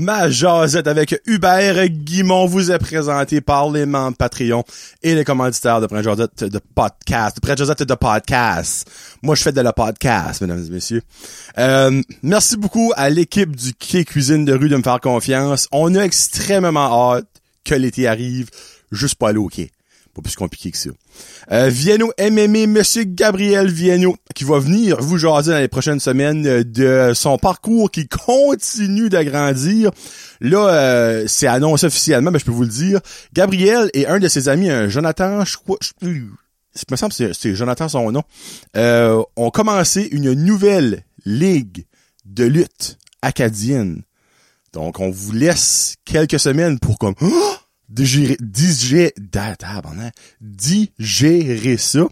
[0.00, 4.62] Ma jasette avec Hubert Guimont vous est présenté par les membres Patreon
[5.02, 7.38] et les commanditaires de Prince Josette de podcast.
[7.42, 8.88] Prince Josette de podcast.
[9.22, 11.02] Moi, je fais de la podcast, mesdames et messieurs.
[11.58, 15.66] Euh, merci beaucoup à l'équipe du Quai Cuisine de rue de me faire confiance.
[15.72, 17.26] On a extrêmement hâte
[17.64, 18.50] que l'été arrive.
[18.92, 19.72] Juste pas aller au quai.
[20.18, 20.90] Pas plus compliqué que ça.
[21.52, 26.44] Euh, Vienno MMA, Monsieur Gabriel Vienno, qui va venir vous jaser dans les prochaines semaines
[26.44, 29.92] euh, de son parcours qui continue d'agrandir.
[30.40, 32.98] Là, euh, c'est annoncé officiellement, mais je peux vous le dire.
[33.32, 36.08] Gabriel et un de ses amis, un Jonathan, je crois, je,
[36.90, 38.24] me semble que c'est Jonathan son nom,
[38.76, 41.86] euh, ont commencé une nouvelle ligue
[42.24, 44.02] de lutte acadienne.
[44.72, 47.14] Donc, on vous laisse quelques semaines pour comme...
[47.20, 47.54] Oh!
[47.88, 49.14] digérer, digérer,
[50.40, 52.06] digérer ça.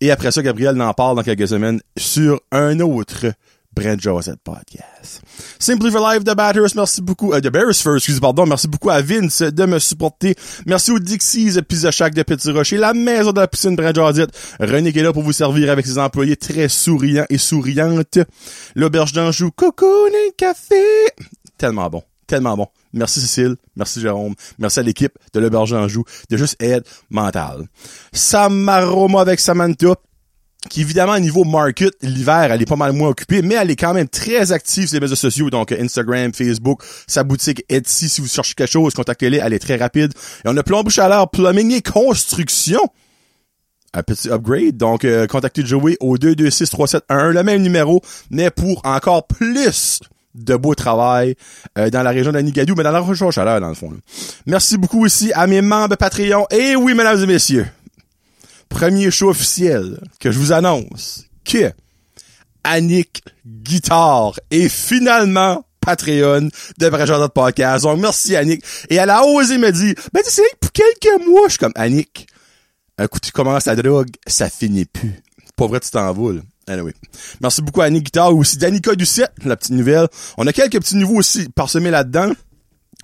[0.00, 3.32] Et après ça, Gabriel n'en parle dans quelques semaines sur un autre
[3.74, 5.22] Brent Josette podcast.
[5.58, 9.00] Simply for Life The Batters, merci beaucoup, euh, Bears First, excusez pardon, merci beaucoup à
[9.00, 10.34] Vince de me supporter.
[10.66, 14.30] Merci aux Dixies Pizza Shack de Petit Rocher, la maison de la piscine Brent Josette.
[14.60, 18.18] René qui est là pour vous servir avec ses employés très souriants et souriantes.
[18.74, 21.08] L'auberge d'Anjou, cocoon et café.
[21.56, 22.66] Tellement bon tellement bon.
[22.94, 27.66] Merci Cécile, merci Jérôme, merci à l'équipe de l'Auberge Anjou de juste aide mentale.
[28.10, 29.96] Samaroma avec Samantha,
[30.70, 33.76] qui évidemment, au niveau market, l'hiver, elle est pas mal moins occupée, mais elle est
[33.76, 38.22] quand même très active sur les réseaux sociaux, donc Instagram, Facebook, sa boutique Etsy, si
[38.22, 40.14] vous cherchez quelque chose, contactez-les, elle est très rapide.
[40.46, 42.80] Et on a plombe chaleur, plumbing et construction.
[43.92, 49.26] Un petit upgrade, donc euh, contactez Joey au 226-371, le même numéro, mais pour encore
[49.26, 50.00] plus
[50.34, 51.34] de beau travail
[51.78, 53.92] euh, dans la région d'Anigadou, mais dans la région chaleur, dans le fond.
[54.46, 56.46] Merci beaucoup aussi à mes membres Patreon.
[56.50, 57.66] Et oui, mesdames et messieurs,
[58.68, 61.72] premier show officiel que je vous annonce que
[62.64, 67.84] Annick Guitare est finalement Patreon de de Podcast.
[67.84, 68.64] Donc, merci Annick.
[68.88, 71.72] Et elle a osé me dire, ben, tu sais, pour quelques mois, je suis comme,
[71.74, 72.26] Annick,
[72.98, 75.20] un coup tu commences la drogue, ça finit plus.
[75.56, 76.94] Pas vrai, tu t'en vas, Anyway.
[77.40, 80.06] Merci beaucoup à Annie Guitar aussi Danica Ducette, la petite nouvelle.
[80.36, 82.32] On a quelques petits nouveaux aussi parsemés là-dedans.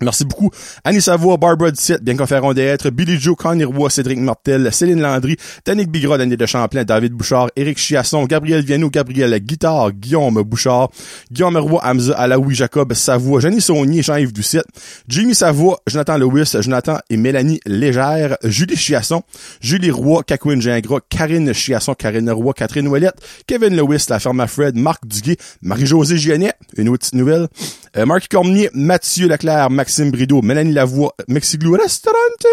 [0.01, 0.51] Merci beaucoup.
[0.85, 5.37] Annie Savoie, Barbara Ducette, bien conférant d'être, Billy Joe, Connie Roy, Cédric Martel, Céline Landry,
[5.65, 10.91] Danick Bigra, Daniel de Champlain, David Bouchard, Éric Chiasson, Gabriel Viano, Gabriel Guitare, Guillaume Bouchard,
[11.33, 14.67] Guillaume Roy, Hamza, Alaoui, Jacob Savoie, Jenny Saunier, Jean-Yves Ducette,
[15.09, 19.23] Jimmy Savoie, Jonathan Lewis, Jonathan et Mélanie Légère, Julie Chiasson,
[19.61, 24.77] Julie Roy, Kakwin Gingras, Karine Chiasson, Karine Roy, Catherine Ouellette, Kevin Lewis, La Ferme Fred,
[24.77, 27.49] Marc Duguay, Marie-Josée Gionnet, une autre petite nouvelle,
[27.97, 32.47] euh, Marc Cormier, Mathieu Leclerc, Maxime Brideau, Mélanie Lavoie, Mexiglou Restaurante,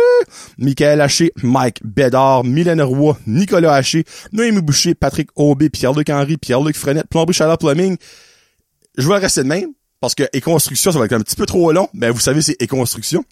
[0.58, 6.78] Michael Haché, Mike Bédard, Mylène Roy, Nicolas Haché, Noémie Boucher, Patrick Aubé, Pierre-Luc Henry, Pierre-Luc
[6.78, 7.98] Frenette, Plomberie Chaleur Plumbing.
[8.98, 11.74] Je vais rester de même, parce que construction ça va être un petit peu trop
[11.74, 13.26] long, mais vous savez, c'est construction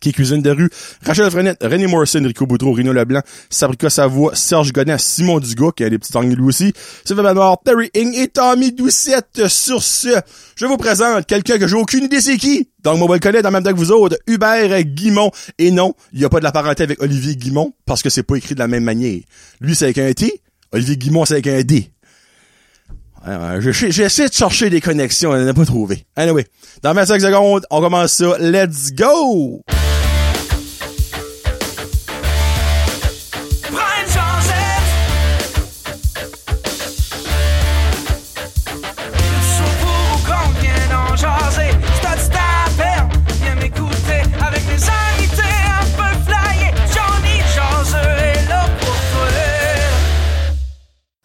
[0.00, 0.70] qui cuisine de rue,
[1.04, 5.84] Rachel Frenette, René Morrison, Rico Boudreau, Rino Leblanc, Sabrica Savoie, Serge Godin, Simon Dugas, qui
[5.84, 6.72] a des petits angles lui aussi,
[7.04, 9.48] Sylvain Manoir, Terry Ing et Tommy Doucette.
[9.48, 10.20] Sur ce,
[10.56, 12.68] je vous présente quelqu'un que j'ai aucune idée c'est qui.
[12.82, 15.30] Donc, moi, vous le connaître en même temps que vous autres, Hubert Guimont.
[15.58, 18.22] Et non, il n'y a pas de la parenté avec Olivier Guimont, parce que c'est
[18.22, 19.20] pas écrit de la même manière.
[19.60, 21.90] Lui, c'est avec un T, Olivier Guimont, c'est avec un D.
[23.60, 26.04] J'essaie de chercher des connexions, on n'en a pas trouvé.
[26.16, 26.46] Anyway,
[26.82, 28.36] dans 25 secondes, on commence ça.
[28.38, 29.62] Let's go!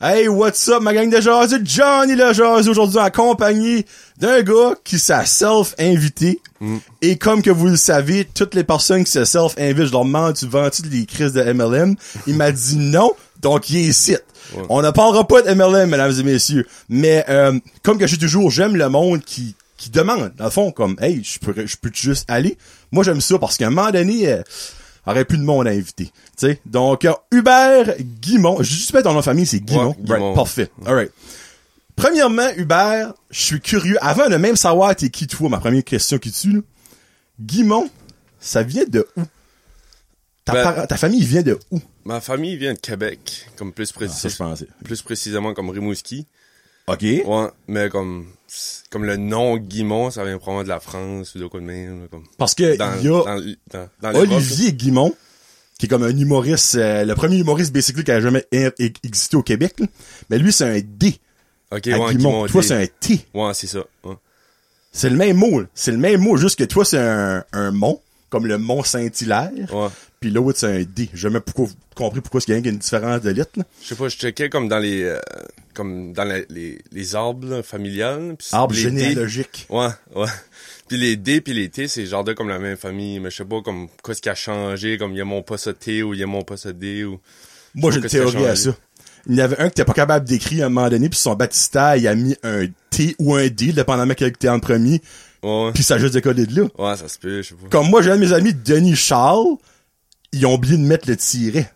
[0.02, 1.60] Hey, what's up, ma gang de jaseux?
[1.62, 3.84] Johnny le jaseux aujourd'hui en compagnie
[4.18, 6.40] d'un gars qui s'est self-invité.
[6.62, 6.78] Mm.
[7.02, 10.36] Et comme que vous le savez, toutes les personnes qui se self-invitent, je leur demande,
[10.36, 11.98] tu vends-tu des crises de MLM?
[12.28, 13.12] Il m'a dit non,
[13.42, 14.16] donc il est ici.
[14.70, 16.66] On ne parlera pas de MLM, mesdames et messieurs.
[16.88, 20.50] Mais euh, comme que je suis toujours, j'aime le monde qui qui demande, dans le
[20.50, 22.58] fond, comme, hey, je peux, je peux juste aller.
[22.92, 24.42] Moi, j'aime ça parce qu'à un moment donné, euh,
[25.12, 26.12] aurait plus de monde à inviter.
[26.36, 26.60] sais?
[26.66, 28.58] Donc, euh, Hubert Guimont.
[28.60, 29.96] Je juste ton nom de famille, c'est Guimont.
[30.08, 30.70] Right, parfait.
[30.86, 31.12] Alright.
[31.96, 33.98] Premièrement, Hubert, je suis curieux.
[34.02, 36.62] Avant de même savoir t'es qui toi, ma première question qui tue, là.
[37.42, 37.90] Guimont,
[38.40, 39.22] ça vient de où?
[40.46, 41.80] Ta, ben, ta, famille vient de où?
[42.06, 44.54] Ma famille vient de Québec, comme plus précisément.
[44.56, 46.26] Ah, plus précisément comme Rimouski.
[46.94, 47.02] OK.
[47.02, 48.26] Ouais, mais comme
[48.90, 52.08] comme le nom Guimont, ça vient probablement de la France ou de quoi de même.
[52.10, 55.14] Comme Parce que il y a Olivier Guimont,
[55.78, 58.46] qui est comme un humoriste, euh, le premier humoriste basically qui a jamais
[58.80, 59.76] existé au Québec.
[60.30, 61.20] Mais lui, c'est un D.
[61.72, 62.48] Ok, ouais, Guimont.
[62.48, 63.26] Toi, c'est un T.
[63.34, 63.84] Ouais, c'est ça.
[64.92, 65.62] C'est le même mot.
[65.76, 68.02] C'est le même mot, juste que toi, c'est un, un mont,
[68.32, 69.52] comme le mont Saint-Hilaire.
[69.72, 69.88] Ouais.
[70.20, 71.10] Puis l'autre, c'est un D.
[71.14, 73.46] J'ai jamais pourquoi, compris pourquoi il y a une différence de là.
[73.82, 75.18] Je sais pas, je checkais comme dans les, euh,
[75.74, 78.36] comme dans la- les, les arbres, là, familiales.
[78.38, 79.66] puis Arbre les dés- généalogique.
[79.70, 80.28] Ouais, ouais.
[80.90, 83.38] Puis les D puis les T, c'est genre de comme la même famille, mais je
[83.38, 85.70] sais pas comme quoi ce qui a changé, comme il y a mon pas ce
[85.70, 87.20] T ou il y a mon pas ce D ou.
[87.76, 88.76] Moi, j'ai une théorie à ça.
[89.28, 91.20] Il y en avait un qui était pas capable d'écrire à un moment donné, puis
[91.20, 95.02] son baptistère, il a mis un T ou un D, dépendamment quel était en premier,
[95.44, 95.72] Ouais.
[95.74, 96.68] puis ça a juste décollé de là.
[96.78, 97.68] Ouais, ça se peut, je sais pas.
[97.70, 99.56] Comme moi, j'ai un de mes amis, Denis Charles,
[100.34, 101.72] ils ont oublié de mettre le tiret.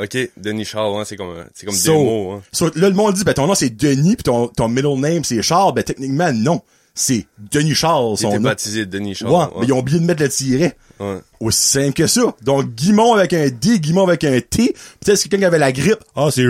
[0.00, 2.42] Ok, Denis Charles, ouais, c'est comme, c'est comme So- des mots, hein.
[2.52, 5.22] So, là, le monde dit, ben, ton nom, c'est Denis, puis ton, ton middle name,
[5.24, 5.74] c'est Charles.
[5.74, 6.62] Ben, techniquement, non.
[6.94, 8.40] C'est Denis Charles, son nom.
[8.40, 9.32] baptisé Denis Charles.
[9.32, 10.76] Ouais, mais ils ont oublié de mettre le tiret.
[11.00, 11.18] ouais.
[11.40, 12.34] Aussi simple que ça.
[12.42, 14.74] Donc, Guimont avec un D, Guimont avec un T.
[15.00, 16.04] Peut-être que quelqu'un qui avait la grippe.
[16.14, 16.44] Ah, c'est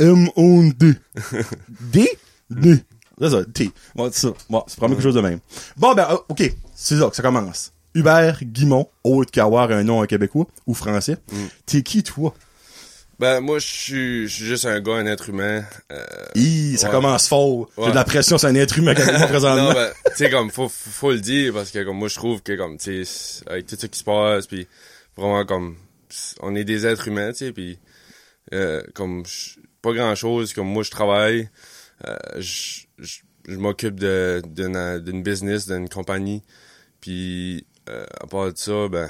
[0.00, 0.94] R-U-I-M-O-N-D.
[1.80, 2.08] D?
[2.50, 2.78] D.
[3.20, 3.70] C'est ça, T.
[3.94, 4.32] Bon, c'est ça.
[4.50, 5.38] Bon, c'est probablement quelque chose de même.
[5.76, 6.52] Bon, ben, euh, OK.
[6.74, 7.72] C'est ça que ça commence.
[7.94, 11.16] Hubert Guimont, autre qu'avoir un nom québécois ou français.
[11.66, 12.34] T'es qui, toi?
[13.20, 15.64] Ben, moi, je suis, juste un gars, un être humain.
[15.92, 16.04] Euh,
[16.34, 16.92] Hi, ça Ouais.
[16.92, 17.70] commence fort.
[17.76, 17.90] J'ai Ouais.
[17.90, 19.68] de la pression sur un être humain moi présentement.
[19.68, 22.16] non, ben, tu sais, comme, faut, faut faut le dire, parce que, comme, moi, je
[22.16, 24.66] trouve que, comme, tu sais, avec tout ce qui se passe, puis
[25.16, 25.76] vraiment, comme,
[26.40, 27.78] on est des êtres humains, tu sais, puis,
[28.52, 29.22] euh, comme,
[29.80, 31.48] pas grand chose, comme, moi, je travaille,
[32.08, 32.80] euh, je,
[33.46, 36.42] m'occupe de, d'une, d'une business, d'une compagnie,
[37.00, 39.08] puis, euh, à part de ça, ben,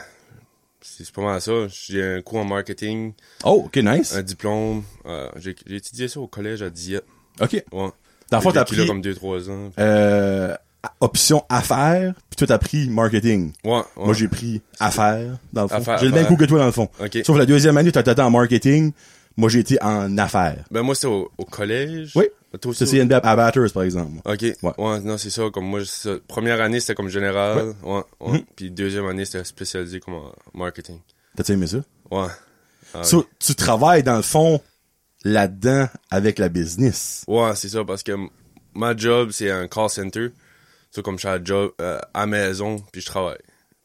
[0.80, 1.52] c'est c'est pas mal ça.
[1.68, 3.12] J'ai un cours en marketing,
[3.44, 4.14] Oh, OK, nice.
[4.14, 7.04] un diplôme, euh, j'ai, j'ai étudié ça au collège à Dieppe,
[7.40, 7.52] OK.
[7.52, 7.88] ouais.
[8.30, 9.70] Dans le fond, t'as vécu là pris comme 2-3 ans.
[9.78, 10.54] euh,
[11.00, 13.52] option affaires, puis toi, t'as pris marketing.
[13.64, 13.82] Ouais, ouais.
[13.96, 15.96] Moi, j'ai pris affaires, dans le fond.
[15.98, 16.88] J'ai le même coup que toi, dans le fond.
[17.00, 17.18] Ok.
[17.24, 18.92] Sauf la deuxième année, t'as été en marketing.
[19.36, 20.64] Moi, j'ai été en affaires.
[20.70, 22.12] Ben moi c'était au, au collège.
[22.14, 22.26] Oui.
[22.72, 24.20] Ça, c'est NB à Batters, par exemple.
[24.24, 24.42] Ok.
[24.42, 24.56] Ouais.
[24.78, 25.00] Ouais.
[25.00, 25.44] non, c'est ça.
[25.52, 26.16] Comme moi, ça.
[26.28, 27.74] première année, c'était comme général.
[27.82, 28.02] Ouais.
[28.20, 28.32] ouais.
[28.32, 28.44] Mhm.
[28.56, 31.00] Puis deuxième année, c'était spécialisé comme en marketing.
[31.36, 31.78] T'as-tu aimé ça?
[32.10, 32.28] Ouais.
[32.94, 34.60] Ah, So, tu travailles, dans le fond,
[35.24, 37.24] là-dedans, avec la business.
[37.26, 38.12] Ouais, c'est ça, parce que
[38.74, 40.28] ma job, c'est un call center.
[40.90, 43.38] C'est comme je suis à job, euh, à maison, puis je travaille.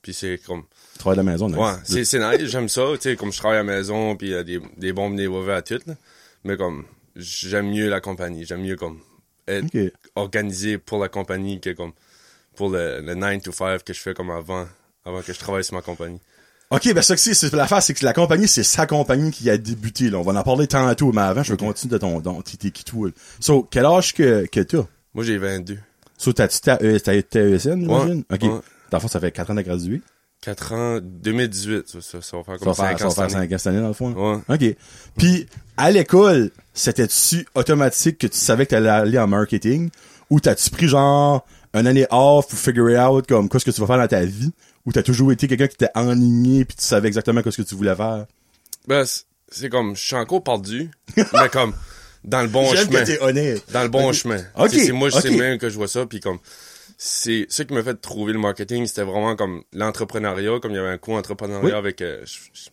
[0.04, 0.64] Puis c'est comme...
[0.94, 1.58] Tu travailles de la maison, nice.
[1.58, 4.34] Ouais, c'est, nice, j'aime ça, tu sais, comme je travaille à la maison, puis il
[4.34, 5.96] y a des, des bons des à tout, là.
[6.44, 6.86] Mais comme,
[7.20, 9.00] j'aime mieux la compagnie, j'aime mieux comme
[9.48, 11.92] être organisé pour la compagnie que comme
[12.56, 14.68] pour le, le 9 to 5 que je fais comme avant,
[15.06, 16.20] avant que je travaille sur ma compagnie.
[16.72, 19.58] OK, ben ça que c'est, l'affaire, c'est que la compagnie, c'est sa compagnie qui a
[19.58, 20.20] débuté, là.
[20.20, 23.08] On va en parler tantôt, mais avant, je vais continuer de ton, ton, qui toi,
[23.08, 23.14] là.
[23.40, 24.86] So, quel âge que, que t'as?
[25.16, 25.80] Moi, j'ai 22.
[26.16, 28.24] So, t'as-tu ta, euh, t'as ta ESN, j'imagine?
[28.32, 28.44] OK.
[28.44, 28.50] ouais.
[28.92, 30.02] Dans le fond, ça fait 4 ans de gradué.
[30.42, 33.10] 4 ans, 2018, ça, ça, ça va faire Ça comme va faire, 5 ça ans
[33.10, 33.48] va faire cette année.
[33.50, 34.14] 5 ans cette année, dans le fond.
[34.14, 34.40] Ouais.
[34.48, 34.76] OK.
[35.18, 39.90] Puis, à l'école, c'était-tu automatique que tu savais que t'allais aller en marketing?
[40.30, 43.82] Ou t'as-tu pris genre une année off pour figure out comme quoi ce que tu
[43.82, 44.52] vas faire dans ta vie?
[44.86, 47.68] Ou t'as toujours été quelqu'un qui était enligné puis tu savais exactement quoi ce que
[47.68, 48.26] tu voulais faire?
[48.88, 49.04] Ben,
[49.50, 51.74] c'est- comme, je suis encore perdu, mais comme,
[52.24, 53.02] dans le bon chemin.
[53.02, 53.64] que t'es honnête.
[53.74, 54.14] Dans le bon Ok.
[54.14, 54.42] chemin.
[54.56, 55.20] Ok, C'est moi, ok.
[55.22, 56.38] c'est même que je vois ça, puis comme,
[57.02, 60.80] c'est ce qui m'a fait trouver le marketing, c'était vraiment comme l'entrepreneuriat, comme il y
[60.80, 61.72] avait un cours entrepreneuriat Oui.
[61.72, 62.70] avec, euh, je- je-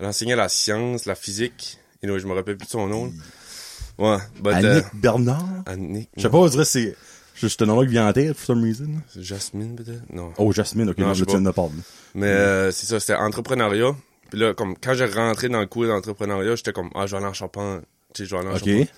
[0.00, 3.12] elle enseignait la science, la physique, et je me rappelle plus de son nom.
[3.98, 5.62] Ouais, but, euh, Annick Bernard?
[5.66, 6.96] Annick, Je sais pas, on dirait c'est
[7.36, 8.88] juste un nom qui vient en tête, for some reason.
[9.08, 10.02] C'est Jasmine, peut-être?
[10.12, 10.32] Non.
[10.36, 11.52] Oh, Jasmine, ok, Non, non, je je tiens de.
[12.16, 13.94] Mais euh, c'est ça, c'était entrepreneuriat.
[14.30, 17.18] Puis là, comme quand j'ai rentré dans le cours d'entrepreneuriat, j'étais comme, ah, je vais
[17.18, 17.82] aller en Chopin.
[18.12, 18.58] Tu sais, je vais aller en.
[18.58, 18.88] Puis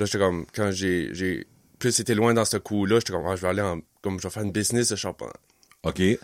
[0.00, 1.10] là, j'étais comme, quand j'ai,
[1.90, 4.30] c'était loin dans ce cours-là, j'étais comme, ah, je vais aller en, comme, je vais
[4.32, 5.30] faire une business de Chopin.
[5.82, 5.94] Ok.
[5.96, 6.18] Puis là,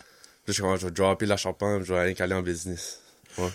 [0.48, 1.36] j'étais comme, ah, je vais dropper la
[1.78, 3.00] puis je vais aller en business.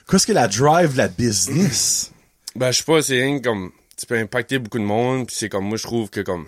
[0.09, 2.12] Qu'est-ce que la drive la business?
[2.55, 5.50] Ben, je sais pas, c'est rien comme, tu peux impacter beaucoup de monde, puis c'est
[5.50, 6.45] comme, moi, je trouve que comme,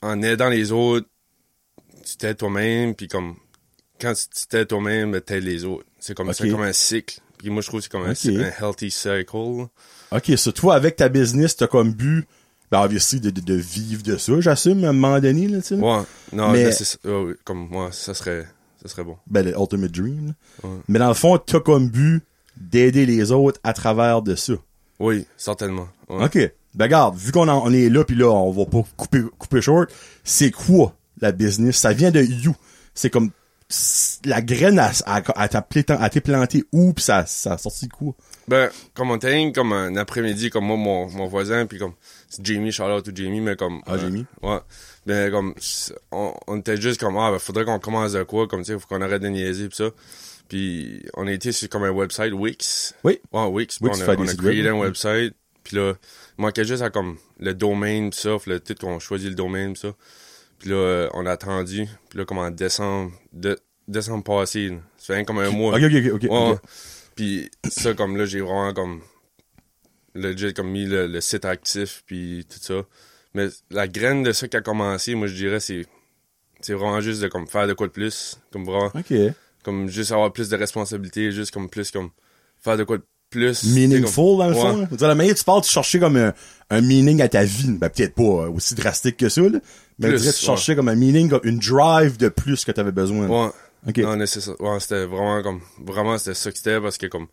[0.00, 1.06] en aidant les autres,
[2.06, 3.36] tu t'aides toi-même, puis comme,
[4.00, 5.84] quand tu t'aides toi-même, ben, t'aides les autres.
[6.00, 7.20] C'est comme, c'est comme un cycle.
[7.36, 8.16] Puis moi, je trouve que c'est comme un, Ok.
[8.16, 9.66] cy- un healthy cycle.
[10.10, 12.26] Ok, so toi, avec ta business, t'as comme but,
[12.74, 15.68] ben, obviously, de, de, de vivre de ça, j'assume, à un moment donné, là, tu
[15.68, 15.74] sais.
[15.76, 16.00] Ouais,
[16.32, 16.98] non, Mais- c'est
[17.44, 18.46] comme moi, ça serait
[18.82, 19.16] ça serait bon.
[19.28, 20.34] Ben, le ultimate dream.
[20.62, 20.70] Ouais.
[20.88, 22.22] Mais dans le fond, t'as comme but
[22.56, 24.54] d'aider les autres à travers de ça.
[24.98, 25.88] Oui, certainement.
[26.08, 26.24] Ouais.
[26.24, 26.52] Ok.
[26.74, 29.62] Ben, regarde, vu qu'on en- on est là, puis là, on va pas couper, couper
[29.62, 29.88] short,
[30.24, 31.76] c'est quoi la business?
[31.76, 32.54] Ça vient de you.
[32.92, 33.30] C'est comme,
[34.24, 38.14] la graine a, a, été plantée où, pis ça, ça a sorti quoi?
[38.46, 41.94] Ben, comme on était comme un après-midi, comme moi, mon, mon voisin, puis comme
[42.28, 44.26] c'est Jamie, Charlotte ou Jamie, mais comme Ah, Jamie?
[44.42, 44.58] Ouais.
[45.06, 45.54] Ben comme
[46.12, 48.78] on, on était juste comme ah ben faudrait qu'on commence de quoi, comme tu sais,
[48.78, 49.90] faut qu'on arrête de niaiser pis ça.
[50.48, 52.94] Puis on a été sur comme un website Wix.
[53.02, 53.18] Oui.
[53.32, 53.78] Ouais, Wix.
[53.80, 55.34] on a, on créé web, un website.
[55.62, 55.94] Puis là,
[56.38, 59.72] il manquait juste à comme le domaine pis ça, le titre qu'on choisit le domaine
[59.72, 59.94] pis ça.
[60.58, 61.86] Puis là, euh, on a attendu.
[62.10, 63.58] Puis là, comme en décembre, de,
[63.88, 64.76] décembre passé, là.
[64.98, 65.76] ça fait comme un mois.
[65.76, 66.22] Ok, ok, ok, ok.
[66.22, 66.50] Ouais.
[66.52, 66.60] ok.
[67.16, 69.00] Puis ça, comme là, j'ai vraiment comme
[70.14, 72.82] legit comme mis le, le site actif puis tout ça.
[73.34, 75.86] Mais la graine de ça qui a commencé, moi je dirais c'est
[76.60, 79.12] c'est vraiment juste de comme faire de quoi de plus, comme vraiment Ok.
[79.62, 82.10] comme juste avoir plus de responsabilités, juste comme plus comme
[82.60, 83.60] faire de quoi de plus.
[83.60, 84.60] tu Meaningful, dans le Ouais.
[84.86, 84.88] fond.
[84.96, 86.32] dire, la manière tu parles, tu cherchais comme un,
[86.70, 87.72] un meaning à ta vie.
[87.72, 89.58] Ben, peut-être pas euh, aussi drastique que ça, là.
[89.98, 90.32] Mais je Plus, tu ouais.
[90.32, 93.26] cherchais comme un meaning, comme une drive de plus que t'avais besoin.
[93.26, 93.50] Ouais.
[93.98, 94.50] Non, ça.
[94.60, 97.26] Ouais, c'était vraiment comme vraiment c'était ça que c'était parce que comme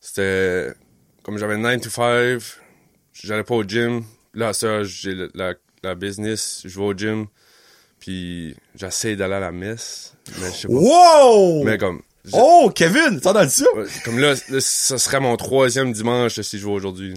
[0.00, 0.72] c'était
[1.22, 2.40] comme j'avais 9 to 5,
[3.14, 4.04] j'allais pas au gym.
[4.34, 7.26] Là ça j'ai la, la business, je vais au gym
[8.00, 10.74] puis j'essaie d'aller à la messe, mais je sais pas.
[10.74, 11.64] Wow!
[11.64, 12.02] Mais comme
[12.32, 13.20] Oh, Kevin!
[13.20, 13.64] T'entends ça?
[13.74, 17.14] ouais, comme là, là, ça serait mon troisième dimanche si je vais aujourd'hui.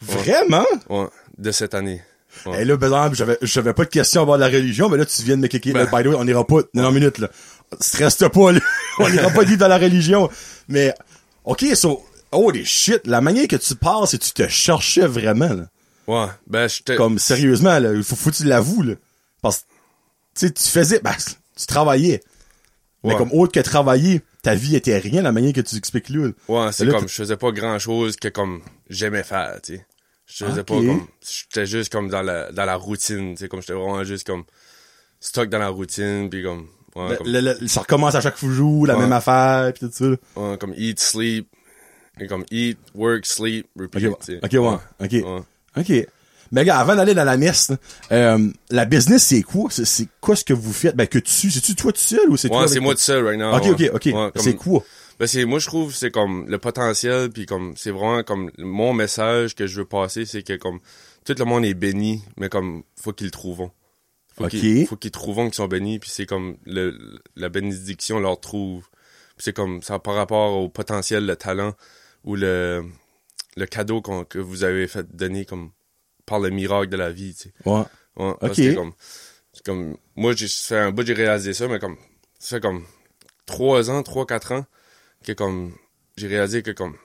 [0.00, 0.66] Vraiment?
[0.88, 1.06] Ouais,
[1.38, 2.02] de cette année.
[2.46, 2.62] Ouais.
[2.62, 5.22] Et là, exemple, j'avais, j'avais pas de questions à de la religion, mais là, tu
[5.22, 5.72] viens de me kicker.
[5.72, 5.84] Ben.
[5.84, 7.28] Là, by the way, on ira pas, non, non, minute, là.
[7.80, 8.60] Stresse pas, là.
[8.98, 10.28] on ira pas dire dans la religion.
[10.68, 10.94] Mais,
[11.44, 15.52] ok, so, holy shit, la manière que tu parles, c'est que tu te cherchais vraiment,
[15.52, 15.66] là.
[16.08, 17.92] Ouais, ben j'étais Comme, sérieusement, là.
[17.92, 18.94] Il faut, faut que tu l'avoues, là.
[19.40, 19.64] Parce que,
[20.34, 21.14] tu sais, tu faisais, ben,
[21.56, 22.22] tu travaillais.
[23.04, 23.18] Mais Ouais.
[23.18, 26.28] comme autre que travailler, ta vie était rien, la manière que tu expliques là.
[26.48, 29.86] Ouais, c'est comme, je faisais pas grand chose que comme j'aimais faire, tu sais.
[30.34, 30.66] Je faisais Ok.
[30.66, 34.02] pas comme, j'étais juste comme dans la, dans la routine, tu sais, comme j'étais vraiment
[34.04, 34.44] juste comme
[35.20, 38.38] stock dans la routine, puis comme, ouais, Le- comme, le- le- ça recommence à chaque
[38.42, 39.00] jour, la Ouais.
[39.02, 40.06] même affaire, pis tout ça.
[40.40, 41.48] ouais, comme eat, sleep,
[42.20, 44.78] et comme eat, work, sleep, repeat, Ok, tu ok, ouais,
[45.22, 45.44] ok.
[45.76, 46.06] OK.
[46.54, 47.72] Mais gars, avant d'aller dans la messe,
[48.10, 49.68] euh, la business, c'est quoi?
[49.70, 50.94] C'est, c'est quoi ce que vous faites?
[50.94, 53.24] Ben, que tu, c'est-tu toi tout seul ou c'est toi Ouais, c'est moi tout seul
[53.24, 53.56] right now.
[53.56, 53.68] OK.
[53.70, 54.10] OK, OK.
[54.12, 54.84] Comme- C'est quoi?
[55.18, 58.92] Ben c'est moi je trouve c'est comme le potentiel puis comme c'est vraiment comme mon
[58.92, 60.80] message que je veux passer c'est que comme
[61.24, 63.70] tout le monde est béni mais comme faut qu'ils le trouvent.
[64.34, 66.98] Faut qu'ils faut qu'ils trouvent qu'ils sont bénis puis c'est comme le
[67.36, 68.88] la bénédiction leur trouve.
[69.36, 71.74] Puis c'est comme ça par rapport au potentiel, le talent
[72.24, 72.84] ou le
[73.56, 75.72] le cadeau que vous avez fait donner comme
[76.26, 77.52] par le miracle de la vie, tu sais.
[77.64, 77.82] Ouais.
[78.16, 78.92] Comme,
[79.52, 81.96] c'est comme, moi, j'ai fait un bout, j'ai réalisé ça, mais comme,
[82.38, 82.84] ça fait comme
[83.46, 84.64] trois ans, trois, quatre ans,
[85.22, 85.72] que comme,
[86.16, 86.96] j'ai réalisé que comme,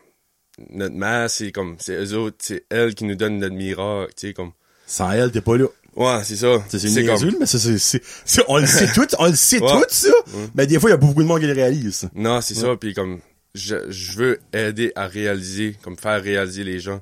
[0.69, 4.27] notre mère, c'est comme, c'est eux autres, c'est elle qui nous donne notre miracle, tu
[4.27, 4.51] sais, comme,
[4.85, 5.65] Sans elle, t'es pas là.
[5.95, 6.63] ouais, c'est ça.
[6.69, 9.61] C'est, C'est niaiseux, mais c'est, c'est, c'est, c'est- on le sait tout, on le sait
[9.61, 9.69] Ouais.
[9.69, 10.09] tout, ça.
[10.55, 12.09] Mais des fois, il y a beaucoup de monde qui le réalise.
[12.15, 13.19] Non, c'est ça, puis comme,
[13.55, 17.01] je, je veux aider à réaliser, comme, faire réaliser les gens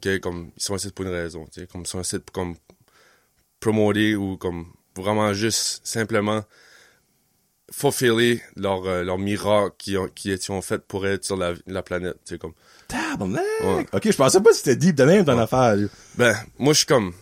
[0.00, 2.32] que, comme, ils sont ici pour une raison, tu sais, comme, ils sont ici pour,
[2.32, 2.54] comme,
[3.60, 4.66] promoter ou, comme,
[4.96, 6.42] vraiment juste, simplement,
[7.76, 10.08] fulfiller leur, euh, leur miracle qu'ils ont,
[10.56, 12.52] ont fait pour être sur la, la planète, tu sais, comme.
[12.88, 13.42] Tabarnak!
[13.64, 13.86] Ouais.
[13.92, 15.86] Ok, je pensais pas que c'était deep de même ton affaire, là.
[16.16, 17.12] Ben, moi, je suis comme,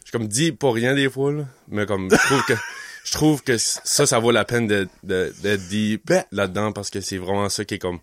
[0.00, 2.54] je suis comme dit pour rien des fois, là, mais comme, je trouve que,
[3.04, 6.90] je trouve que ça, ça vaut la peine d'être, de- d'être deep Ben- là-dedans parce
[6.90, 8.00] que c'est vraiment ça qui est comme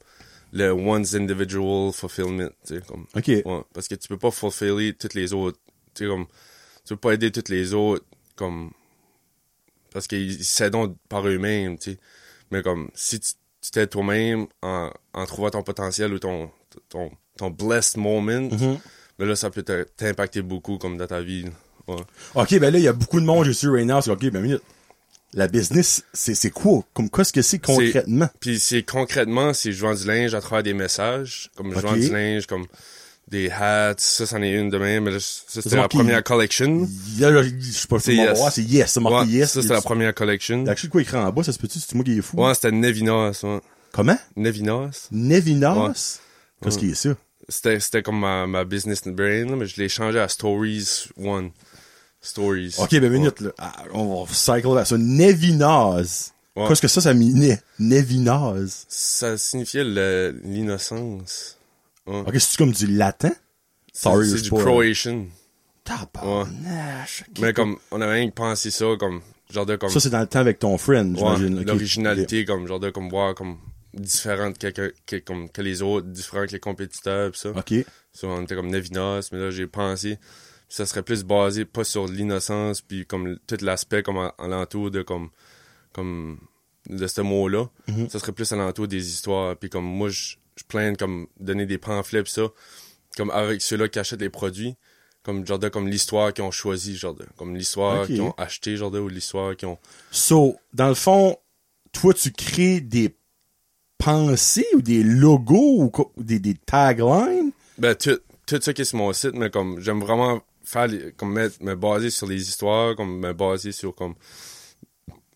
[0.53, 3.05] le one's individual fulfillment, tu sais, comme.
[3.15, 3.27] Ok.
[3.27, 5.57] Ouais, parce que tu peux pas fulfiller toutes les autres,
[5.93, 6.25] tu sais, comme,
[6.85, 8.05] tu peux pas aider toutes les autres,
[8.37, 8.71] comme,
[9.93, 10.75] parce qu'ils s'aident
[11.09, 11.97] par eux-mêmes, tu sais.
[12.51, 13.33] Mais comme, si tu
[13.71, 16.49] t'aides toi-même en, en trouvant ton potentiel ou ton,
[16.89, 18.79] ton, ton blessed moment, Mhm.
[19.19, 21.45] mais là, ça peut te- t'impacter beaucoup, comme dans ta vie.
[21.87, 21.95] Ouais.
[22.35, 24.29] Ok, ben là, il y a beaucoup de monde, je suis right now, c'est ok,
[24.31, 24.61] ben minute.
[25.33, 26.83] La business, c'est, quoi?
[26.93, 28.29] Comme, qu'est-ce que c'est concrètement?
[28.39, 31.93] Puis c'est concrètement, c'est je vends du linge à travers des messages, comme je vends
[31.97, 32.65] du linge, comme
[33.27, 36.87] des hats, ça, c'en est une demain, mais là, ça, c'était la première collection.
[37.17, 38.39] Je sais pas, C'est c'est yes.
[38.51, 39.51] c'est yes, c'est marqué yes.
[39.51, 40.61] ça, c'était la première collection.
[40.61, 42.21] Il y a quelque quoi écrit en bas, ça se peut-tu, c'est moi qui est
[42.21, 42.41] fou?
[42.41, 43.59] Ouais, c'était Nevinas, ouais.
[43.91, 44.17] Comment?
[44.35, 45.07] Nevinas.
[45.11, 46.19] Nevinas?
[46.61, 47.09] Qu'est-ce qui est ça?
[47.49, 51.51] C'était, c'était comme ma, ma business brain, mais je l'ai changé à Stories One.
[52.21, 52.75] Stories.
[52.79, 53.51] Ok, ben minute, là.
[53.57, 54.83] Ah, on va cycle là.
[54.85, 56.33] Ça, Nevinaz.
[56.55, 56.67] Ouais.
[56.67, 58.85] Qu'est-ce que ça, ça m'est Nevinaz.
[58.89, 61.56] Ça signifiait l'innocence.
[62.07, 62.19] Ouais.
[62.27, 63.31] Ok, c'est comme du latin?
[63.93, 64.57] Sorry, c'est du pas.
[64.63, 65.25] Croatian.
[65.83, 67.23] Tabarnache.
[67.39, 69.89] Mais comme, on avait rien que pensé ça, comme, genre de comme.
[69.89, 71.59] Ça, c'est dans le temps avec ton friend, Ouais, j'imagine.
[71.59, 71.67] ok.
[71.67, 73.57] l'originalité, comme, genre de comme voir comme
[73.93, 77.49] différente que, que, que- comme, que les autres, différent que les compétiteurs, pis ça.
[77.49, 77.73] Ok.
[78.23, 80.17] On était comme Nevinas, mais là, j'ai pensé,
[80.69, 85.01] ça serait plus basé, pas sur l'innocence, puis comme tout l'aspect, comme, en- alentour de,
[85.03, 85.29] comme,
[85.93, 86.39] comme,
[86.89, 87.69] de ce mot-là.
[87.87, 88.09] Mhm.
[88.09, 91.77] Ça serait plus alentour des histoires, puis comme, moi, je je plains comme, donner des
[91.77, 92.47] pamphlets, pis ça,
[93.15, 94.75] comme, avec ceux-là qui achètent les produits,
[95.23, 98.75] comme, genre de, comme l'histoire qu'ils ont choisi, genre de, comme l'histoire qu'ils ont acheté,
[98.77, 99.77] genre de, ou l'histoire qu'ils ont,
[100.11, 101.37] So, dans le fond,
[101.91, 103.15] toi, tu crées des
[103.97, 107.51] pensées ou des logos ou des, des taglines?
[107.77, 111.11] Ben, tout, tout ça qui est sur mon site, mais comme, j'aime vraiment faire les-
[111.13, 114.15] comme mettre, me baser sur les histoires, comme me baser sur comme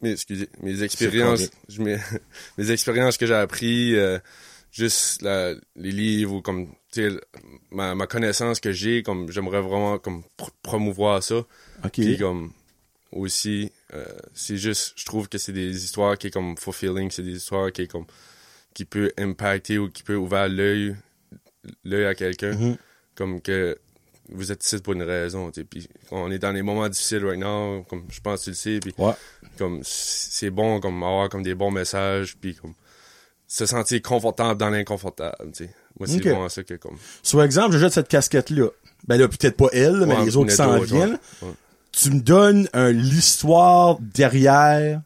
[0.01, 1.97] mes excusez, mes expériences, je mes,
[2.57, 4.19] mes expériences que j'ai appris euh,
[4.71, 7.21] juste la- les livres ou comme tu sais
[7.71, 11.37] ma, ma connaissance que j'ai comme j'aimerais vraiment comme pr- promouvoir ça
[11.83, 11.91] OK.
[11.93, 12.51] puis comme
[13.11, 17.23] aussi euh, c'est juste je trouve que c'est des histoires qui est comme fulfilling c'est
[17.23, 18.05] des histoires qui est comme
[18.73, 20.95] qui peut impacter ou qui peut ouvrir l'œil
[21.83, 22.77] l'œil à quelqu'un Mhm.
[23.15, 23.77] comme que
[24.29, 27.83] vous êtes ici pour une raison puis on est dans des moments difficiles right now
[27.89, 29.11] comme je pense que tu le sais puis Ouais.
[29.57, 32.73] comme c'est bon comme avoir comme des bons messages puis comme
[33.53, 36.23] se sentir confortable dans l'inconfortable tu sais moi c'est Ok.
[36.23, 38.67] vraiment ça que comme Sur exemple, je jette cette casquette-là.
[39.07, 41.17] Ben là, peut-être pas elle, mais les autres qui s'en viennent.
[41.41, 41.49] ouais.
[41.91, 45.01] Tu me donnes l'histoire derrière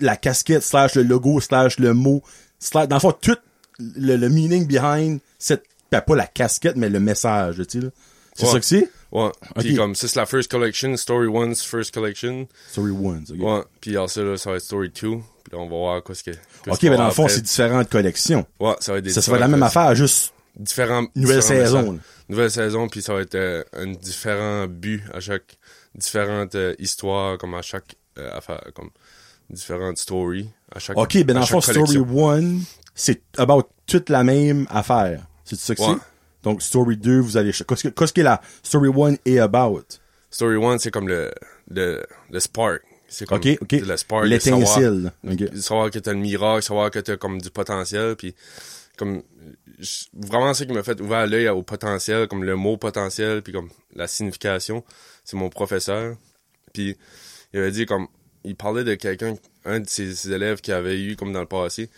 [0.00, 2.22] la casquette slash le logo slash le mot
[2.58, 3.36] slash, dans le fond, tout
[3.78, 7.88] le, le meaning behind cette, ben, pas la casquette, mais le message, tu sais.
[8.34, 8.52] C'est Ouais.
[8.52, 8.90] ça que c'est?
[9.12, 13.36] ouais puis comme ça c'est la first collection story one's first collection Story One, ok.
[13.40, 16.14] ouais puis alors ça là, ça va être story two là on va voir quoi
[16.14, 18.46] ce que qu'est-ce Ok, mais dans le fond, c'est différentes collections.
[18.60, 21.98] ouais ça va être des Ça serait la différentes- même affaire, juste différents nouvelle saison.
[22.28, 25.56] nouvelle saison puis ça va être euh, un différent but à chaque
[25.94, 28.90] différentes euh, histoires comme à chaque euh, affaire comme
[29.50, 32.16] différentes stories à chaque Ok, ben à dans le fond, Story collection.
[32.18, 32.60] One,
[32.94, 35.22] c'est about toute la même affaire.
[35.44, 35.88] C'est ça que Ouais.
[35.94, 36.00] c'est?
[36.44, 37.52] Donc, Story 2, vous allez...
[37.52, 39.84] Qu'est-ce que, qu'est-ce que la Story One est about?
[40.30, 41.30] Story One, c'est comme le,
[41.70, 42.80] le, le spark.
[43.14, 43.72] C'est comme Ok, ok.
[43.72, 44.26] le spark.
[44.28, 45.12] de savoir- L'étincelle.
[45.28, 45.36] Ok.
[45.52, 48.34] de savoir que t'as le miracle, savoir que t'as comme du potentiel, puis
[48.96, 49.22] comme
[49.78, 53.52] je- vraiment ce qui m'a fait ouvrir l'œil au potentiel, comme le mot potentiel, puis
[53.52, 54.82] comme la signification,
[55.24, 56.16] c'est mon professeur.
[56.72, 56.96] Puis
[57.52, 58.06] il avait dit comme
[58.44, 61.46] il parlait de quelqu'un, un de ses, ses élèves qui avait eu comme dans le
[61.46, 61.90] passé,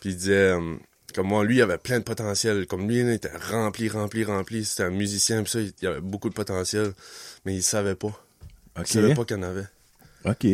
[0.00, 0.76] puis il disait euh,
[1.14, 4.64] comme moi lui il avait plein de potentiel, comme lui il était rempli, rempli, rempli,
[4.64, 6.92] c'était un musicien, puis ça il, il avait beaucoup de potentiel,
[7.44, 8.12] mais il savait pas,
[8.78, 9.66] il savait pas qu'il y en avait.
[10.24, 10.46] Ok.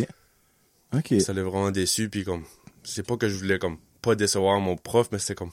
[0.94, 1.20] Ok.
[1.20, 2.44] Ça l'a vraiment déçu, puis comme,
[2.84, 5.50] c'est pas que je voulais comme pas décevoir mon prof, mais c'était comme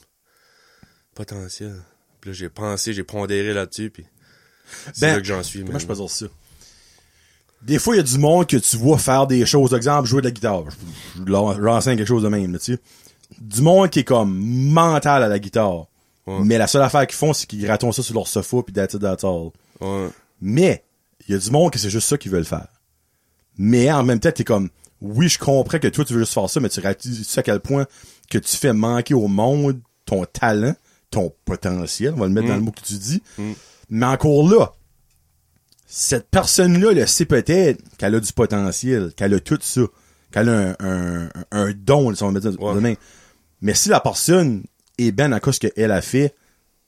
[1.14, 1.82] potentiel.
[2.20, 4.06] Puis là, j'ai pensé, j'ai pondéré là-dessus, puis
[4.92, 5.64] c'est Ben, là que j'en suis.
[5.64, 6.26] Comment je peux dire ça?
[7.62, 9.72] Des fois, il y a du monde que tu vois faire des choses.
[9.74, 10.64] Exemple, jouer de la guitare.
[10.70, 12.80] Je, je leur leur enseigne quelque chose de même, là, tu sais.
[13.38, 15.86] Du monde qui est comme mental à la guitare.
[16.26, 16.40] Ouais.
[16.42, 18.94] Mais la seule affaire qu'ils font, c'est qu'ils grattent ça sur leur sofa puis that's
[18.94, 19.50] it, that's all.
[19.80, 20.08] Ouais,
[20.40, 20.84] Mais,
[21.26, 22.68] il y a du monde que c'est juste ça qu'ils veulent faire.
[23.56, 24.68] Mais en même temps, t'es comme,
[25.00, 27.60] oui, je comprends que toi, tu veux juste faire ça, mais tu réalises à quel
[27.60, 27.86] point
[28.30, 30.74] que tu fais manquer au monde ton talent,
[31.10, 33.22] ton potentiel, on va le mettre dans le mot que tu dis.
[33.90, 34.72] Mais encore là,
[35.86, 39.82] cette personne-là le sait peut-être qu'elle a du potentiel, qu'elle a tout ça,
[40.32, 42.74] qu'elle a un, un, un don, si on va mettre ça Ouais.
[43.60, 44.64] Mais si la personne
[44.98, 46.34] est ben à cause qu'elle a fait,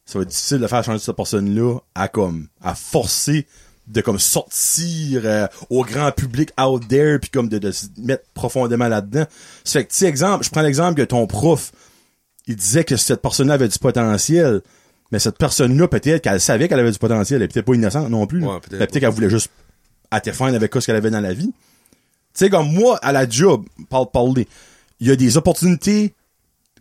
[0.04, 3.46] ça va être difficile de faire changer cette personne-là à comme à forcer
[3.86, 8.24] de comme sortir euh, au grand public out there puis comme de, de se mettre
[8.34, 9.26] profondément là-dedans.
[9.64, 11.72] C'est que, tu exemple, je prends l'exemple que ton prof,
[12.46, 14.60] il disait que cette personne-là avait du potentiel,
[15.12, 18.10] mais cette personne-là, peut-être qu'elle savait qu'elle avait du potentiel, elle est peut-être pas innocente
[18.10, 18.44] non plus.
[18.44, 19.50] Ouais, peut-être peut-être qu'elle voulait juste
[20.12, 21.52] être fine avec ce qu'elle avait dans la vie.
[21.52, 24.48] Tu sais, comme moi, à la job, parle parler,
[25.00, 26.12] il y a des opportunités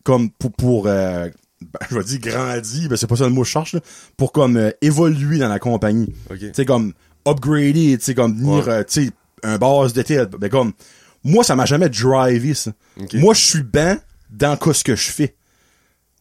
[0.04, 1.30] comme pour, pour euh,
[1.62, 3.80] ben, je vais dire grandir, ben c'est pas ça le mot que je cherche, là,
[4.18, 6.14] pour comme euh, évoluer dans la compagnie.
[6.30, 6.40] Ok.
[6.40, 6.94] Tu sais, comme
[7.28, 8.74] upgrader, tu sais, comme venir, Ouais.
[8.74, 9.12] euh, tu sais,
[9.44, 10.32] un base de tête.
[10.32, 10.74] Ben comme,
[11.24, 12.72] moi, ça m'a jamais drivé, ça.
[13.00, 13.14] Ok.
[13.16, 15.36] Moi, je suis ben dans quoi ce que je fais.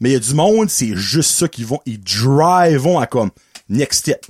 [0.01, 3.31] Mais il y a du monde, c'est juste ça qu'ils vont, ils drivent à comme,
[3.69, 4.25] next step.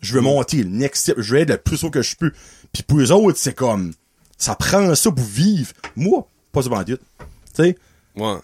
[0.00, 0.24] Je veux Mm.
[0.24, 2.32] monter, le next step, je veux être le plus haut que je peux.
[2.72, 3.92] Puis pour eux autres, c'est comme,
[4.38, 5.72] ça prend ça pour vivre.
[5.96, 6.96] Moi, pas ce bandit.
[6.98, 7.24] Tu
[7.54, 7.76] sais?
[8.16, 8.36] Ouais.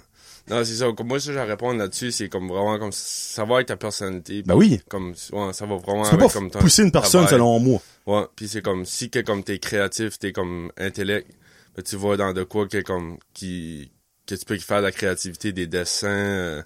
[0.50, 0.86] Non, c'est ça.
[0.96, 4.42] Comme moi, ça, je répondre là-dessus, c'est comme vraiment comme ça va avec ta personnalité.
[4.42, 4.80] Ben oui.
[4.88, 7.34] Comme, ouais, ça va vraiment Tu peux avec pas comme ton pousser une personne travail.
[7.34, 7.82] selon moi.
[8.06, 11.28] Ouais, puis c'est comme si que comme t'es créatif, t'es comme intellect,
[11.76, 13.90] ben, tu vas dans de quoi que comme qui
[14.26, 16.62] que tu peux faire de la créativité, des dessins, euh,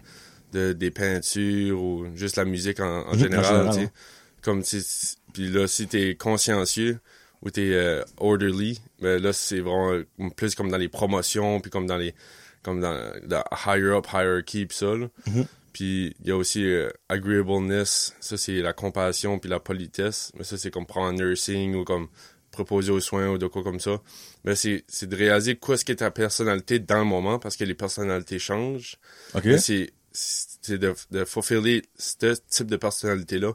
[0.53, 3.91] de des peintures ou juste la musique en, en général, en général, ouais.
[4.43, 4.85] Comme si
[5.33, 6.99] puis là si t'es consciencieux
[7.43, 10.03] ou t'es euh, orderly, ben là c'est vraiment
[10.37, 12.15] plus comme dans les promotions puis comme dans les
[12.63, 12.93] comme dans
[13.29, 15.09] la higher up hierarchy pis ça là.
[15.27, 15.47] Mhm.
[15.73, 20.45] Puis il y a aussi euh, agreeableness, ça c'est la compassion puis la politesse, mais
[20.45, 22.09] ça c'est comme prendre en nursing ou comme
[22.51, 24.01] proposer aux soins ou de quoi comme ça.
[24.45, 27.65] Mais c'est c'est de réaliser quoi ce qu'est ta personnalité dans le moment parce que
[27.65, 28.97] les personnalités changent.
[29.35, 29.45] OK?
[29.45, 33.53] Mais c'est c'est de de fulfiller ce type de personnalité là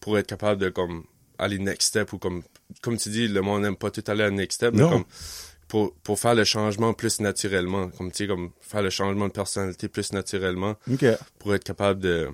[0.00, 1.04] pour être capable de comme
[1.38, 2.42] aller next step ou comme
[2.82, 4.90] comme tu dis le monde n'aime pas tout aller à next step mais Non.
[4.90, 5.04] comme
[5.74, 9.32] pour, pour faire le changement plus naturellement comme tu sais comme faire le changement de
[9.32, 10.76] personnalité plus naturellement.
[11.40, 12.28] Pour être capable de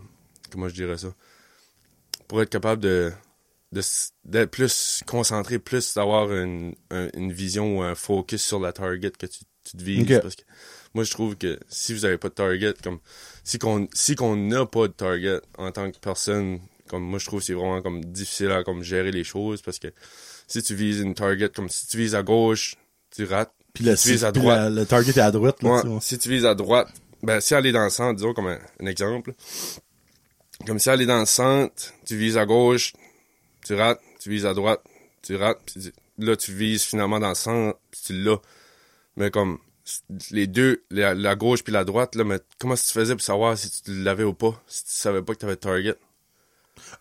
[0.51, 1.15] comment je dirais ça?
[2.29, 3.13] Pour être capable de
[4.25, 9.13] d'être plus concentré, plus d'avoir une, un- une vision ou un focus sur la target
[9.13, 10.01] que tu, tu te vises.
[10.21, 10.43] Parce que
[10.93, 12.99] moi, je trouve que si vous avez pas de target, comme
[13.45, 17.27] si qu'on si qu'on n'a pas de target en tant que personne, comme moi, je
[17.27, 19.89] trouve que c'est vraiment comme difficile à comme gérer les choses parce que
[20.49, 22.75] si tu vises une target, comme si tu vises à gauche,
[23.15, 23.53] tu rates.
[23.73, 25.89] Puis, si tu vises à droite, la- le target est à droite, là, Ouais, tu
[26.07, 26.89] si tu vises à droite,
[27.23, 29.33] ben si elle est dans le centre, disons comme un, un exemple,
[30.67, 32.93] comme si elle est dans le centre, tu vises à gauche,
[33.65, 34.83] tu rates, tu vises à droite,
[35.23, 38.41] tu rates, puis là tu vises finalement dans le centre, puis tu l'as.
[39.17, 39.59] Mais comme
[40.31, 43.57] les deux, la, la gauche puis la droite, là, mais comment tu faisais pour savoir
[43.59, 45.97] si tu l'avais ou pas, si tu savais pas que t'avais target?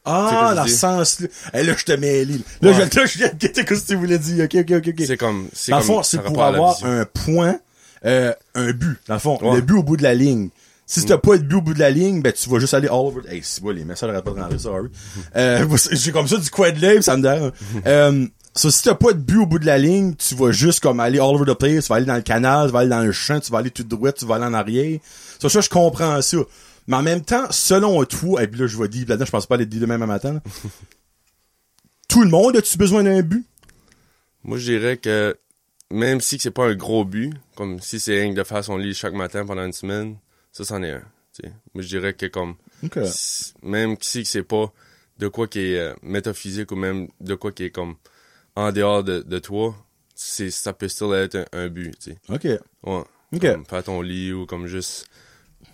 [0.06, 0.78] Ah, je dis?
[0.78, 1.28] sens-là.
[1.54, 2.36] Eh, là, je te mêlé.
[2.62, 2.88] Là, Ouais.
[2.92, 4.46] je, là, je viens de quitter ce que tu voulais dire.
[4.46, 5.04] Ok, ok, ok, ok.
[5.06, 7.60] C'est comme, c'est Dans le fond, ça c'est pour la avoir un point,
[8.06, 8.98] euh, un but.
[9.08, 9.56] Dans le fond, Ouais.
[9.58, 10.50] le but au bout de la ligne.
[10.88, 12.88] Si t'as pas de but au bout de la ligne, ben, tu vas juste aller
[12.88, 13.22] all over.
[13.30, 14.88] Hey, c'est bon, les messages n'arrêtent pas de rentrer, sorry.
[15.36, 16.50] euh, j'ai comme ça du
[16.82, 17.52] l'œil, puis ça me dérange.
[17.86, 18.26] euh,
[18.56, 21.00] so, si t'as pas de but au bout de la ligne, tu vas juste comme
[21.00, 23.02] aller all over the place, tu vas aller dans le canal, tu vas aller dans
[23.04, 25.00] le champ, tu vas aller tout droit, tu vas aller en arrière.
[25.40, 26.38] So, ça, je comprends ça.
[26.90, 29.46] Mais en même temps, selon toi, et puis là, je vais dire, là-dedans, je pense
[29.46, 30.42] pas aller dire demain matin, là.
[32.08, 33.46] Tout le monde a-tu besoin d'un but?
[34.44, 35.38] Moi, je dirais que
[35.92, 38.78] même si c'est pas un gros but, comme si c'est rien que de faire son
[38.78, 40.18] lit chaque matin pendant une semaine,
[40.52, 41.04] ça, c'en est un.
[41.74, 42.98] Moi, je dirais que comme Ok.
[42.98, 44.74] s- même si c'est pas
[45.20, 47.96] de quoi qui est euh, métaphysique ou même de quoi qui est comme
[48.56, 49.74] en dehors de, de toi,
[50.16, 52.18] c'est ça peut still être un, un but, tu sais.
[52.30, 52.44] Ok.
[52.84, 53.04] Ouais.
[53.34, 53.42] Ok.
[53.42, 55.08] Comme faire ton lit ou comme juste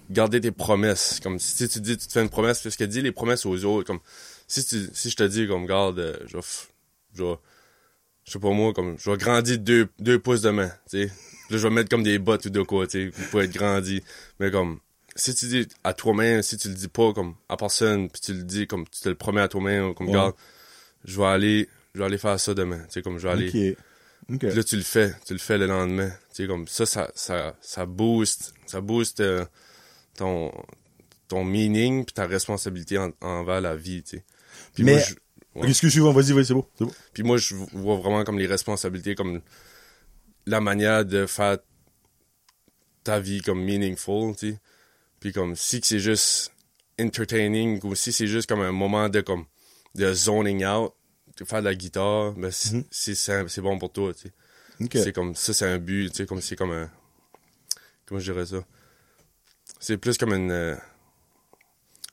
[0.10, 1.20] garder tes promesses.
[1.22, 3.64] Comme si tu dis, tu te fais une promesse, parce que dis les promesses aux
[3.66, 4.00] autres, comme
[4.48, 6.44] si tu, si je te dis comme garde, euh, je vais,
[7.14, 11.12] je sais pas moi, comme je vais grandir deux, deux pouces de main, tu sais.
[11.52, 14.02] Là, je vais mettre comme des bottes ou de quoi, tu sais, pour être grandi.
[14.40, 14.80] Mais comme,
[15.16, 18.34] si tu dis à toi-même, si tu le dis pas comme à personne, puis tu
[18.34, 20.14] le dis comme tu te le promets à toi-même, comme Ouais.
[20.14, 20.34] garde,
[21.04, 23.52] je vais aller, je vais aller faire ça demain, tu sais, comme je vais aller.
[24.56, 26.10] Là, tu le fais, tu le fais le lendemain.
[26.34, 29.46] Tu sais, comme ça, ça, ça, ça booste, ça booste euh,
[30.16, 30.52] ton,
[31.28, 34.24] ton meaning puis ta responsabilité en- envers la vie, tu sais.
[34.74, 35.14] Puis Mais- moi, je,
[35.60, 35.68] ouais.
[36.14, 36.70] Vas-y, vas-y, c'est beau.
[36.78, 36.92] C'est beau.
[37.14, 39.42] puis moi, je vois vraiment comme les responsabilités, comme
[40.46, 41.58] la manière de faire
[43.04, 44.60] ta vie comme meaningful, tu sais.
[45.20, 46.52] Puis comme si c'est juste
[47.00, 49.46] entertaining ou si c'est juste comme un moment de comme
[49.96, 50.94] de zoning out,
[51.38, 54.34] de faire de la guitare, ben c'est c'est- c'est c'est bon pour toi, tu sais.
[55.04, 56.90] C'est comme ça, c'est un but, tu sais, comme c'est comme un.
[58.06, 58.58] Comment je dirais ça?
[59.80, 60.52] C'est plus comme une.
[60.52, 60.76] euh,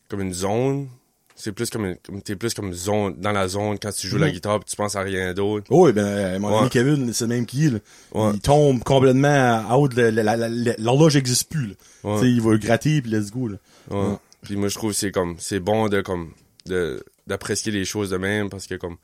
[0.08, 0.88] comme une zone.
[1.34, 1.96] C'est plus comme une.
[1.96, 4.76] Comme, T'es plus comme zone, dans la zone quand tu joues la guitare pis tu
[4.76, 5.66] penses à rien d'autre.
[5.70, 6.58] Oh, oui, ben, euh, mon Ouais.
[6.60, 7.78] ami Kevin, c'est le même qui, là.
[8.12, 8.30] Ouais.
[8.34, 11.74] Il tombe complètement out, le- le- l'horloge existe plus, là.
[12.04, 12.14] Ouais.
[12.20, 13.56] Tu sais, il va gratter, puis let's go, là.
[13.90, 14.16] Ouais.
[14.42, 15.36] Puis moi, je trouve que c'est comme.
[15.38, 16.32] C'est bon de comme.
[16.66, 18.96] de d'apprécier les choses de même parce que comme.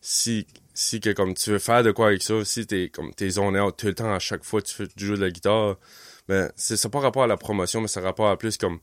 [0.00, 0.46] Si.
[0.72, 3.58] Si que comme tu veux faire de quoi avec ça, si t'es comme t'es zone
[3.58, 5.76] out tout le temps à chaque fois que tu, fais, tu joues de la guitare,
[6.30, 8.78] ben c'est ça pas rapport à la promotion, mais ça rapport à plus comme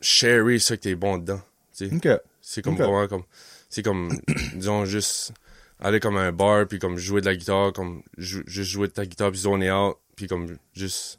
[0.00, 1.40] sharer ça que t'es bon dedans.
[1.76, 1.94] tu sais.
[1.94, 2.20] Ok.
[2.40, 2.80] C'est comme Ok.
[2.80, 3.22] vraiment comme.
[3.68, 4.16] C'est comme,
[4.54, 5.32] disons, juste
[5.80, 8.88] aller comme à un bar, puis comme jouer de la guitare, comme jou- juste jouer
[8.88, 11.18] de ta guitare, puis zoner out, puis comme juste.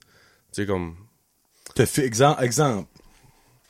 [0.53, 0.95] Tu sais, comme.
[1.75, 2.87] Te fait, exemple, exemple.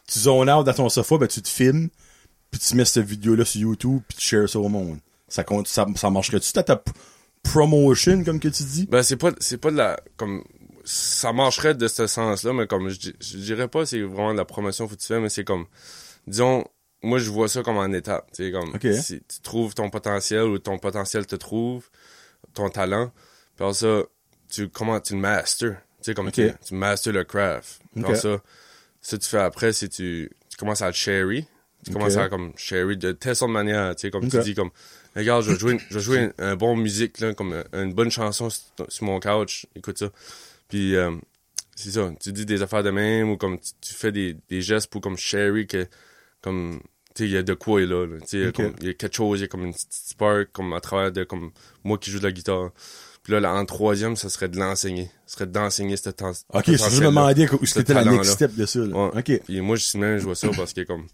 [0.08, 1.90] Tu zones out dans ton sofa, ben, tu te filmes,
[2.52, 5.00] puis tu mets cette vidéo-là sur YouTube, puis tu shares ça au monde.
[5.28, 6.92] Ça compte, ça, ça marcherait-tu, t'as ta p-
[7.44, 8.86] promotion, comme que tu dis?
[8.86, 10.00] Ben, c'est pas, c'est pas de la.
[10.16, 10.44] Comme.
[10.90, 14.38] Ça marcherait de ce sens-là, mais comme je, di- je dirais pas c'est vraiment de
[14.38, 15.66] la promotion que tu fais, mais c'est comme.
[16.28, 16.64] Disons,
[17.04, 18.32] moi je vois ça comme en étape.
[18.34, 18.74] Tu sais, comme.
[19.02, 21.90] Si tu trouves ton potentiel ou ton potentiel te trouve,
[22.54, 23.12] ton talent,
[23.58, 24.04] puis ça,
[24.50, 25.72] tu, comment, tu le master.
[25.72, 27.82] Tu sais, comme tu, tu master le craft.
[27.94, 28.10] Puis Ok.
[28.12, 28.42] après ça,
[29.02, 31.46] ce que tu fais après, c'est tu, tu commences à le sherry.
[31.86, 34.56] Tu commences à comme sherry de telle sorte de manière, tu sais, comme tu dis,
[34.56, 34.72] comme,
[35.16, 37.94] regarde, je vais jouer, une- je vais jouer une, un bon musique, là, comme une
[37.94, 40.10] bonne chanson sur, sur mon couch, écoute ça.
[40.68, 41.12] Puis, euh,
[41.76, 44.62] c'est ça, tu dis des affaires de même, ou comme tu, tu fais des, des
[44.62, 45.88] gestes pour comme sherry que,
[46.42, 46.80] comme,
[47.16, 48.18] tu sais, il y a de quoi là, là.
[48.22, 48.52] tu sais,
[48.82, 51.12] il y a quelque chose, il y a comme une petite spark, comme à travers
[51.12, 51.52] de, comme,
[51.84, 52.72] moi qui joue de la guitare.
[53.24, 55.12] Puis là, là, en troisième, ça serait de l'enseigner.
[55.26, 56.32] Ce serait d'enseigner cette temps.
[56.54, 58.96] Ok, je me demandais où c'était la next step de ça, là.
[58.96, 59.20] Ouais.
[59.20, 59.42] Ok.
[59.44, 61.08] Puis moi, je même, je vois ça parce que comme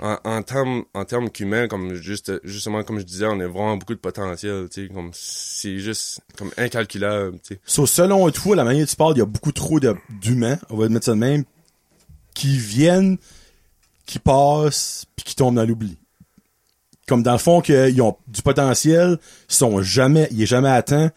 [0.00, 3.76] en, en termes en termes qu'humains, comme juste justement comme je disais, on a vraiment
[3.76, 7.60] beaucoup de potentiel, tu sais, comme c'est juste comme incalculable, tu sais.
[7.66, 10.76] So, selon toi, la manière dont tu parles, il y a beaucoup trop d'humains, on
[10.76, 11.44] va mettre ça de même,
[12.34, 13.18] qui viennent,
[14.06, 15.96] qui passent, puis qui tombent dans l'oubli.
[17.06, 21.10] Comme dans le fond, qu'ils ont du potentiel, ils sont jamais, il est jamais atteint,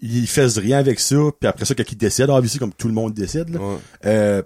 [0.00, 2.94] ils fassent rien avec ça, puis après ça, quand ils décèdent, obviously, comme tout le
[2.94, 3.76] monde là, Ouais.
[4.06, 4.42] euh,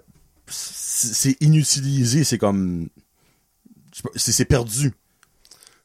[0.47, 2.89] c'est inutilisé, c'est comme,
[4.15, 4.91] c'est c'est perdu.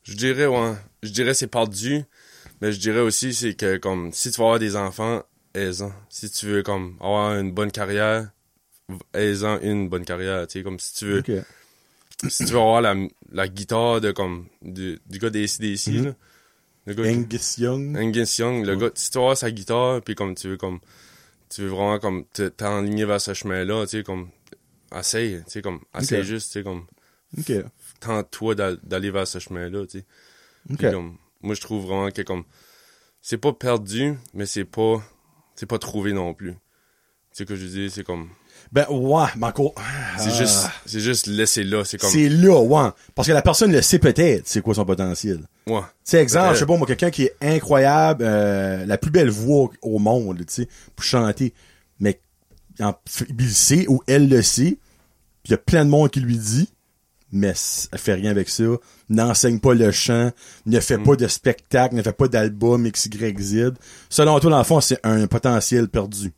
[0.04, 0.74] Je dirais, ouais.
[1.02, 2.02] Je dirais c'est perdu.
[2.60, 5.22] Mais je dirais aussi, c'est que, comme, si tu veux avoir des enfants,
[5.54, 5.92] aisant.
[6.08, 8.30] Si tu veux, comme, avoir une bonne carrière,
[9.12, 11.30] aisant une bonne carrière, tu sais, comme si tu veux, Ok.
[12.28, 12.94] si tu veux avoir la,
[13.32, 16.04] la guitare de, comme, du, du gars des CDC, Mhm.
[16.04, 16.14] là.
[16.86, 17.96] Le gars Angus Young.
[17.96, 20.80] Angus Young, le gars, si tu vas avoir sa guitare, puis comme tu veux, comme,
[21.50, 24.28] tu veux vraiment, comme, te- t'enligner vers ce chemin-là, tu sais, comme,
[24.96, 26.26] essaye, tu sais, comme, essaye Ok.
[26.26, 26.86] juste, tu sais, comme,
[27.38, 27.52] Ok.
[28.04, 30.90] Tente-toi d'al- d'aller vers ce chemin-là, tu sais.
[30.90, 32.44] Comme, moi, je trouve vraiment que, comme,
[33.20, 35.02] c'est pas perdu, mais c'est pas,
[35.54, 36.52] c'est pas trouvé non plus.
[36.52, 36.58] Tu
[37.38, 38.28] sais que je dis, c'est comme,
[38.72, 39.74] Ben, ouais, mais encore.
[40.18, 40.38] c'est Ah.
[40.38, 42.90] juste, c'est juste laisser là, c'est comme, C'est là, ouais.
[43.14, 45.46] Parce que la personne le sait peut-être, c'est quoi son potentiel.
[45.66, 49.10] ouais, Tu sais, exemple, je sais pas, moi, quelqu'un qui est incroyable, euh, la plus
[49.10, 51.52] belle voix au monde, tu sais, pour chanter.
[52.00, 52.20] Mais,
[52.80, 52.94] en-
[53.28, 54.78] il le sait, ou elle le sait,
[55.44, 56.70] il y a plein de monde qui lui dit,
[57.34, 57.52] mais
[57.92, 58.64] elle fait rien avec ça,
[59.10, 60.30] n'enseigne pas le chant,
[60.64, 61.04] ne fait Mm.
[61.04, 63.72] pas de spectacle, ne fait pas d'album XYZ.
[64.08, 66.32] Selon toi, dans le fond, c'est un potentiel perdu.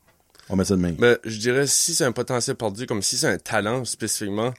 [0.49, 0.95] On va mettre ça de même.
[0.97, 4.53] Ben, je dirais si c'est un potentiel perdu, comme si c'est un talent spécifiquement,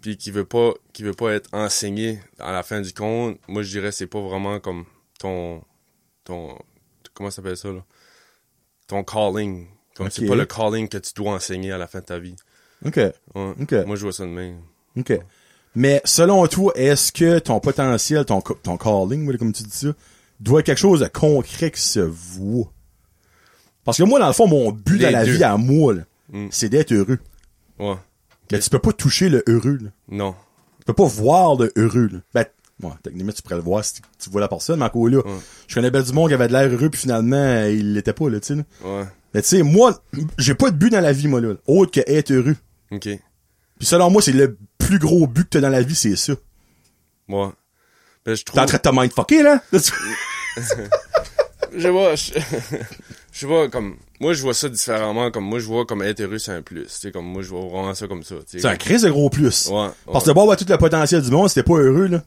[0.00, 3.62] puis qui veut pas, qui veut pas être enseigné à la fin du compte, moi
[3.62, 4.84] je dirais c'est pas vraiment comme
[5.20, 5.62] ton,
[6.24, 6.58] ton,
[7.14, 7.84] comment ça s'appelle ça là,
[8.88, 9.68] ton calling.
[9.94, 10.12] Comme Ok.
[10.16, 12.34] c'est pas le calling que tu dois enseigner à la fin de ta vie.
[12.84, 12.96] OK.
[12.96, 13.12] Ouais.
[13.60, 13.72] OK.
[13.86, 14.60] Moi je vois ça de même.
[14.96, 15.12] OK.
[15.74, 19.88] Mais selon toi, est-ce que ton potentiel, ton, ton calling, comme tu dis ça,
[20.40, 22.70] doit être quelque chose de concret qui se voit?
[23.84, 25.32] Parce que moi, dans le fond, mon but Les dans la deux.
[25.32, 25.94] vie à moi,
[26.30, 26.46] Mm.
[26.50, 27.18] c'est d'être heureux.
[27.78, 27.96] Ouais.
[28.50, 29.78] Mais tu peux pas toucher le heureux.
[29.82, 29.88] Là.
[30.08, 30.34] Non.
[30.78, 32.08] Tu peux pas voir le heureux.
[32.12, 32.18] Là.
[32.32, 32.44] Ben,
[32.82, 35.32] ouais, techniquement, tu pourrais le voir si tu- vois la personne, mais encore là, Ouais.
[35.66, 38.28] je connais bien du monde qui avait de l'air heureux, puis finalement, il l'était pas,
[38.30, 38.54] là, tu sais.
[38.54, 38.62] là.
[38.84, 39.04] Ouais.
[39.34, 40.02] Mais tu sais, moi,
[40.38, 42.56] j'ai pas de but dans la vie, moi, là, autre que être heureux.
[42.92, 43.08] Ok.
[43.78, 44.56] Puis selon moi, c'est le
[44.86, 46.32] plus gros but que t'as dans la vie, c'est ça.
[47.28, 47.48] Ouais.
[48.24, 48.54] Ben je trouve.
[48.56, 49.62] T'es en train de te mindfucker, là?
[51.74, 52.32] Je vois, je,
[53.32, 56.36] je vois comme, moi je vois ça différemment, comme moi je vois comme être heureux
[56.38, 58.34] c'est un plus, tu sais, comme moi je vois vraiment ça comme ça.
[58.46, 59.68] C'est un crise de gros plus.
[59.68, 62.22] Ouais, Parce ouais, que ouais, tout le potentiel du monde, c'était pas heureux, là.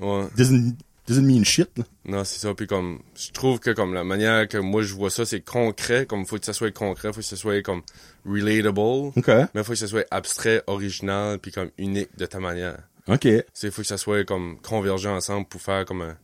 [0.00, 0.24] ouais.
[0.36, 0.74] Doesn't,
[1.08, 1.84] doesn't mean shit, là.
[2.04, 5.10] Non, c'est ça, puis comme, je trouve que comme la manière que moi je vois
[5.10, 7.82] ça, c'est concret, comme faut que ça soit concret, faut que ça soit comme
[8.26, 8.78] relatable,
[9.16, 9.30] OK.
[9.54, 12.78] mais faut que ça soit abstrait, original, puis comme unique de ta manière.
[13.08, 13.26] OK.
[13.54, 16.16] C'est faut que ça soit comme convergent ensemble pour faire comme un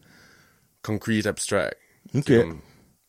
[0.83, 1.77] concrete abstract.
[2.15, 2.33] OK.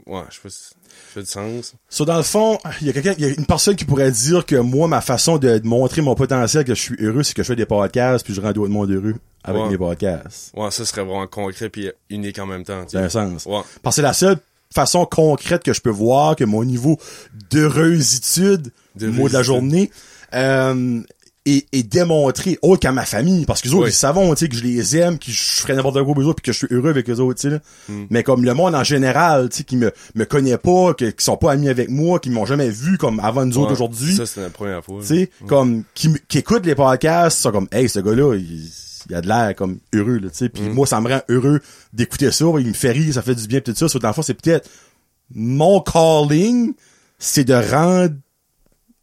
[0.06, 0.76] Ouais, je sais pas si ça
[1.14, 1.74] fait du sens.
[1.90, 4.12] So, dans le fond, il y a quelqu'un, il y a une personne qui pourrait
[4.12, 7.34] dire que moi, ma façon de, de montrer mon potentiel que je suis heureux, c'est
[7.34, 9.70] que je fais des podcasts puis je rends d'autres monde heureux avec Ouais.
[9.70, 10.52] mes podcasts.
[10.56, 13.46] Ouais, ça serait vraiment concret puis unique en même temps, C'est un sens.
[13.46, 13.62] Ouais.
[13.82, 14.38] Parce que c'est la seule
[14.74, 17.00] façon concrète que je peux voir que mon niveau
[17.50, 19.90] d'heureusitude, le mot de la journée,
[20.34, 21.02] euh,
[21.46, 23.46] est, est démontré autre qu'à ma famille.
[23.46, 23.90] Parce que autres, Oui.
[23.90, 26.26] ils savent, tu sais, que je les aime, que je ferais n'importe quoi pour eux
[26.26, 27.54] autres, puis que je suis heureux avec eux autres, tu sais.
[27.54, 27.60] là.
[27.90, 28.06] Mm.
[28.10, 31.24] Mais comme le monde en général, tu sais, qui me, me connaît pas, que, qui
[31.24, 34.16] sont pas amis avec moi, qui m'ont jamais vu comme avant nous autres Ouais, aujourd'hui,
[34.16, 35.02] Ça, c'est la première fois.
[35.02, 38.70] tu sais, comme, qui, qui écoutent les podcasts, sont comme, hey, ce gars-là, il,
[39.10, 40.50] il a de l'air comme heureux, là, tu sais.
[40.50, 40.74] Puis Mm.
[40.74, 41.60] moi, ça me rend heureux
[41.94, 43.88] d'écouter ça, il me fait rire, ça fait du bien, tout ça.
[43.88, 44.68] Sauf que dans le fond, c'est peut-être
[45.34, 46.74] mon calling,
[47.20, 48.16] c'est de rendre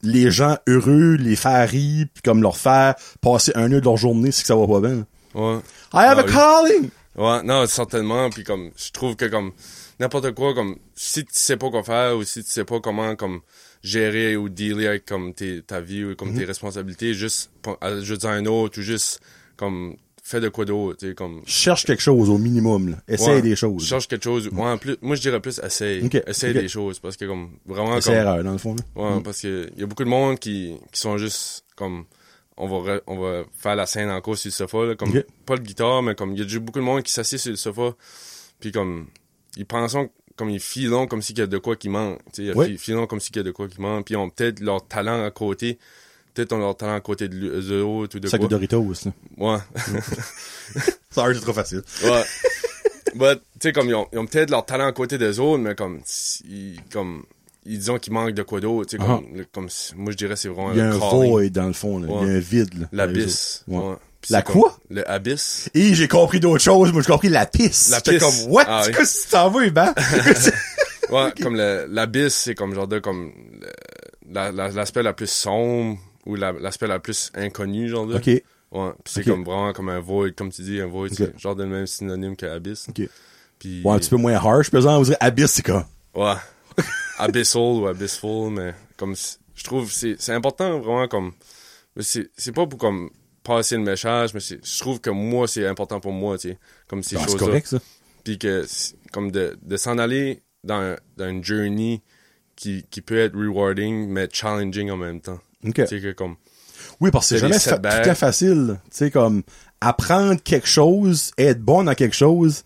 [0.03, 3.97] les gens heureux, les faire rire, puis comme leur faire passer un heure de leur
[3.97, 5.07] journée si que ça va pas bien.
[5.35, 5.59] Ouais.
[5.95, 6.33] I have Ah a oui.
[6.33, 6.91] calling!
[7.17, 8.31] Ouais, non, certainement.
[8.31, 9.53] Puis comme, je trouve que comme
[10.01, 13.15] n'importe quoi, comme si tu sais pas quoi faire ou si tu sais pas comment
[13.17, 13.41] comme
[13.83, 18.47] gérer ou dealer avec comme tes, ta vie ou comme tes responsabilités, juste ajouter un
[18.47, 19.21] autre ou juste
[19.57, 19.97] comme
[20.33, 21.43] fais de quoi d'autre, tu sais comme.
[21.47, 22.97] Cherche quelque chose au minimum, là.
[23.07, 23.85] Essaye Ouais, des choses.
[23.87, 24.49] Cherche quelque chose.
[24.49, 26.09] Ouais, en plus, moi je dirais plus essaye.
[26.27, 28.83] Essaye des choses parce que comme vraiment C'est erreur, dans le fond, là.
[29.17, 32.05] Ouais, parce que y a beaucoup de monde qui, qui sont juste comme
[32.57, 35.11] on va re- on va faire la scène en cours sur le sofa là, comme
[35.47, 37.51] pas le guitare mais comme il y a déjà beaucoup de monde qui s'assied sur
[37.51, 37.95] le sofa
[38.61, 39.07] puis comme
[39.57, 39.97] ils pensent
[40.37, 42.71] comme ils filent comme s'il y a de quoi qui manque, tu sais, Ouais.
[42.71, 44.87] ils filent comme s'il y a de quoi qui manque puis ils ont peut-être leur
[44.87, 45.79] talent à côté,
[46.35, 48.51] peut-être ont leur talent à côté de autres ou de Sac de quoi.
[48.57, 49.13] Doritos, là.
[49.39, 49.59] Ouais.
[51.11, 51.83] Sorry, c'est trop facile.
[52.05, 52.23] Ouais.
[53.15, 55.63] But, tu sais, comme, ils ont, ils ont peut-être leur talent à côté des autres,
[55.63, 56.01] mais comme,
[56.49, 57.25] ils, comme,
[57.67, 60.49] ils disent qu'ils manquent de quoi d'autre, tu sais, comme, comme, moi, je dirais, c'est
[60.49, 62.09] vraiment Il y a un void dans le fond, là.
[62.23, 62.87] Il y a un vide, là.
[62.93, 63.65] L'abysse.
[63.69, 63.95] Ouais.
[64.31, 64.79] La comme- quoi?
[64.89, 65.69] Le abysse.
[65.75, 66.93] Et j'ai compris d'autres choses.
[66.93, 67.91] Moi, j'ai compris la pisse.
[67.91, 68.21] La pisse.
[68.23, 68.65] comme, what?
[68.69, 68.93] Ah oui.
[68.93, 69.95] Qu'est-ce que tu t'en vas, ben?
[71.11, 73.69] Ouais, comme le- l'abysse, c'est comme, genre de, comme, le-
[74.33, 78.17] la- la- l'aspect la plus sombre, ou la- l'aspect la plus inconnu, genre de.
[78.17, 78.27] OK.
[78.73, 78.91] Ouais.
[79.05, 81.69] C'est comme vraiment comme un void, comme tu dis, un void, c'est genre de le
[81.69, 82.89] même synonyme que abysse.
[82.89, 83.03] OK.
[83.59, 85.05] Puis, Ouais, un petit peu moins harsh, par exemple.
[85.05, 85.87] Dirait abyss, c'est quoi?
[86.15, 86.35] Ouais.
[87.19, 89.15] Abyssal ou abyssful, mais comme
[89.55, 91.33] je trouve c'est c'est important vraiment comme
[92.01, 93.11] c'est c'est pas pour comme
[93.45, 96.59] passer le message, mais c'est- je trouve que moi, c'est important pour moi, tu sais,
[96.89, 97.47] comme ces Ah, c'est choses-là.
[97.47, 97.79] correct, ça.
[98.25, 102.03] Puis que, c'est- comme de, de s'en aller dans, dans une journey
[102.57, 105.41] qui, qui peut être rewarding, mais challenging en même temps.
[105.65, 106.37] Tu sais, que comme,
[107.01, 108.79] Oui, parce que c'est jamais fa- tout à facile.
[108.91, 109.43] Tu sais, comme,
[109.81, 112.63] apprendre quelque chose, être bon dans quelque chose,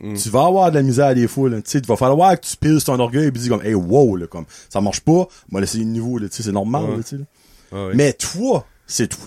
[0.00, 0.14] Mm.
[0.16, 1.62] tu vas avoir de la misère des fois, là.
[1.62, 3.74] Tu sais, il va falloir que tu piles ton orgueil et puis dis comme, hey,
[3.74, 6.84] wow, là, comme, ça marche pas, moi, laisser le niveau, là, tu sais, c'est normal,
[6.84, 6.96] Ouais.
[6.96, 7.24] là, tu sais, là.
[7.72, 7.94] ah ouais.
[7.94, 9.18] Mais toi, c'est tout-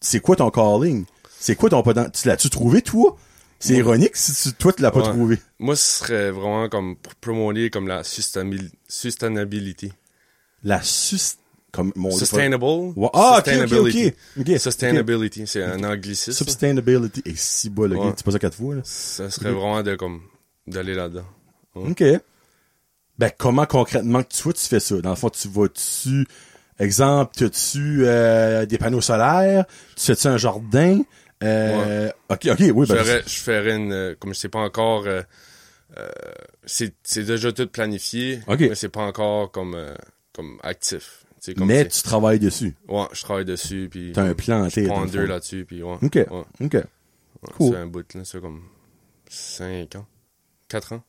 [0.00, 1.04] c'est quoi ton calling?
[1.38, 3.16] C'est quoi ton poten- Tu l'as-tu trouvé, toi?
[3.60, 5.38] C'est ironique si tu, toi, tu l'as pas trouvé.
[5.58, 9.92] moi, ce serait vraiment comme pour promouvoir comme la sustainabil- sustainability.
[10.64, 11.36] La sus...
[11.74, 12.64] Comme mon Sustainable.
[12.64, 13.08] Ouais.
[13.12, 14.06] Ah, ok, ok, Sustainability.
[14.06, 14.14] ok.
[14.48, 14.58] Ok.
[14.60, 16.32] Sustainability, c'est un anglicisme.
[16.32, 17.22] Substanability.
[17.26, 18.06] Et si bas, le Ouais.
[18.06, 18.80] gars, tu pas ça quatre fois, là.
[18.84, 20.22] Ça serait vraiment de comme
[20.68, 21.26] d'aller là-dedans.
[21.74, 22.04] OK.
[23.18, 25.00] Ben, comment concrètement que toi, tu fais ça?
[25.00, 26.26] Dans le fond, tu vas-tu,
[26.78, 29.64] exemple, t'as-tu euh, des panneaux solaires?
[29.96, 31.00] Tu fais-tu un jardin?
[31.42, 34.60] Euh, OK, OK, oui, Je ben, ferais, je ferais une, euh, comme je sais pas
[34.60, 35.22] encore, euh,
[36.64, 38.60] c'est, déjà tout planifié, Ok.
[38.60, 39.76] mais c'est pas encore comme,
[40.32, 41.23] comme actif.
[41.52, 42.74] Comme mais tu travailles dessus.
[42.88, 44.84] ouais, je travaille dessus, puis T'as un plan en tête.
[44.84, 45.98] je prends deux là-dessus, puis ouais.
[46.00, 46.72] OK, ouais, OK.
[46.72, 46.84] ouais,
[47.58, 47.72] Cool.
[47.74, 48.62] C'est un bout, là, c'est comme
[49.28, 50.06] 5 ans,
[50.68, 51.02] 4 ans.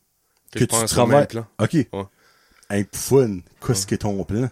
[0.52, 1.26] Que, Que je tu travailles.
[1.28, 1.46] plan.
[1.58, 1.72] OK.
[1.72, 2.04] Ouais.
[2.68, 3.38] Un fun.
[3.66, 4.50] Qu'est-ce que ton plan?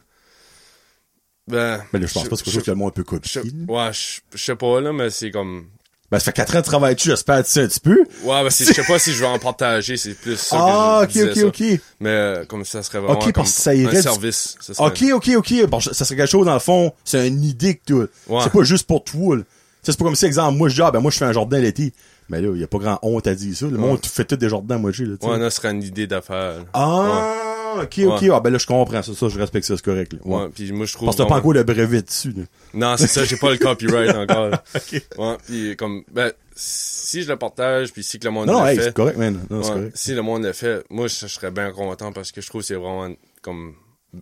[1.46, 3.10] Ben, Ben, là, je pense pas que c'est quelque chose que le monde peut je,
[3.10, 3.42] copier.
[3.68, 5.68] ouais, je, je sais pas, là, mais c'est comme,
[6.14, 7.98] Ben, ça fait quatre ans que tu travailles dessus, j'espère tu sais un petit peu.
[7.98, 11.12] ouais, ben, je sais pas si je vais en partager, c'est plus ça Ah, que
[11.12, 11.46] je ok, ok, ça.
[11.46, 11.80] ok.
[11.98, 14.54] Mais, euh, comme ça serait vraiment comme ça irait un service.
[14.60, 15.66] Ça serait- Ok, ok, ok.
[15.68, 18.08] Bon, ça serait quelque chose, dans le fond, c'est une idée que tu Ouais.
[18.44, 19.38] C'est pas juste pour toi,
[19.82, 21.58] C'est pas comme si, exemple, moi, je dis, ah, ben, moi, je fais un jardin
[21.58, 21.92] l'été.
[22.28, 23.66] Mais là, il y a pas grand honte à dire ça.
[23.66, 25.26] Le monde fait tout des jardins là, tu sais.
[25.26, 26.58] Ouais, là, ce serait une idée d'affaires.
[26.58, 26.64] là.
[26.72, 27.34] Ah,
[27.82, 28.22] ok, ok.
[28.22, 28.30] Ouais.
[28.32, 30.18] Ah, ben là, je comprends ça, ça, je respecte ça, c'est correct, là.
[30.24, 30.42] Ouais.
[30.44, 31.06] Ouais, puis moi, je trouve...
[31.06, 32.42] Parce que t'as pas encore le brevet dessus, là.
[32.72, 34.52] Non, c'est ça, j'ai pas le copyright encore.
[34.74, 35.02] Ok.
[35.18, 36.04] Ouais, puis comme...
[36.12, 38.82] Ben, si je le partage, puis si que le monde Non, le hey, fait...
[38.84, 39.40] c'est correct, man.
[39.50, 39.92] Non, ouais, correct.
[39.96, 42.60] si le monde le fait, moi, je, je serais bien content parce que je trouve
[42.62, 43.74] que c'est vraiment comme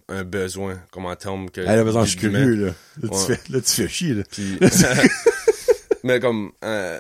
[0.09, 1.61] un besoin, comme en termes que...
[1.61, 2.73] Elle a besoin, je suis curieux, là.
[3.03, 4.23] Là, tu fais, là, tu fais chier, là.
[4.31, 4.59] Puis...
[6.05, 6.53] mais comme...
[6.65, 6.99] euh,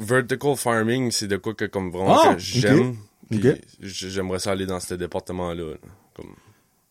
[0.00, 2.96] vertical farming, c'est de quoi que comme vraiment Ah, que j'aime.
[3.32, 3.60] Ok.
[3.80, 5.70] j- j'aimerais ça aller dans ce département-là.
[5.70, 5.76] là.
[6.14, 6.34] Comme...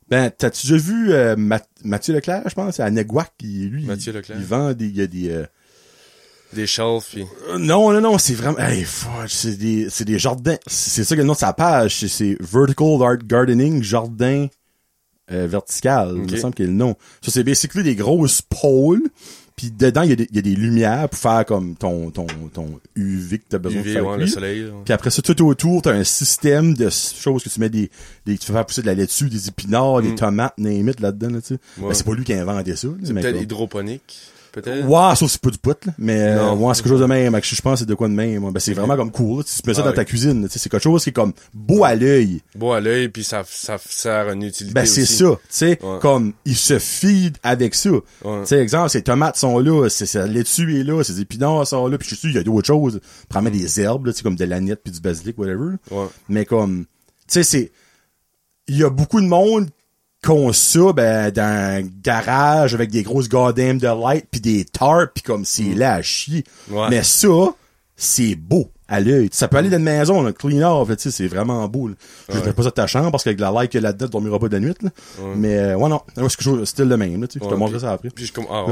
[0.10, 4.12] Ben, t'as-tu déjà vu euh, Math- Mathieu Leclerc, je pense, à Neguac, qui, lui, Mathieu
[4.12, 4.38] il, Leclerc?
[4.39, 5.45] il vend des, il y a des, euh,
[6.54, 7.25] Des shelves, puis...
[7.49, 10.58] Euh, Non, non, non, c'est vraiment, hey, fuck, c'est des, c'est des jardins.
[10.65, 14.47] C'est ça que le nom de sa page, c'est- Vertical Art Gardening, jardin
[15.32, 16.95] euh, vertical, il me semble qu'il y a le nom.
[17.21, 19.04] Ça, c'est basically des grosses pôles,
[19.60, 22.12] puis dedans, il y, a des, il y a des lumières pour faire comme ton,
[22.12, 24.65] ton, ton UV que t'as besoin de UV, faire ouais, le soleil.
[24.86, 27.91] Puis après ça, tout autour, t'as un système de choses que tu mets des,
[28.26, 30.15] des tu fais faire pousser de la laitue, des épinards, des Mm.
[30.15, 31.54] tomates, name it, là-dedans, là, tu sais.
[31.78, 31.89] Ouais.
[31.89, 34.17] Ben, c'est pas lui qui a inventé ça, là, C'est peut-être hydroponique,
[34.62, 34.86] peut-être.
[34.88, 35.93] Ouais, sauf c'est pas du pot, là.
[35.98, 36.54] Mais, euh, Non.
[36.67, 37.39] ouais, c'est quelque chose de même.
[37.43, 38.52] Je je pense que c'est de quoi de même.
[38.52, 39.43] Ben, c'est vraiment comme cool, là.
[39.43, 39.95] Tu mets ça Ah dans oui.
[39.95, 40.60] ta cuisine, tu sais.
[40.60, 42.41] C'est quelque chose qui est comme beau à l'œil.
[42.56, 45.26] Beau à l'œil, puis ça, ça sert à une utilité Ben, c'est ça.
[45.32, 46.00] Tu sais, Ouais.
[46.02, 47.89] comme, il se feed avec ça.
[47.91, 48.02] Ouais.
[48.41, 51.88] Tu sais, exemple, ces tomates sont là, c'est, la laitue est là, ces épinards sont
[51.88, 53.00] là, puis je suis sûr, il y a d'autres choses.
[53.28, 55.76] Prends des herbes, là, tu sais, comme de l'agnette puis du basilic, whatever.
[55.91, 56.06] Ouais.
[56.28, 57.72] Mais comme, tu sais, c'est,
[58.67, 59.67] il y a beaucoup de monde
[60.23, 64.65] qui ont ça, ben, dans un garage avec des grosses goddamn de light puis des
[64.65, 66.43] tarps pis comme c'est là à chier.
[66.69, 66.75] Mm.
[66.75, 66.88] Ouais.
[66.89, 67.27] Mais ça,
[67.95, 69.29] c'est beau à l'œil.
[69.32, 71.93] Ça peut aller dans une maison, là, clean off, tu sais, c'est vraiment beau, là.
[72.27, 72.41] Je Ouais.
[72.41, 74.12] dirais pas ça de ta chambre parce qu'avec la light qu'il y a là-dedans, tu
[74.13, 74.89] dormiras pas de nuit, là.
[75.19, 75.34] Ouais.
[75.36, 76.01] Mais, euh, ouais, non.
[76.15, 77.45] C'est quelque chose, style le même, là, tu sais.
[77.45, 78.10] je te montrerai puis- ça après.
[78.10, 78.65] Puis je, com- ah.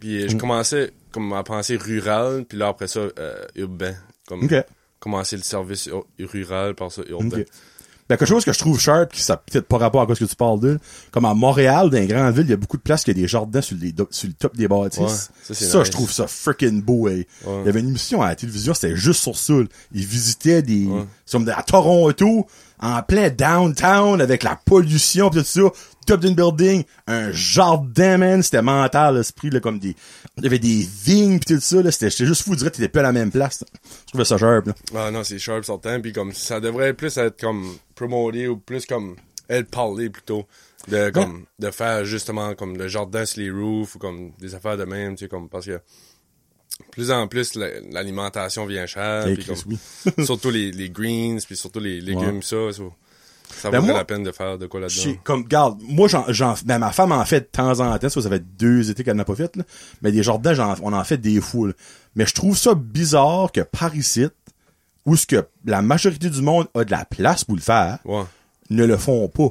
[0.00, 3.92] Puis euh, je commençais comme à penser rural, puis là après ça, euh, urbain.
[4.26, 4.54] Comme OK.
[4.98, 7.42] commencer le service ur- rural, par ça, urbain.
[8.08, 10.20] Ben, quelque chose que je trouve sharp, qui ça a peut-être pas rapport à ce
[10.20, 10.78] que tu parles de,
[11.12, 13.14] comme à Montréal, dans les grandes villes, il y a beaucoup de places qui a
[13.14, 15.30] des jardins sur, les sur le top des bâtisses.
[15.48, 17.26] Ouais, ça, je trouve ça freaking beau, hey.
[17.46, 17.60] Ouais.
[17.62, 19.54] Il y avait une émission à la télévision, c'était juste sur ça.
[19.92, 21.04] Ils visitaient des, Ouais.
[21.30, 22.46] comme à Toronto,
[22.80, 25.60] en plein downtown, avec la pollution pis tout ça,
[26.04, 29.94] top d'une building, un jardin, man, c'était mental, l'esprit, là, comme des,
[30.38, 32.76] il y avait des vignes pis tout ça, là, c'était, j'étais juste fou, dirais que
[32.76, 33.64] t'étais plus à la même place.
[34.04, 34.74] Je trouvais ça sharp, là.
[34.94, 38.86] Ah non, c'est sharp sortant, puis comme ça devrait plus être comme promoté ou plus
[38.86, 39.16] comme
[39.50, 40.46] être parlé plutôt
[40.88, 44.76] de comme de faire justement comme le jardin sur les roofs ou comme des affaires
[44.76, 45.80] de même, tu sais comme parce que
[46.90, 49.78] plus en plus la- l'alimentation vient chère, comme oui.
[50.24, 52.82] surtout les, les greens, puis surtout les légumes ça, ça,
[53.62, 55.12] ça Ben, moi, la peine de faire de quoi là-dedans.
[55.24, 58.20] comme garde moi j'en j'en ben ma femme en fait de temps en temps ça,
[58.22, 59.64] ça fait deux étés qu'elle n'a pas fait là.
[60.02, 61.72] mais des jardins on en fait des fous là.
[62.16, 64.26] mais je trouve ça bizarre que par ici
[65.06, 68.22] où ce que la majorité du monde a de la place pour le faire Ouais.
[68.70, 69.48] ne le font pas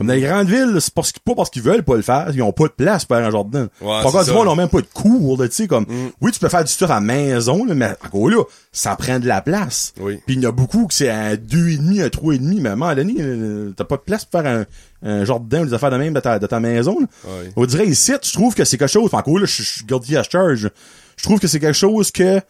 [0.00, 2.30] Comme dans les grandes villes, c'est parce qu'ils- pas parce qu'ils veulent pas le faire,
[2.32, 3.68] ils ont pas de place pour faire un jardin.
[3.82, 4.52] Ouais, Pourquoi du monde ça.
[4.52, 6.08] ont même pas de cours, tu sais, comme, Mm.
[6.22, 8.42] oui, tu peux faire du stuff à la maison, là, mais encore là,
[8.72, 9.92] ça prend de la place.
[10.00, 10.18] Oui.
[10.26, 12.38] Puis il y en a beaucoup que c'est un deux et demi, un trois et
[12.38, 14.64] demi, mais à un moment donné, euh, t'as pas de place pour faire un,
[15.06, 17.06] un jardin ou des affaires de même de ta, de ta maison, là.
[17.26, 17.52] Ouais.
[17.56, 20.16] On dirait ici, je trouve que c'est quelque chose, encore là, je je suis guilty
[20.16, 20.70] à charge.
[21.18, 22.40] Je trouve que c'est quelque chose que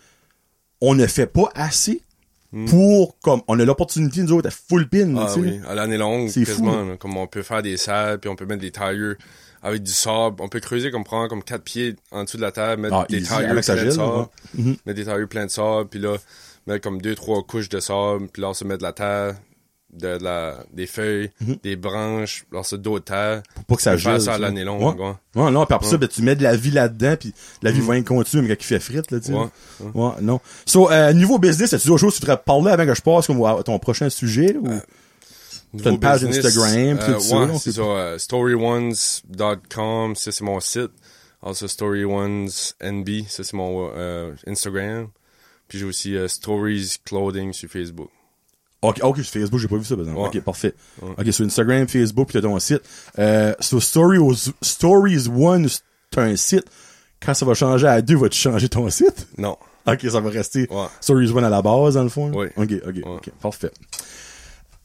[0.81, 2.01] on ne fait pas assez
[2.69, 5.15] pour, comme, on a l'opportunité, nous autres, à full pin.
[5.17, 5.41] Ah tu sais.
[5.41, 6.73] oui, à l'année longue, C'est quasiment.
[6.83, 6.89] fou.
[6.91, 6.97] là.
[6.97, 9.15] comme on peut faire des salles, puis on peut mettre des tailleurs
[9.63, 10.37] avec du sable.
[10.41, 13.07] On peut creuser comme prendre comme quatre pieds en dessous de la terre, mettre Ah,
[13.09, 14.27] des easy, tailleurs avec sa pleins de sable,
[14.87, 16.17] mettre des tailleurs pleins de sable, puis là,
[16.67, 19.35] mettre comme deux, trois couches de sable, puis là, on se met de la terre,
[19.93, 21.31] de, la, des feuilles,
[21.63, 23.43] des branches, là, se d'autres terres.
[23.55, 24.21] Pour pas que ça gèle.
[24.21, 24.39] ça ça.
[24.39, 25.07] l'année longue, Ouais.
[25.35, 25.43] ouais.
[25.45, 25.99] Ouais, non, puis après ça, Ouais.
[25.99, 28.63] ben, tu mets de la vie là-dedans, puis la vie va être continue, mais quand
[28.63, 29.33] il fait frite, là, tu sais.
[29.95, 30.11] Ouais.
[30.21, 30.41] Non.
[30.67, 33.27] So, euh, niveau business, as-tu d'autres choses que tu voudrais parler avant que je passe
[33.27, 34.69] comme à ton prochain sujet, là, ou?
[34.69, 34.79] Euh,
[35.85, 37.83] T'as une page business, Instagram, pis euh, tout ça, c'est ça.
[37.83, 40.91] euh, storyones.com, ça c'est mon site.
[41.43, 45.09] Also storyonesnb, ça c'est mon euh, Instagram.
[45.69, 48.11] Puis j'ai aussi Stories Clothing sur Facebook.
[48.83, 50.21] Ok, ok, sur Facebook, j'ai pas vu ça, par exemple.
[50.21, 50.29] Ouais.
[50.29, 50.75] Ok, parfait.
[51.03, 51.11] Ouais.
[51.19, 52.81] Ok, sur Instagram, Facebook, puis t'as ton site.
[53.19, 55.69] Euh, sur Stories, Stories One,
[56.11, 56.65] t'as un site.
[57.25, 59.29] Quand ça va changer à deux, vas-tu changer ton site?
[59.37, 59.59] Non.
[59.87, 60.87] Ok, ça va rester Ouais.
[61.01, 62.31] Stories One à la base, dans le fond.
[62.35, 62.47] Oui.
[62.57, 63.71] Ok, ok, ok, parfait.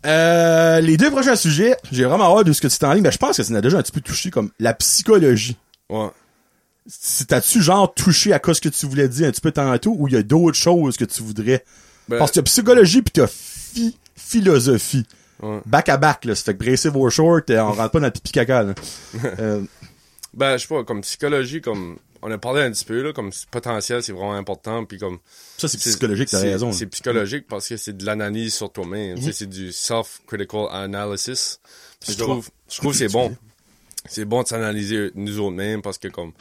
[0.06, 3.18] Euh, les deux prochains sujets, j'ai vraiment hâte de ce que tu t'en mais je
[3.18, 5.58] pense que tu en as déjà un petit peu touché, comme la psychologie.
[5.90, 6.10] Ouais.
[6.88, 9.96] Si T'as-tu genre touché à quoi ce que tu voulais dire un petit peu tantôt,
[9.98, 11.64] ou il y a d'autres choses que tu voudrais?
[12.08, 13.26] Ben, Parce que t'as psychologie pis t'as
[13.76, 15.06] phi- philosophie.
[15.42, 15.60] ouais.
[15.66, 16.36] Back à back, là.
[16.36, 18.74] Ça fait que bracez vos shorts, euh, on rentre pas dans le pipi caca, là.
[19.40, 19.64] Euh,
[20.34, 23.32] Ben, je sais pas, comme psychologie, comme on a parlé un petit peu, là, comme
[23.52, 24.84] potentiel, c'est vraiment important.
[24.86, 25.20] Puis comme
[25.58, 26.72] ça, c'est psychologique, t'as raison.
[26.72, 29.18] C'est psychologique parce que c'est de l'analyse sur toi-même.
[29.18, 29.24] Mhm.
[29.24, 31.60] Sais, C'est du self-critical analysis.
[32.08, 33.36] Je trouve, je trouve que c'est bon.
[34.08, 36.32] C'est bon de s'analyser nous autres mêmes parce que comme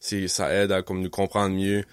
[0.00, 1.84] ça aide à comme nous comprendre mieux.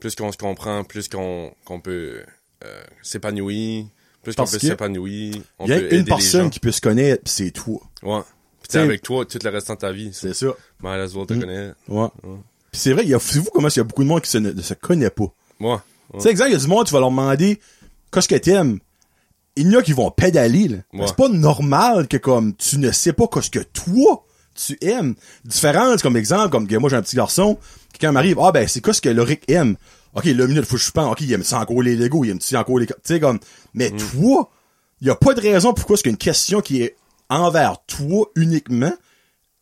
[0.00, 2.22] Plus qu'on se comprend, plus qu'on qu'on peut
[2.64, 3.86] euh, s'épanouir,
[4.26, 7.80] plus qu'on peut s'épanouir, Il y a une personne qui peut se connaître, c'est toi.
[8.02, 8.20] Ouais.
[8.60, 10.10] Puis t'sais, avec toi tout le restant de ta vie.
[10.12, 10.46] C'est ça.
[10.82, 11.40] Might as well te Mhm.
[11.40, 11.76] connaître.
[11.88, 12.08] Ouais.
[12.72, 14.22] Pis c'est vrai, il y a, c'est vous comment il y a beaucoup de monde
[14.22, 15.32] qui se, ne, se connaît pas?
[15.60, 15.76] Ouais.
[16.14, 17.60] Tu sais, exemple, il y a du monde, tu vas leur demander
[18.12, 18.78] qu'est-ce que t'aimes?
[19.56, 20.76] Il y en a qui vont pédaler, là.
[20.92, 21.06] Ouais.
[21.06, 24.24] C'est pas normal que, comme, tu ne sais pas qu'est-ce que toi,
[24.54, 25.14] tu aimes.
[25.44, 27.58] Différence, comme exemple, comme moi, j'ai un petit garçon,
[27.92, 29.76] quelqu'un m'arrive, ah, ben, c'est quoi ce que Loric aime?
[30.16, 32.56] Ok, là, minute, faut que je pense, ok, il aime-tu encore les Legos, il aime-tu
[32.56, 33.38] encore les, tu sais, comme,
[33.74, 33.96] mais Mm.
[33.98, 34.50] toi,
[35.00, 36.96] il y a pas de raison pourquoi est-ce qu'une question qui est
[37.28, 38.92] envers toi uniquement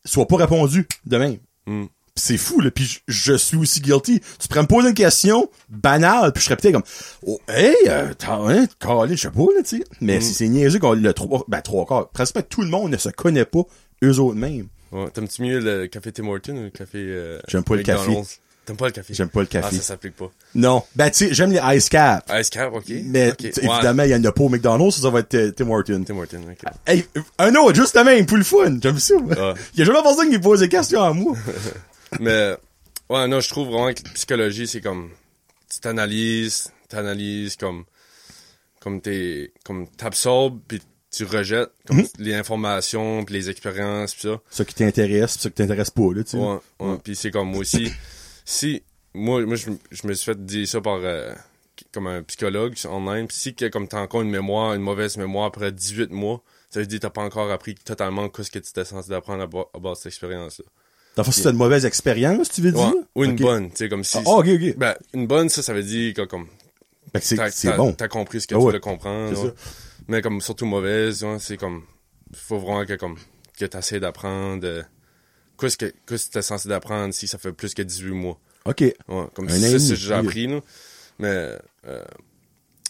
[0.05, 1.37] soit pas répondue de même.
[1.67, 1.85] Mm.
[2.17, 2.71] C'est fou, là.
[2.71, 4.21] Puis je, je suis aussi guilty.
[4.39, 6.83] Tu pourrais me poser une question banale, puis je serais peut-être comme,
[7.25, 9.83] oh, hey, euh, t'as, hein, calé, je sais pas, là, tu sais.
[9.99, 12.09] Mais si c'est niaiseux qu'on le trois, ben, trois quarts.
[12.11, 13.63] Presque tout le monde ne se connaît pas
[14.03, 14.67] eux autres mêmes.
[14.93, 15.09] Ouais.
[15.09, 18.13] T'aimes-tu mieux le café Tim Hortons ou le café euh, J'aime pas le café.
[18.65, 19.13] T'aimes pas le café?
[19.13, 19.75] J'aime pas le Ah, café.
[19.77, 20.31] ça s'applique pas.
[20.55, 20.83] non.
[20.95, 22.29] Ben, tu sais, j'aime les ice cap.
[22.39, 22.85] Ice Cap, ok.
[23.03, 23.35] Mais, Ouais.
[23.41, 26.03] évidemment, il y en a pas au McDonald's, ça, ça va être euh, Tim Hortons.
[26.03, 26.71] Tim Hortons, ok.
[26.87, 27.05] Hey,
[27.37, 28.77] un autre, juste de même, pour le fun.
[28.81, 29.13] J'aime ça.
[29.19, 29.35] moi.
[29.35, 29.53] Ouais.
[29.73, 31.35] Il y a jamais personne qui me pose des questions à moi.
[32.19, 32.55] Mais,
[33.09, 35.09] ouais, non, je trouve vraiment que la psychologie, c'est comme,
[35.71, 37.83] tu t'analyses, t'analyses comme,
[38.79, 42.07] comme t'es, comme t'absorbes, puis tu rejettes, comme Mhm.
[42.19, 44.37] les informations, puis les expériences, puis ça.
[44.49, 46.37] Ça qui t'intéresse, pis ça qui t'intéresse pas, là, tu sais.
[46.37, 46.97] Ouais, ouais.
[47.03, 47.91] Puis c'est comme moi aussi,
[48.45, 48.83] si,
[49.13, 51.33] moi, moi je, je me suis fait dire ça par, euh,
[51.91, 55.71] comme un psychologue online, si que, comme t'as encore une mémoire, une mauvaise mémoire après
[55.71, 58.85] 18 mois, ça veut dire que t'as pas encore appris totalement ce que tu étais
[58.85, 60.65] censé apprendre à, bas- à base de cette expérience-là.
[61.15, 62.87] T'as une mauvaise expérience, tu veux dire?
[62.93, 64.17] Ouais, ou une bonne, tu sais, comme si...
[64.17, 64.77] Ah, ok, ok.
[64.77, 66.47] Ben, une bonne, ça, ça veut dire que comme
[67.13, 67.93] Fait que c'est, bon.
[67.93, 68.71] t'as compris ce que Ah tu ouais.
[68.71, 69.33] voulais comprendre.
[69.33, 69.49] C'est ouais.
[69.49, 69.71] ça.
[70.09, 71.83] Mais comme surtout mauvaise, c'est comme
[72.33, 73.17] faut vraiment que comme
[73.57, 74.83] que t'essaies d'apprendre euh,
[75.59, 78.39] qu'est-ce que qu'est-ce que t'es censé d'apprendre si ça fait plus que 18 mois?
[78.65, 78.81] Ok.
[78.81, 78.95] Ouais,
[79.33, 80.25] comme Un ça, c'est demi, ce que j'ai ok.
[80.25, 80.59] appris là.
[81.19, 81.51] Mais
[81.87, 82.03] euh,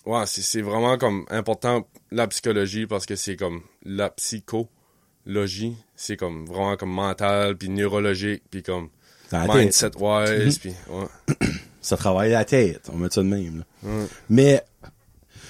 [0.05, 6.45] ouais, c'est, vraiment comme important la psychologie parce que c'est comme la psychologie, c'est comme
[6.45, 8.89] vraiment comme mental puis neurologique puis comme
[9.31, 9.55] Dans la tête.
[9.63, 11.37] mindset wise puis ouais.
[11.81, 12.89] Ça travaille la tête.
[12.91, 13.63] On met ça de même, là.
[13.87, 14.05] Ouais.
[14.27, 14.63] Mais,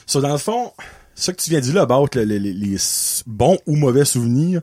[0.06, 0.74] ça, dans le fond,
[1.16, 2.76] ça que tu viens de dire là, about le- le- les,
[3.26, 4.62] bons ou mauvais souvenirs,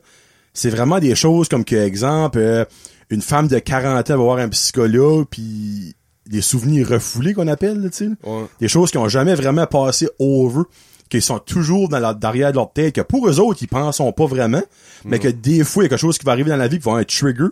[0.53, 2.65] c'est vraiment des choses comme que, exemple, euh,
[3.11, 5.95] une femme de 40 ans va voir un psychologue, puis
[6.27, 8.11] des souvenirs refoulés qu'on appelle, tu sais.
[8.25, 8.45] Ouais.
[8.61, 10.63] Des choses qui ont jamais vraiment passé over,
[11.09, 14.03] qui sont toujours dans la, derrière de leur tête, que pour eux autres, ils pensent
[14.17, 14.63] pas vraiment,
[15.05, 16.79] mais que des fois, il y a quelque chose qui va arriver dans la vie
[16.79, 17.49] qui va être un trigger,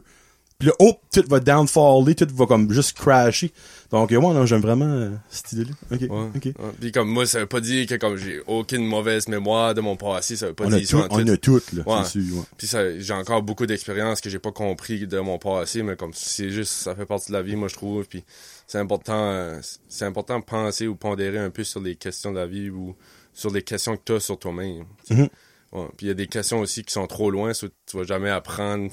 [0.61, 3.51] Puis là, oh, tout va downfaller, tout va comme juste crasher.
[3.91, 5.71] Donc, euh, ouais, non, j'aime vraiment euh, cette idée-là.
[5.91, 6.29] OK, Ouais.
[6.37, 6.45] OK.
[6.45, 6.71] Ouais.
[6.81, 9.97] Puis comme moi, ça veut pas dire que comme j'ai aucune mauvaise mémoire de mon
[9.97, 11.31] passé, ça veut pas On a, dire tout, ça en on tout.
[11.33, 12.05] a toutes, là, Ouais.
[12.05, 12.45] sûr.
[12.57, 16.51] Puis j'ai encore beaucoup d'expériences que j'ai pas compris de mon passé, mais comme c'est
[16.51, 18.05] juste, ça fait partie de la vie, moi je trouve.
[18.07, 18.23] Puis
[18.67, 19.59] c'est important, euh,
[19.89, 22.95] c'est important de penser ou pondérer un peu sur les questions de la vie ou
[23.33, 24.85] sur les questions que tu as sur toi-même.
[25.09, 25.29] Mhm.
[25.73, 25.87] Ouais.
[25.97, 28.29] Puis il y a des questions aussi qui sont trop loin, so tu vas jamais
[28.31, 28.91] apprendre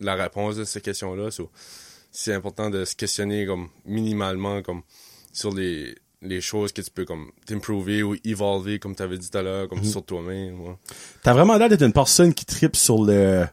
[0.00, 1.30] la réponse de ces questions-là.
[1.30, 1.50] so
[2.10, 4.82] c'est important de se questionner comme minimalement comme
[5.32, 9.28] sur les les choses que tu peux comme t'improver ou evolver comme tu avais dit
[9.30, 9.68] tout à l'heure Mhm.
[9.68, 10.76] comme sur toi-même ouais.
[11.22, 13.44] T'as vraiment l'air d'être une personne qui tripe sur le...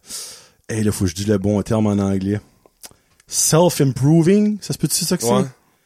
[0.67, 2.39] Hey, là, faut que je dise le bon terme en anglais.
[3.27, 5.29] Self-improving, ça se peut-tu ça que c'est?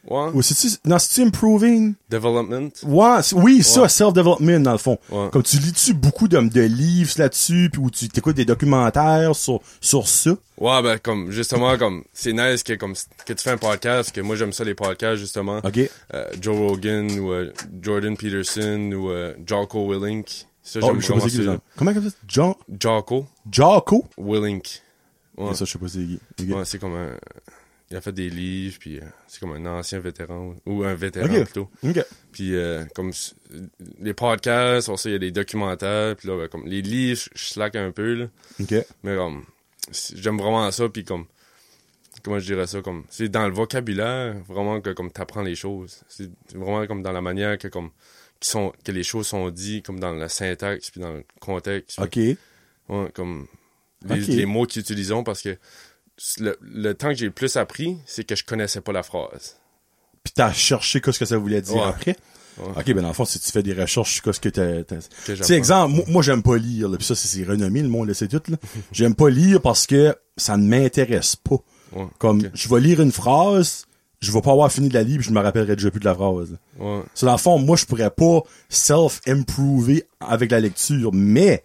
[0.08, 0.74] Ouais Ou c'est-tu...
[0.84, 1.94] Non, c'est-tu improving?
[2.10, 3.88] development Ouais, c'est- oui, ça, Ouais.
[3.88, 4.98] self-development, dans le fond.
[5.10, 5.28] Ouais.
[5.32, 9.60] Comme tu lis-tu beaucoup de, de livres là-dessus, puis où tu t'écoutes des documentaires sur,
[9.80, 10.30] sur ça?
[10.58, 12.94] Ouais, ben, comme, justement, comme, c'est nice que, comme,
[13.26, 15.58] que tu fais un podcast, que moi, j'aime ça, les podcasts, justement.
[15.64, 15.80] OK.
[16.14, 17.52] Euh, Joe Rogan, ou euh,
[17.82, 20.46] Jordan Peterson, ou euh, Jocko Willink.
[20.62, 21.58] Ça, Oh, je sais pas c'est ça.
[21.76, 22.16] Comment comme ça?
[22.26, 24.04] John, Jocko Jocko?
[24.16, 24.80] Willink.
[25.36, 25.52] Ouais.
[25.54, 26.52] Ça, je sais pas c'est qui.
[26.52, 27.10] Ouais, c'est comme un...
[27.90, 31.28] Il a fait des livres, puis euh, c'est comme un ancien vétéran, ou un vétéran,
[31.44, 31.70] plutôt.
[32.32, 33.12] Puis, euh, comme,
[34.00, 37.76] les podcasts, il y a des documentaires, puis là, ben, comme, les livres, je- slack
[37.76, 38.26] un peu, là.
[39.02, 39.44] Mais comme,
[40.14, 41.26] j'aime vraiment ça, puis comme,
[42.22, 46.02] comment je dirais ça, comme, c'est dans le vocabulaire, vraiment, que comme t'apprends les choses.
[46.08, 47.90] C'est vraiment comme dans la manière que, comme,
[48.40, 51.98] qui sont, que les choses sont dites, comme dans la syntaxe, puis dans le contexte.
[51.98, 52.16] Ok.
[52.16, 53.46] Ouais, comme,
[54.06, 55.56] les, les mots qu'ils utilisent, parce que
[56.38, 59.56] le, le temps que j'ai le plus appris, c'est que je connaissais pas la phrase.
[60.22, 61.82] Puis t'as cherché qu'est-ce que ça voulait dire Ouais.
[61.82, 62.16] après?
[62.58, 62.68] Ouais.
[62.76, 64.82] Ok, ben dans le fond, si tu fais des recherches sur qu'est-ce que t'as...
[65.24, 68.06] Tu sais, exemple, moi, moi, j'aime pas lire, là, puis ça, c'est renommé, le monde
[68.06, 68.56] le sait tout, là.
[68.92, 71.56] J'aime pas lire parce que ça ne m'intéresse pas.
[71.92, 73.86] Ouais, Comme, je vais lire une phrase,
[74.20, 76.04] je vais pas avoir fini de la lire, puis je me rappellerai déjà plus de
[76.04, 76.56] la phrase.
[76.78, 77.02] Ouais.
[77.14, 81.64] So, dans le fond, moi, je pourrais pas self-improver avec la lecture, mais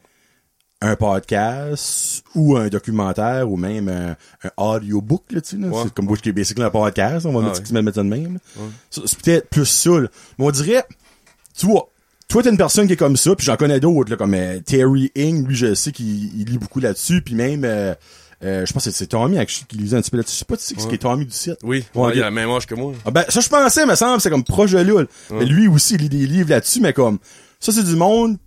[0.81, 4.15] un podcast ou un documentaire ou même un,
[4.47, 5.67] un audiobook, là, tu sais.
[5.67, 5.81] Ouais.
[5.83, 7.81] C'est comme moi, qui est basically un podcast, on va Ah mettre, ouais.
[7.81, 8.39] mettre ça de même.
[8.57, 8.67] Ouais.
[8.89, 10.07] C'est peut-être plus ça, là.
[10.37, 10.85] Mais on dirait,
[11.57, 11.89] tu vois,
[12.29, 14.59] toi, t'es une personne qui est comme ça, puis j'en connais d'autres, là, comme euh,
[14.61, 17.93] Terry Ing, lui, je sais qu'il il lit beaucoup là-dessus, puis même, euh,
[18.43, 20.35] euh, je pense que c'est Tommy qui qui lisait un petit peu là-dessus.
[20.35, 21.57] Je sais pas, tu sais, ce qui est Tommy du site.
[21.63, 22.93] Oui, Ouais, il a la même âge que moi.
[23.03, 25.03] Ah ben, ça, je pensais, me semble, c'est comme proche de là.
[25.31, 27.19] Mais lui aussi, il lit des livres là-dessus, mais comme,
[27.59, 28.37] ça, c'est du monde,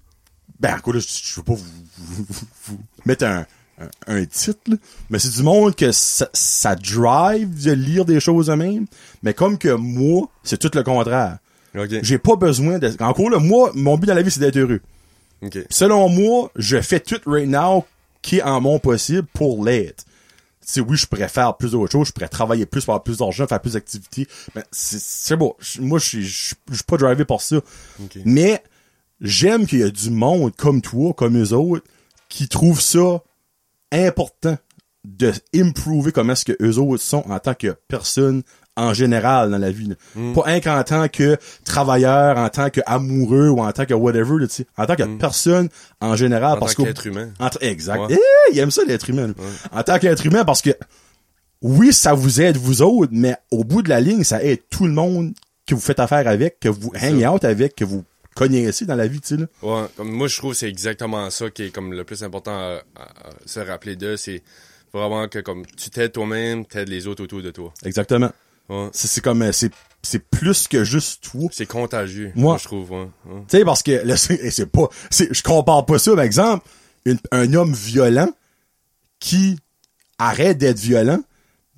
[0.60, 1.64] ben, quoi, là, je, je veux pas vous,
[2.12, 3.46] vous, vous- vous mettre un,
[3.80, 3.88] un,
[4.18, 4.76] un titre, là,
[5.10, 8.86] mais c'est du monde que ça, ça drive de lire des choses eux-mêmes,
[9.22, 11.38] mais comme que moi, c'est tout le contraire.
[12.02, 14.80] J'ai pas besoin de, encore là, moi, mon but dans la vie, c'est d'être heureux.
[15.70, 17.84] Selon moi, je fais tout right now
[18.20, 20.04] qui est en mon possible pour l'être.
[20.64, 23.18] Tu sais, oui, je pourrais faire plus d'autres choses, je pourrais travailler plus, faire plus
[23.18, 24.28] d'argent, faire plus d'activités.
[24.54, 25.56] Mais c'est, bon.
[25.80, 27.56] Moi, je suis, je je suis pas drivé par ça.
[28.24, 28.62] Mais,
[29.20, 31.84] j'aime qu'il y a du monde comme toi, comme eux autres,
[32.32, 33.22] qui trouvent ça
[33.92, 34.56] important
[35.04, 38.42] de improver comment est-ce que eux autres sont en tant que personne
[38.74, 39.88] en général dans la vie.
[39.88, 39.96] là.
[40.14, 40.32] Mm.
[40.32, 44.38] Pas un qu'en tant que travailleur, en tant que amoureux ou en tant que whatever,
[44.38, 44.66] là, tu sais.
[44.78, 45.68] en tant que personne
[46.00, 46.54] en général.
[46.54, 46.56] Mm.
[46.56, 47.28] En parce tant qu'être humain.
[47.38, 48.00] entre, exact.
[48.00, 48.16] Ouais.
[48.18, 49.34] Eh, il aime ça l'être humain.
[49.70, 50.70] En tant qu'être humain, parce que
[51.60, 54.86] oui, ça vous aide vous autres, mais au bout de la ligne, ça aide tout
[54.86, 55.34] le monde
[55.66, 58.04] que vous faites affaire avec, que vous hang out avec, que vous
[58.34, 59.46] connaissez dans la vie, tu sais, là.
[59.62, 62.52] Ouais, comme moi je trouve que c'est exactement ça qui est comme le plus important
[62.52, 64.42] à, à- à se rappeler de, c'est
[64.92, 67.72] vraiment que comme tu t'aides toi-même, t'aides les autres autour de toi.
[67.84, 68.30] Exactement.
[68.68, 68.88] Ouais.
[68.92, 69.72] C'est, c'est comme, euh, c'est,
[70.02, 71.48] c'est plus que juste toi.
[71.52, 72.90] C'est contagieux, Moi- moi je trouve.
[72.92, 73.08] Ouais.
[73.26, 73.40] ouais.
[73.48, 76.66] Tu sais, parce que, c'est, et c'est pas, c'est, je compare pas ça, par exemple,
[77.04, 78.28] une- un homme violent
[79.18, 79.58] qui
[80.18, 81.22] arrête d'être violent,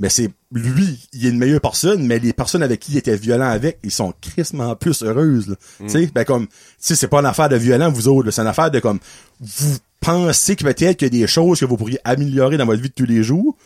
[0.01, 3.17] mais c'est, lui, il est une meilleure personne, mais les personnes avec qui il était
[3.17, 5.55] violent avec, ils sont crissement plus heureuses, là.
[5.81, 8.41] Tu sais, ben comme, tu sais, c'est pas une affaire de violent, vous autres, c'est
[8.43, 8.99] une affaire de comme,
[9.41, 12.83] vous pensez que peut-être qu'il y a des choses que vous pourriez améliorer dans votre
[12.83, 13.57] vie de tous les jours,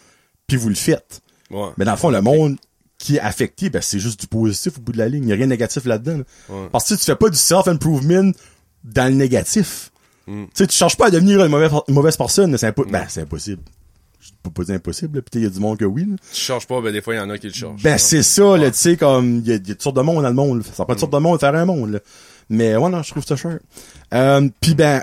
[0.47, 1.20] puis vous le faites.
[1.51, 1.68] Ouais.
[1.79, 2.57] Mais dans le fond, le monde
[2.99, 5.22] qui est affecté, ben, c'est juste du positif au bout de la ligne.
[5.22, 6.18] Il n'y a rien de négatif là-dedans.
[6.18, 6.24] là.
[6.55, 6.68] Ouais.
[6.72, 8.33] Parce que tu fais pas du self-improvement
[8.85, 9.91] dans le négatif.
[10.26, 10.45] Mm.
[10.45, 12.57] Tu sais, tu cherches pas à devenir une mauvaise, une mauvaise personne.
[12.59, 13.62] C'est impo- Ben, c'est impossible.
[14.43, 15.22] Peux pas dire impossible.
[15.22, 16.05] Peut-être il y a du monde que oui.
[16.09, 16.16] là.
[16.33, 17.83] Tu cherches pas, ben des fois il y en a qui le cherchent.
[17.83, 19.97] Ben, c'est ça, là, tu sais, comme, il y a, il y a toutes sortes
[19.97, 20.62] de monde dans le monde.
[20.64, 21.99] Ça prend toutes sortes de monde de faire un monde, là.
[22.51, 23.59] Mais, ouais, non, je trouve ça cher.
[24.14, 25.03] Euh, pis ben,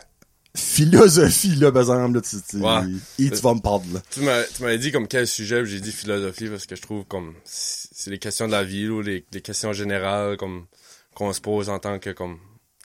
[0.56, 2.82] philosophie, là, par exemple, là, tu, tu, Ouais.
[3.20, 4.02] et tu vas me parler, là.
[4.10, 6.82] Tu m'as- tu m'avais dit comme quel sujet, puis j'ai dit philosophie parce que je
[6.82, 10.66] trouve comme c'est les questions de la vie ou les, les questions générales comme
[11.14, 12.38] qu'on se pose en tant que comme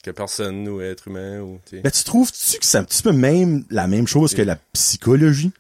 [0.03, 1.83] que personne ou être humain ou tu sais.
[1.83, 5.53] Ben, tu trouves-tu que c'est un petit peu même la même chose que la psychologie?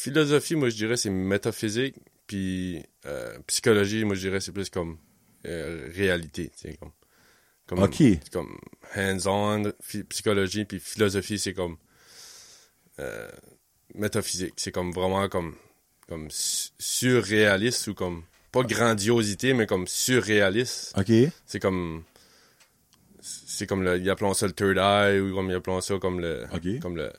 [0.00, 1.96] Ph- philosophie, moi, je dirais, c'est métaphysique.
[2.26, 4.98] Puis euh, psychologie, moi, je dirais, c'est plus comme
[5.46, 6.50] euh, réalité.
[6.78, 6.90] Comme,
[7.66, 8.02] comme, Ok.
[8.32, 8.58] Comme
[8.96, 9.72] hands-on,
[10.08, 10.64] psychologie.
[10.64, 11.76] Puis philosophie, c'est comme
[12.98, 13.28] euh,
[13.94, 14.54] métaphysique.
[14.56, 15.54] C'est comme vraiment comme,
[16.08, 18.22] comme su- surréaliste ou comme,
[18.52, 20.92] pas grandiosité, mais comme surréaliste.
[20.98, 21.12] OK.
[21.46, 22.04] C'est comme.
[23.22, 23.98] C'est comme le.
[23.98, 26.44] Ils appellent ça le third eye, ou comme ils appellent ça comme le.
[26.52, 26.80] Ok.
[26.80, 27.12] Comme le.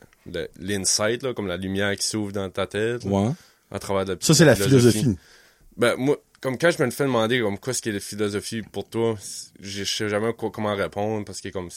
[0.59, 3.03] L'insight, comme la lumière qui s'ouvre dans ta tête.
[3.05, 3.33] là.
[3.71, 5.15] À travers de Ça, c'est la philosophie.
[5.77, 8.61] Ben, moi, comme quand je me fais demander, comme, quoi ce qui est la philosophie
[8.61, 9.15] pour toi,
[9.61, 11.69] je sais jamais quoi- comment répondre, parce que, comme,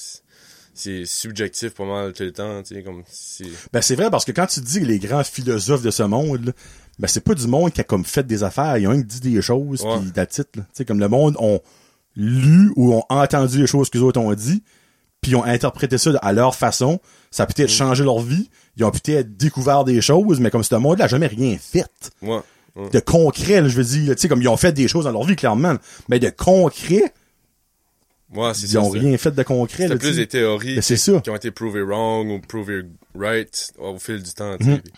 [0.75, 3.47] c'est- subjectif pas mal tout le temps, tu sais, comme, c'est.
[3.73, 6.53] Ben, c'est vrai, parce que quand tu dis les grands philosophes de ce monde, là,
[6.99, 8.77] ben, c'est pas du monde qui a comme fait des affaires.
[8.79, 10.01] Il y a un qui dit des choses, Ouais.
[10.01, 10.27] puis.
[10.29, 10.43] Tu
[10.73, 11.61] sais, comme le monde ont
[12.17, 14.63] lu ou ont entendu les choses que les autres ont dit,
[15.25, 17.01] puis ils ont interprété ça à leur façon.
[17.31, 17.73] Ça a peut-être Mm.
[17.73, 18.51] changé leur vie.
[18.77, 22.13] Ils ont peut-être découvert des choses, mais comme ce monde-là jamais rien fait.
[22.21, 22.41] Ouais.
[22.77, 22.91] ouais.
[22.91, 25.13] De concret, là, je veux dire, tu sais, comme ils ont fait des choses dans
[25.13, 25.77] leur vie, clairement.
[26.11, 27.13] Mais de concret,
[28.35, 28.81] Ouais, c'est ils ça.
[28.81, 31.21] ont c'est- rien fait de concret, tu plus des théories c'est ça.
[31.21, 32.83] qui ont été prouvées wrong ou prouvées
[33.15, 34.57] right au fil du temps.
[34.61, 34.81] Mhm.
[34.81, 34.93] Puis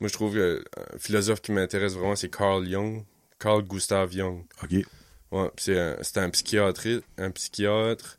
[0.00, 3.04] Moi, je trouve que un philosophe qui m'intéresse vraiment, c'est Carl Jung.
[3.38, 4.42] Carl Gustav Jung.
[4.62, 4.84] OK.
[5.32, 6.86] Ouais, c'est un, un psychiatre,
[7.16, 8.18] un psychiatre.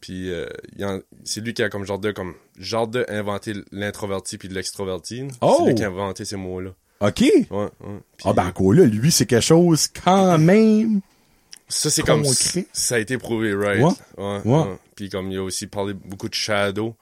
[0.00, 0.46] Puis euh,
[1.24, 5.24] c'est lui qui a comme genre de comme genre de inventé l'introverti puis de l'extroverti.
[5.40, 5.56] Oh!
[5.58, 6.70] C'est lui qui a inventé ces mots-là.
[7.00, 7.20] OK.
[7.20, 7.68] Ouais, ouais.
[8.16, 11.00] Puis, Ah, ben, encore là, lui, c'est quelque chose quand même.
[11.68, 12.24] ça c'est comme
[12.72, 13.82] ça a été prouvé right?
[13.82, 13.92] Ouais.
[14.24, 14.52] Ouais, Ouais.
[14.62, 14.76] ouais.
[14.96, 16.94] Puis comme il a aussi parlé beaucoup de shadow,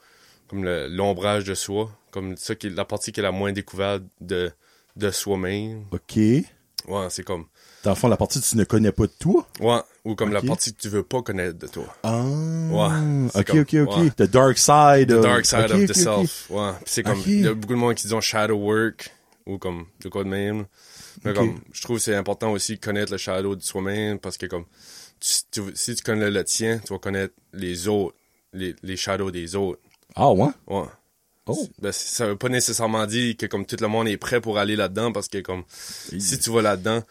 [0.48, 4.02] comme l'ombrage de soi, comme ça qui est la partie qui est la moins découverte
[4.20, 4.50] de
[4.96, 5.84] de soi-même.
[5.90, 6.16] OK.
[6.16, 7.44] Ouais, c'est comme
[7.84, 9.46] Dans le fond, la partie que tu ne connais pas de toi.
[9.60, 11.84] ouais, ou comme la partie que tu veux pas connaître de toi.
[12.02, 12.22] Ah.
[12.24, 13.98] Ouais, OK, comme- OK, OK.
[13.98, 14.10] ouais.
[14.16, 15.08] The dark side.
[15.08, 16.46] The of- dark side of the self.
[16.50, 16.70] Ouais.
[16.76, 19.10] Puis c'est comme, il y a beaucoup de monde qui disent shadow work,
[19.46, 20.66] ou comme, de quoi de même.
[21.24, 24.36] Mais comme, je trouve que c'est important aussi de connaître le shadow de soi-même, parce
[24.36, 24.64] que comme,
[25.20, 28.14] tu- tu- si tu connais le tien, tu vas connaître les autres,
[28.52, 29.80] les, les shadows des autres.
[30.14, 30.48] Ah, ouais?
[30.68, 30.84] Ouais.
[31.48, 31.68] Oh.
[31.80, 34.76] Ben, ça veut pas nécessairement dire que comme tout le monde est prêt pour aller
[34.76, 35.62] là-dedans, parce que comme,
[36.18, 37.02] si tu vas là-dedans,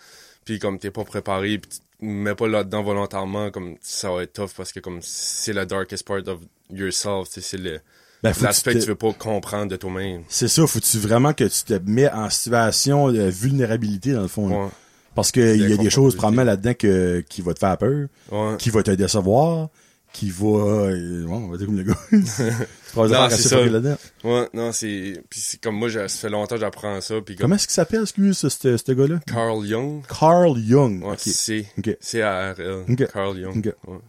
[0.43, 1.71] puis comme t'es pas préparé, puis
[2.01, 6.05] mets pas là-dedans volontairement, comme, ça va être tough, parce que comme, c'est la darkest
[6.05, 6.39] part of
[6.71, 7.79] yourself, c'est le,
[8.23, 10.23] Ben, que l'aspect tu que tu veux pas comprendre de toi-même.
[10.27, 14.49] C'est ça, faut-tu vraiment que tu te mets en situation de vulnérabilité, dans le fond.
[14.65, 14.69] Ouais.
[15.13, 18.07] Parce que il y a des choses probablement là-dedans que, qui va te faire peur,
[18.31, 18.57] Ouais.
[18.57, 19.69] qui va te décevoir,
[20.16, 20.45] qui va...
[20.47, 21.97] euh, bon, on va dire comme le gars.
[23.26, 23.66] assez c'est ça.
[23.66, 23.97] là-dedans.
[24.24, 25.22] Ouais, non, c'est.
[25.30, 27.16] Puis c'est comme moi, ça fait longtemps que j'apprends ça.
[27.22, 29.20] Puis comme Comment est-ce qu'il s'appelle, excuse, ce, ce, gars-là?
[29.28, 30.03] Carl Jung.
[30.07, 31.03] Carl Jung.
[31.03, 31.20] Ouais, OK.
[31.20, 31.66] c'est.
[31.78, 31.97] OK.
[31.99, 32.86] C-A-R-L.
[32.89, 33.11] Ok.
[33.11, 33.57] Carl Jung.
[33.68, 33.89] Ok.
[33.89, 33.99] Ouais.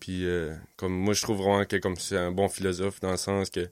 [0.00, 3.16] Puis euh, comme moi, je trouve vraiment que comme c'est un bon philosophe dans le
[3.16, 3.68] sens que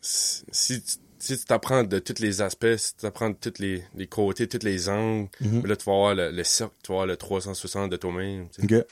[0.00, 3.54] si si tu si tu t'apprends de tous les aspects, si tu t'apprends de tous
[3.58, 5.64] les, les côtés, tous les angles, Mhm.
[5.66, 8.48] là, tu vas avoir le, le cercle, tu vas avoir le 360 de toi-même.
[8.50, 8.76] tu sais.
[8.80, 8.84] OK.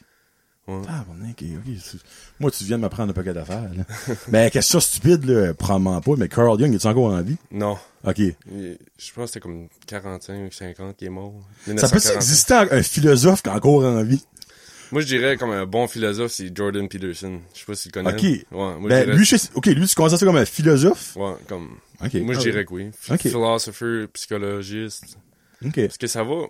[0.69, 0.81] Ouais.
[0.89, 1.15] Ah, bon.
[1.81, 1.99] C'est-
[2.39, 3.69] Moi, tu viens de m'apprendre un paquet d'affaires,
[4.29, 7.37] mais question stupide, là, probablement pas, mais Carl Jung, est encore en vie?
[7.51, 7.77] Non.
[8.05, 8.19] OK.
[8.19, 8.37] Il-
[8.99, 11.35] je pense que c'était comme 45 ou 50 qui est mort.
[11.67, 12.15] Ça peut 1945.
[12.17, 14.25] exister un philosophe qui est encore en vie?
[14.93, 17.41] Moi, je dirais comme un bon philosophe, c'est Jordan Peterson.
[17.55, 18.13] Je sais pas si tu connais.
[18.13, 18.23] Ok.
[18.23, 19.17] Ouais, moi, Ben, dirais...
[19.17, 21.17] lui, je ok, lui, tu considères ça comme un philosophe?
[21.17, 21.79] Ouais, comme...
[22.05, 22.15] Ok.
[22.15, 22.91] Moi, je Ah, dirais que oui.
[23.19, 25.17] Philosopher, psychologiste.
[25.71, 26.47] Parce que ça va...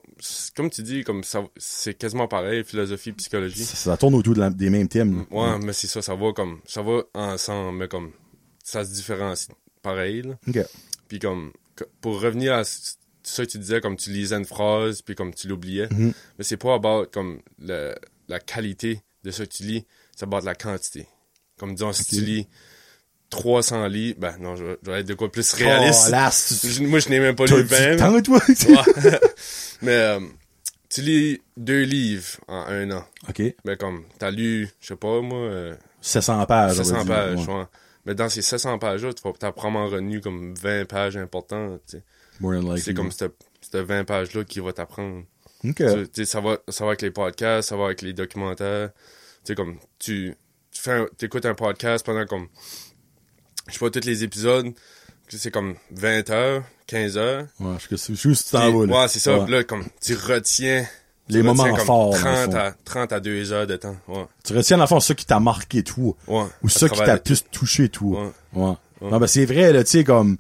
[0.57, 3.65] Comme tu dis, comme ça, c'est quasiment pareil, philosophie, psychologie.
[3.65, 5.27] Ça, ça tourne autour de la- des mêmes thèmes.
[5.31, 6.61] Ouais, mais c'est ça, ça va comme...
[6.67, 8.13] Ça va ensemble, mais comme...
[8.65, 9.49] Ça se différencie
[9.83, 10.63] pareil, là.
[11.09, 11.53] Puis comme...
[12.01, 15.49] Pour revenir à ça que tu disais, comme tu lisais une phrase, puis comme tu
[15.49, 15.89] l'oubliais.
[15.91, 16.13] Mhm.
[16.39, 17.95] Mais c'est pas about comme le-
[18.29, 19.85] la qualité de ce que tu lis,
[20.17, 21.07] c'est about la quantité.
[21.59, 22.09] Comme disons, si Ok.
[22.09, 22.49] tu lis
[23.33, 26.05] 300 livres, ben non, je, vais- je vais être de quoi plus réaliste.
[26.09, 27.97] Oh, là, c'est- Je- moi, je n'ai même pas lu du 20.
[27.97, 28.41] temps, toi?
[28.49, 29.21] Ouais.
[29.83, 30.21] Mais euh,
[30.89, 33.05] tu lis deux livres en un an.
[33.29, 33.43] ok.
[33.65, 36.73] Mais comme, t'as lu, je sais pas, moi, euh, 700 pages.
[36.75, 37.49] on va 700 dire, pages.
[37.49, 37.55] ouais.
[37.55, 37.65] ouais.
[38.05, 41.81] Mais dans ces 700 pages-là, tu vas t'as probablement retenu comme 20 pages importantes.
[41.89, 42.03] tu sais.
[42.41, 45.23] More than likely, C'est comme cette, cette 20 pages-là qui va t'apprendre.
[45.65, 45.83] Ok.
[46.13, 48.91] Tu ça va, ça va avec les podcasts, ça va avec les documentaires.
[48.93, 48.99] Tu
[49.45, 50.35] sais, comme, tu,
[50.73, 52.49] tu fais un, écoutes un podcast pendant comme,
[53.69, 54.73] je sais pas, tous les épisodes,
[55.29, 57.47] c'est comme 20 heures, 15 heures.
[57.61, 59.39] Ouais, je sais juste tu t'en ouais, c'est ça.
[59.39, 59.51] Ouais.
[59.51, 60.85] Là, comme, tu retiens.
[61.29, 62.57] tu Les retiens moments comme forts, dans le 30 fond.
[62.59, 63.97] à, 30 à 2 heures de temps.
[64.09, 64.27] Ouais.
[64.45, 66.15] Tu retiens, dans le fond, ça qui t'a marqué, toi.
[66.27, 66.45] Ouais.
[66.63, 68.33] Ou ça qui t'a plus touché, toi.
[68.53, 68.63] Ouais.
[69.01, 69.11] Ouais.
[69.11, 70.37] Non, ben, c'est vrai, là, tu sais, comme,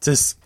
[0.00, 0.36] tu sais,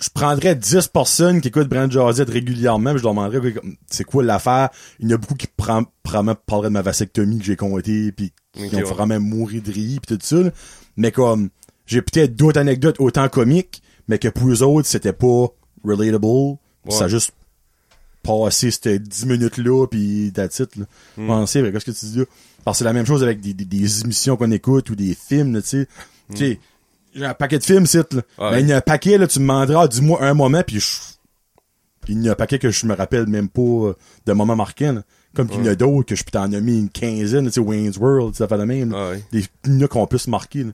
[0.00, 3.54] je prendrais 10 personnes qui écoutent Brand Jazette régulièrement, je leur demanderais,
[3.90, 4.70] c'est quoi l'affaire?
[4.98, 8.10] Il y en a beaucoup qui prend, probablement parleraient de ma vasectomie que j'ai compté,
[8.12, 8.82] puis qui Ok, ont ouais.
[8.82, 10.50] vraiment mouru de rire, puis tout ça, là.
[11.00, 11.48] Mais comme,
[11.86, 15.46] j'ai peut-être d'autres anecdotes autant comiques, mais que pour eux autres, c'était pas
[15.82, 16.58] relatable.
[16.90, 17.32] Ça a juste
[18.22, 20.84] passé ces 10 minutes-là, puis that's it, là.
[21.16, 21.26] Hmm.
[21.26, 22.24] Pensez, avec ce que tu dis là?
[22.64, 25.14] Parce que c'est la même chose avec des, des, des émissions qu'on écoute ou des
[25.14, 25.88] films, tu sais.
[26.32, 26.60] Tu sais,
[27.14, 28.20] j'ai un paquet de films, c'est, là.
[28.36, 28.42] Hmm.
[28.42, 28.50] Ouais.
[28.50, 30.88] Ben, il y a un paquet, là, tu me demanderas, dis-moi un moment, puis je...
[32.08, 33.96] il y a un paquet que je me rappelle même pas euh,
[34.26, 35.02] de moments marquants, là.
[35.34, 37.60] Comme qu'il y en a d'autres que je peux t'en nommer une quinzaine, tu sais,
[37.60, 38.98] Wayne's World, ça fait de même, là.
[38.98, 39.24] Ah ouais.
[39.32, 40.72] Des films qu'on peut se marquer, là.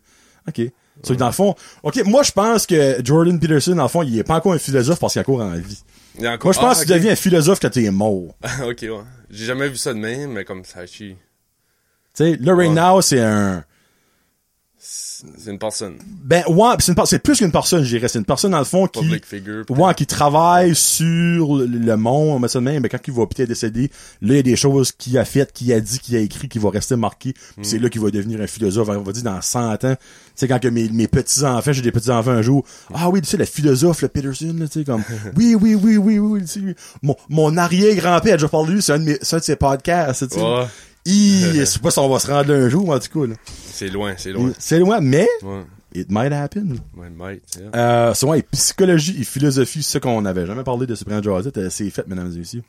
[0.48, 0.60] OK.
[1.02, 4.18] So, dans le fond, OK, moi, je pense que Jordan Peterson, dans le fond, il
[4.18, 5.82] est pas encore un philosophe parce qu'il est encore en vie.
[6.18, 8.34] Il a Moi, je pense Ah, que tu deviens un philosophe quand t'es mort.
[8.64, 8.90] ok, ouais.
[9.30, 11.16] J'ai jamais vu ça de même, mais comme ça chie.
[12.14, 12.74] Tu sais, là, right Ouais.
[12.80, 13.62] now, c'est un...
[15.38, 15.96] C'est une personne.
[16.22, 18.08] Ben, ouais, c'est c'est plus qu'une personne, je dirais.
[18.08, 19.18] C'est une personne, dans le fond, qui...
[19.24, 19.64] Figure.
[19.70, 23.14] Ouais, qui travaille sur le, le monde, on met ça de même, mais quand il
[23.14, 23.90] va peut-être décéder,
[24.20, 26.48] là, il y a des choses qu'il a faites, qu'il a dit, qu'il a écrit,
[26.48, 29.22] qui vont rester marquées, puis c'est là qu'il va devenir un philosophe, on va dire
[29.22, 29.78] dans 100 ans.
[29.78, 29.96] Tu
[30.34, 32.64] sais, quand que mes, mes petits-enfants, j'ai des petits-enfants un jour,
[32.94, 35.02] ah oui, tu sais, le philosophe, le Peterson, tu sais, comme,
[35.36, 36.60] oui, oui, oui, oui, oui, sais,
[37.02, 39.44] mon, mon arrière-grand-père a déjà parlé de lui, c'est un de mes, c'est un de
[39.44, 40.42] ses podcasts, tu sais.
[40.42, 40.66] Ouais.
[41.06, 43.34] Je sais pas si on va se rendre là un jour, en tout cas, là?
[43.72, 44.52] C'est loin, c'est loin.
[44.58, 45.62] C'est loin, mais, Ouais.
[45.94, 46.76] it might happen.
[46.96, 48.10] Ouais, mate, c'est ça.
[48.10, 51.68] Euh, ouais, psychologie et philosophie, c'est ce qu'on n'avait jamais parlé de ce Brand Josette,
[51.70, 52.62] c'est fait, mesdames et messieurs.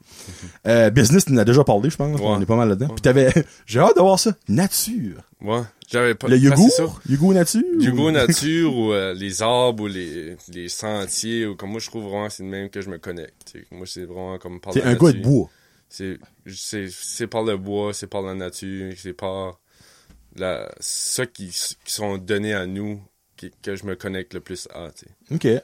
[0.68, 2.20] Euh, business, tu en as déjà parlé, je pense.
[2.22, 2.90] On est pas mal là-dedans.
[2.90, 3.32] Puis t'avais,
[3.66, 4.32] j'ai hâte de voir ça.
[4.48, 5.22] Nature.
[5.42, 5.62] Ouais.
[5.90, 6.28] J'avais pas.
[6.28, 6.68] Le Yugo?
[7.08, 7.62] Yugo nature?
[7.80, 11.88] Yugo ou- nature ou euh, les arbres ou les, les sentiers ou comme moi je
[11.88, 13.54] trouve vraiment que c'est de même que je me connecte.
[13.72, 15.50] Moi c'est vraiment comme par C'est un gars de bois.
[15.90, 19.60] C'est par le bois, c'est par la nature, c'est par
[20.36, 21.48] la ça qui,
[21.84, 23.02] qui sont donnés à nous
[23.36, 24.90] qui- que je me connecte le plus à.
[25.32, 25.44] OK.
[25.44, 25.62] Ouais.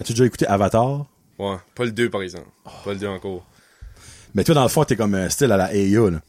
[0.00, 1.06] As-tu déjà écouté Avatar?
[1.38, 2.48] Ouais, pas le 2 par exemple.
[2.84, 3.44] Pas le 2 encore.
[4.34, 6.20] Mais toi, dans le fond, t'es comme un style à la Aya, là.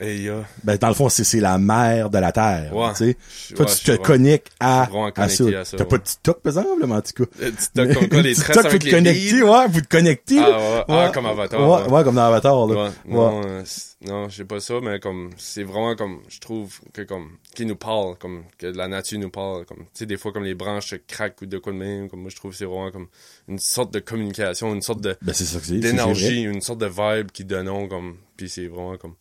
[0.00, 2.74] Et euh, Ben, dans le fond, c'est, la mère de la Terre.
[2.74, 2.90] Ouais.
[2.90, 3.16] Tu sais.
[3.50, 4.90] Je- Toi, ouais, tu je te connectes à, je
[5.28, 5.76] ça.
[5.76, 5.88] T'as ouais.
[5.88, 7.30] pas de TikTok, par exemple, mais en tout cas.
[7.40, 10.38] le TikTok comme quoi les TikTok, tresses vous te connectez, ouais, vous te connectez.
[10.38, 12.90] Ah, ouais, ah, comme Avatar, Ouais, comme dans Avatar, là.
[13.06, 16.80] Non, euh, c'est- non, je sais pas ça, mais comme c'est vraiment comme je trouve
[16.92, 20.16] que comme qui nous parle, comme que la nature nous parle, comme tu sais des
[20.16, 22.56] fois comme les branches craquent ou de quoi de même, comme moi je trouve que
[22.56, 23.06] c'est vraiment comme
[23.46, 25.74] une sorte de communication, une sorte de Ben, c'est ça que c'est.
[25.74, 25.90] c'est- c'est vrai.
[26.04, 29.14] d'énergie, une sorte de vibe qui donnons comme puis c'est vraiment comme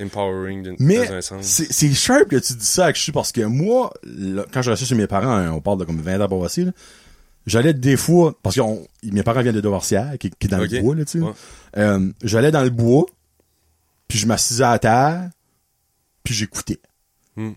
[0.00, 1.44] empowering Mais dans un sens.
[1.46, 4.86] c'est c'est sharp que tu dis ça, actually, parce que moi, là, quand je restais
[4.86, 6.72] chez mes parents, hein, on parle de comme 20 ans passés, là,
[7.46, 10.58] j'allais des fois, parce que on- mes parents viennent de Doversière, qui, qui est dans
[10.58, 11.24] le bois, là, tu sais.
[11.24, 11.32] Ouais.
[11.78, 13.06] Euh, j'allais dans le bois,
[14.08, 15.30] puis je m'assisais à terre,
[16.22, 16.80] puis j'écoutais.
[17.36, 17.52] Hmm.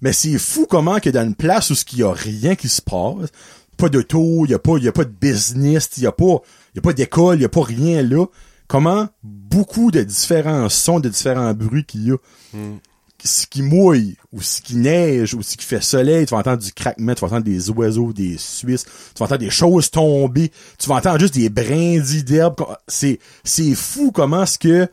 [0.00, 2.80] Mais c'est fou comment que dans une place où il y a rien qui se
[2.80, 3.30] passe,
[3.76, 6.12] pas d'auto, il y a pas, il y a pas de business, il y a
[6.12, 6.40] pas,
[6.74, 8.26] il y a pas d'école, il y a pas rien là.
[8.70, 12.16] Comment beaucoup de différents sons, de différents bruits qu'il y a,
[12.52, 12.76] Hmm.
[13.24, 16.62] ce qui mouille, ou ce qui neige, ou ce qui fait soleil, tu vas entendre
[16.62, 20.52] du craquement, tu vas entendre des oiseaux, des suisses, tu vas entendre des choses tomber,
[20.78, 22.56] tu vas entendre juste des brindilles d'herbe.
[22.88, 24.88] C'est, c'est fou comment ce que,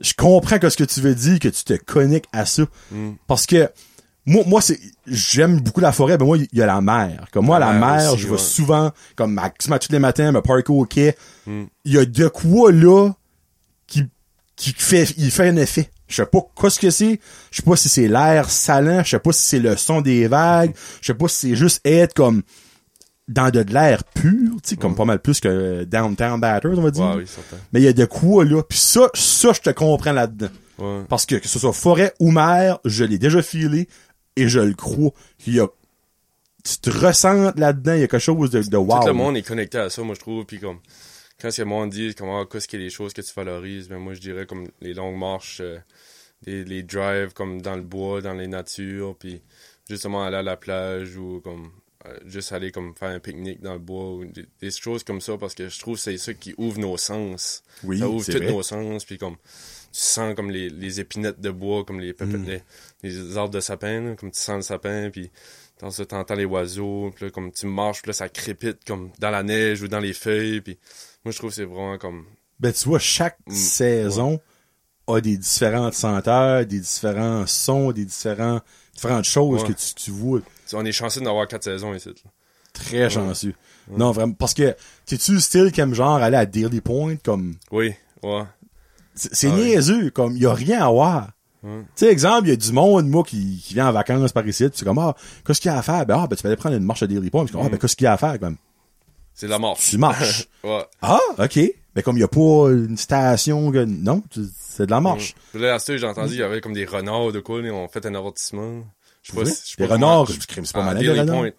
[0.00, 2.64] je comprends que ce que tu veux dire, que tu te connectes à ça.
[2.90, 3.12] Hmm.
[3.26, 3.68] Parce que,
[4.26, 7.26] moi, moi, c'est, j'aime beaucoup la forêt, mais moi, il y a la mer.
[7.30, 8.38] Comme moi, La la, mer aussi, je vais ouais.
[8.38, 11.16] souvent, comme maximum tous les matins, me parker au quai.
[11.46, 11.64] Hmm.
[11.84, 13.12] Il y a de quoi, là,
[13.86, 14.04] qui,
[14.56, 15.90] qui fait, il fait un effet.
[16.08, 17.20] Je sais pas qu'est-ce que c'est.
[17.50, 19.02] Je sais pas si c'est l'air salant.
[19.04, 20.74] Je sais pas si c'est le son des vagues.
[21.00, 22.42] Je sais pas si c'est juste être comme
[23.28, 26.90] dans de l'air pur, tu sais, comme pas mal plus que Downtown Batters, on va
[26.92, 27.04] dire.
[27.04, 27.58] Ouais, oui.
[27.72, 28.62] Mais il y a de quoi, là.
[28.62, 30.48] Puis ça, ça, je te comprends là-dedans.
[30.78, 31.02] Ouais.
[31.08, 33.88] Parce que, que ce soit forêt ou mer, je l'ai déjà filé
[34.36, 35.12] et je le crois.
[35.46, 35.68] Il y a,
[36.64, 39.00] tu te ressentes là-dedans, il y a quelque chose de, de wow.
[39.00, 40.80] Tout le monde est connecté à ça, moi je trouve, puis comme
[41.40, 43.98] quand le monde dit comment qu'est-ce qu'il y a des choses que tu valorises, ben
[43.98, 45.78] moi je dirais comme les longues marches, euh,
[46.46, 49.42] les, les drives comme dans le bois, dans les natures, puis
[49.88, 51.70] justement aller à la plage ou comme
[52.06, 55.20] euh, juste aller comme faire un pique-nique dans le bois ou des, des choses comme
[55.20, 57.62] ça parce que je trouve que c'est ça qui ouvre nos sens.
[57.84, 59.36] Oui, ça ouvre tous nos sens puis comme
[60.00, 62.44] sens comme les, les épinettes de bois comme les, Mm.
[62.44, 62.62] les,
[63.02, 65.30] les arbres de sapin là, comme tu sens le sapin puis
[65.78, 69.42] t'entends les oiseaux puis là, comme tu marches puis là ça crépite comme dans la
[69.42, 70.78] neige ou dans les feuilles puis
[71.24, 72.24] moi je trouve que c'est vraiment comme
[72.60, 74.40] Ben, tu vois, chaque Mm, saison
[75.08, 78.60] a des différentes senteurs, des différents sons, des différents,
[78.94, 79.68] différentes choses Ouais.
[79.68, 80.40] que tu, tu vois.
[80.72, 82.30] on est chanceux d'avoir quatre saisons ici là.
[82.72, 83.54] Très chanceux.
[83.88, 84.34] Non, vraiment.
[84.34, 84.74] Parce que,
[85.06, 88.42] t'es-tu le style qui aime genre aller à Daily Point, comme, oui ouais
[89.16, 89.64] c'est Ah oui.
[89.64, 91.30] niaiseux, comme, y a rien à voir.
[91.62, 91.80] Ouais.
[91.96, 94.46] Tu sais, exemple, il y a du monde, moi, qui, qui vient en vacances par
[94.46, 95.14] ici, c'est comme, ah,
[95.44, 96.06] qu'est-ce qu'il y a à faire?
[96.06, 97.78] Ben, ah, ben, tu vas aller prendre une marche à Daily Point, puis ah, ben,
[97.78, 98.56] qu'est-ce qu'il y a à faire, comme,
[99.34, 100.46] c'est la marche tu marches.
[100.64, 101.58] ouais ah, ok.
[101.94, 105.34] Mais comme il y a pas une station, que, non, tu- c'est de la marche.
[105.52, 107.70] Puis là, à ce j'ai entendu, il y avait comme des renards de quoi, ils
[107.70, 108.82] ont fait un avertissement.
[109.22, 109.50] Je sais pas Oui.
[109.50, 111.40] si- je sais Des pas renards, c'est pas Ah, malade, des renards?
[111.40, 111.54] Ouais.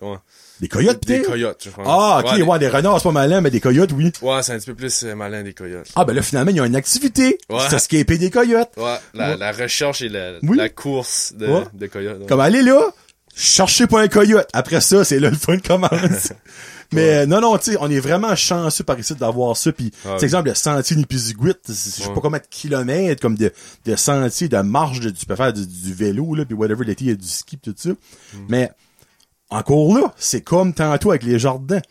[0.60, 1.28] Des coyotes, Des peut-être?
[1.30, 1.86] coyotes, je pense.
[1.88, 4.12] Ah, ok, ouais, des- des renards, c'est pas malin, mais des coyotes, oui.
[4.22, 5.88] Ouais, c'est un petit peu plus euh, malin des coyotes.
[5.96, 7.38] Ah, ben là, finalement, il y a une activité.
[7.50, 7.60] Ouais.
[7.70, 8.72] C'est escaper des coyotes.
[8.78, 9.38] Ouais, la, Ouais.
[9.38, 10.58] la recherche et la, Oui.
[10.58, 11.64] la course de, Ouais.
[11.74, 12.26] de coyotes.
[12.28, 12.92] Comme aller là,
[13.36, 14.48] cherchez pas un coyote.
[14.54, 15.92] Après ça, c'est là le fun commence.
[16.94, 19.74] Mais euh, non, non, tu sais, on est vraiment chanceux par ici d'avoir ça.
[19.74, 20.24] Puis, Ah oui.
[20.24, 22.16] exemple, le sentier Nipisiguit, c'est- je sais Ouais.
[22.16, 23.52] pas combien de kilomètres, comme de,
[23.86, 27.04] de sentiers, de marche, de, tu peux faire du, du vélo, là, puis whatever, l'été,
[27.04, 27.90] il y a du ski, pis tout ça.
[27.90, 27.96] Mm.
[28.48, 28.72] Mais,
[29.50, 31.82] encore là, c'est comme tantôt avec les jardins.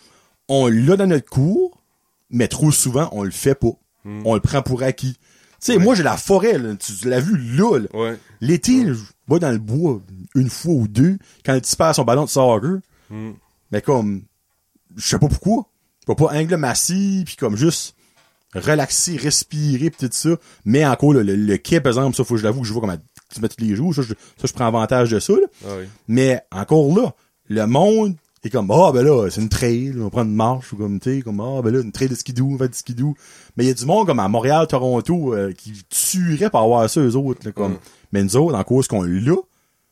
[0.48, 1.82] On l'a dans notre cours,
[2.30, 3.72] mais trop souvent, on le fait pas.
[4.04, 4.22] Mm.
[4.24, 5.14] On le prend pour acquis.
[5.14, 7.88] Tu sais, moi, j'ai la forêt, là, tu, tu l'as vu là, là.
[7.94, 8.18] Ouais.
[8.40, 10.00] L'été, je vais dans le bois
[10.34, 12.78] une fois ou deux quand le petit perd son ballon de soccer.
[13.10, 13.32] Mm.
[13.72, 14.22] Mais comme,
[14.96, 15.66] je sais pas pourquoi.
[16.06, 17.96] Je pas angle massif puis comme juste
[18.54, 20.30] relaxer, respirer pis tout ça.
[20.64, 22.72] Mais encore, là, le, le quai, par exemple, ça, faut que je l'avoue que je
[22.72, 22.98] vois comme à
[23.34, 23.94] tu mets tous les jours.
[23.94, 25.46] Ça, je, ça, je prends avantage de ça, là.
[25.64, 25.86] Ah oui.
[26.06, 27.12] Mais encore là,
[27.48, 30.76] le monde est comme ah ben là, c'est une trail, on prend une marche ou
[30.76, 33.14] comme tu sais, comme ah ben là, une trail de skidoo, on fait du skidoo.
[33.56, 36.88] Mais il y a du monde comme à Montréal, Toronto, euh, qui tuerait par avoir
[36.88, 37.40] ça eux autres.
[37.44, 37.72] Là, comme.
[37.72, 37.78] Mm.
[38.12, 39.32] Mais nous autres, en cause qu'on l'a,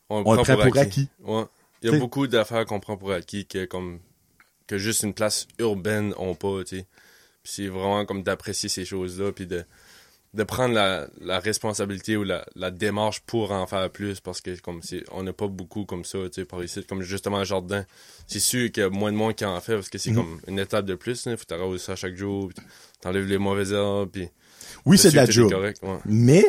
[0.09, 1.09] On, on le prend pour acquis.
[1.25, 1.43] Ouais.
[1.81, 3.99] Il y a T'sais- beaucoup d'affaires qu'on prend pour acquis que comme
[4.67, 6.85] que juste une place urbaine ont pas, tu sais.
[7.43, 9.63] Puis c'est vraiment comme d'apprécier ces choses-là puis de
[10.35, 14.59] de prendre la, la responsabilité ou la, la démarche pour en faire plus parce que
[14.59, 17.45] comme c'est on n'a pas beaucoup comme ça, tu sais par ici comme justement le
[17.45, 17.85] jardin.
[18.27, 20.15] C'est sûr qu'il y a moins de monde qui en fait parce que c'est Mhm.
[20.17, 22.51] comme une étape de plus, il faut t'arroser ça chaque jour,
[23.01, 24.27] t'enlèves les mauvaises herbes puis
[24.85, 25.51] oui, c'est de la job.
[25.51, 25.97] correct, ouais.
[26.05, 26.45] Mais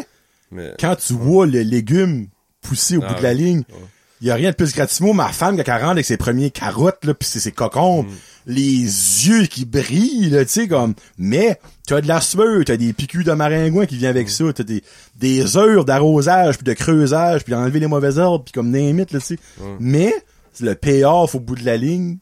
[0.50, 2.28] Mais quand tu vois le légume
[2.60, 3.76] pousser au Ah bout de la ligne, Ouais.
[4.20, 5.14] Il y a rien de plus gratimement.
[5.14, 8.10] Ma femme, quand elle rentre avec ses premiers carottes, là, pis c'est ses cocombes, Mm.
[8.46, 12.76] les yeux qui brillent, là, tu sais, comme, mais, tu as de la sueur, t'as
[12.76, 14.30] des piqûres de maringouin qui viennent avec Mm.
[14.30, 14.82] ça, t'as des,
[15.18, 19.12] des heures d'arrosage, puis de creusage, puis d'enlever les mauvaises herbes, puis comme name it,
[19.12, 19.38] là, tu sais.
[19.60, 19.76] Ouais.
[19.80, 20.14] Mais,
[20.60, 22.16] le payoff au bout de la ligne,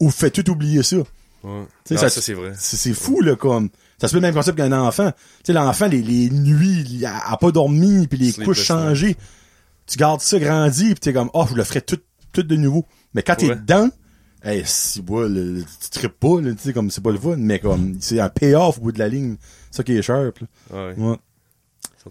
[0.00, 0.96] ou fait tout oublier ça.
[0.96, 1.04] ouais.
[1.44, 1.66] Non,
[1.96, 2.52] ça- ça c'est vrai.
[2.58, 3.68] C'est fou, là, comme.
[4.00, 5.12] Ça se fait le même concept qu'un enfant.
[5.12, 9.16] Tu sais, l'enfant, les, les nuits, il a, a pas dormi, puis les couches changées.
[9.86, 11.98] Tu gardes ça grandi, puis t'es comme, oh, je le ferai tout,
[12.32, 12.86] tout de nouveau.
[13.14, 13.56] Mais quand t'es Ouais.
[13.56, 13.88] dedans,
[14.44, 17.58] hey, si, ouais, le- tu tripes pas, tu sais, comme, c'est pas le fun, mais
[17.58, 19.36] comme, c'est un payoff au bout de la ligne.
[19.70, 20.08] Ça qui est.
[20.10, 20.32] Ah oui.
[20.96, 21.16] Ouais.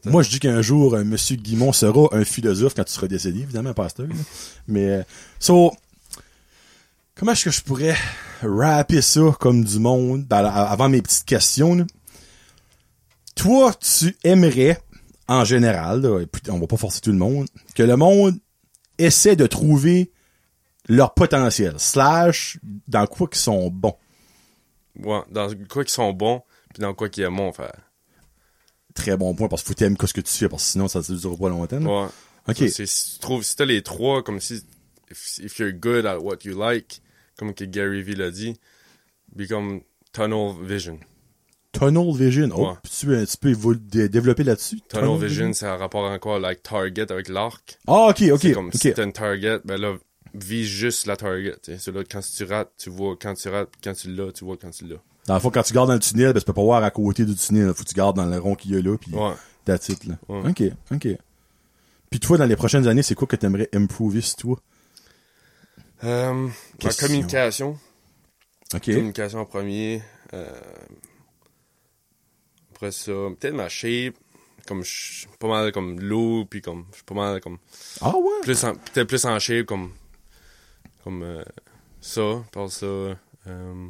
[0.06, 3.42] Moi, je dis qu'un jour, un monsieur Guimont sera un philosophe quand tu seras décédé,
[3.42, 4.08] évidemment, pasteur.
[4.08, 4.14] là.
[4.68, 5.04] Mais, euh,
[5.40, 5.74] so,
[7.16, 7.96] comment est-ce que je pourrais
[8.42, 11.84] rapper ça comme du monde la- avant mes petites questions, là?
[13.36, 14.80] Toi, tu aimerais,
[15.32, 18.38] en général, là, on va pas forcer tout le monde, que le monde
[18.98, 20.12] essaie de trouver
[20.90, 22.58] leur potentiel, slash,
[22.88, 23.96] dans quoi qu'ils sont bons.
[25.00, 26.42] Ouais, dans quoi qu'ils sont bons,
[26.74, 27.80] puis dans quoi qu'ils aiment faire.
[28.94, 31.00] Très bon point, parce qu'il faut t'aimer ce que tu fais, parce que sinon, ça
[31.00, 31.78] ne durera pas longtemps.
[31.78, 32.10] Ouais.
[32.50, 32.70] Ok.
[32.70, 34.62] Si tu trouves, si t'as les trois, comme si,
[35.10, 37.02] if, if you're good at what you like,
[37.38, 38.60] comme que Gary Vee l'a dit,
[39.34, 41.00] become tunnel vision.
[41.72, 42.50] Tunnel Vision.
[42.54, 42.74] Oh, Ouais.
[42.84, 43.76] tu, peux- tu peux
[44.10, 44.80] développer là-dessus?
[44.90, 47.78] Tunnel vision, c'est un rapport encore avec target, avec l'arc?
[47.88, 48.40] Ah, ok, ok.
[48.42, 49.96] c'est comme si t'as une target, ben là,
[50.34, 51.56] vise juste la target.
[51.64, 54.58] C'est là, quand tu rates, tu vois quand tu rates, quand tu l'as, tu vois
[54.58, 54.98] quand tu l'as.
[55.28, 56.92] Dans le fond, quand tu gardes dans le tunnel, ben, tu peux pas voir à
[56.92, 57.74] côté du tunnel.
[57.74, 59.34] Faut que tu gardes dans le rond qu'il y a là, puis Ouais.
[59.66, 60.16] that's it, là.
[60.28, 60.50] Ouais.
[60.50, 60.64] Ok,
[60.94, 61.08] ok.
[62.10, 64.60] Puis toi, dans les prochaines années, c'est quoi que t'aimerais improver sur toi?
[66.04, 66.48] Euh,
[66.80, 67.08] Question.
[67.08, 67.78] communication.
[68.74, 68.86] Ok.
[68.86, 70.02] Communication en premier.
[70.34, 70.50] Euh,
[72.82, 74.16] après ça, peut-être ma shape.
[74.68, 77.58] Comme je suis pas mal comme low, puis comme je suis pas mal comme
[78.00, 78.42] Ah ouais?
[78.44, 79.92] plus en- peut-être plus en shape comme
[81.04, 81.44] comme euh,
[82.00, 82.86] ça, par ça.
[82.86, 83.88] euh,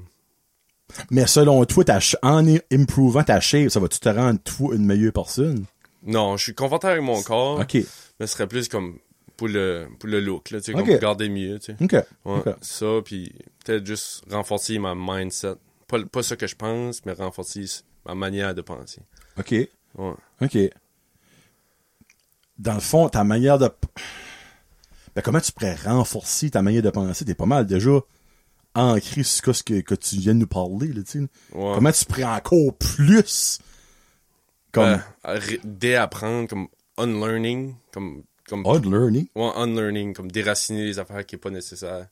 [1.10, 4.86] Mais selon toi, ta ch- en improvant ta shape, ça va-tu te rendre, toi, une
[4.86, 5.66] meilleure personne?
[6.04, 7.76] non, je suis confortable avec mon corps, Ok.
[8.20, 8.98] mais ce serait plus comme
[9.38, 11.84] pour le pour le look là, tu sais, comme garder mieux, tu sais.
[11.84, 12.06] Ok.
[12.26, 13.32] Ouais, ça puis
[13.66, 15.56] peut-être juste renforcer ma mindset.
[15.88, 17.66] Pas pas ce que je pense, mais renforcer
[18.06, 19.02] ma manière de penser.
[19.38, 19.52] Ok.
[19.52, 20.14] Ouais.
[20.42, 20.58] OK.
[22.58, 23.70] Dans le fond, ta manière de...
[25.16, 27.26] Ben, comment tu pourrais renforcer ta manière de penser?
[27.26, 28.00] T'es pas mal déjà
[28.76, 31.20] ancré sur ce que, que tu viens de nous parler, là, tu sais.
[31.54, 31.74] Ouais.
[31.76, 33.60] Comment tu pourrais encore plus...
[34.72, 34.86] Comme...
[34.86, 39.28] Euh, ré- déapprendre, comme unlearning, comme, comme unlearning?
[39.36, 42.08] ouais, unlearning, comme déraciner les affaires qui est pas nécessaire.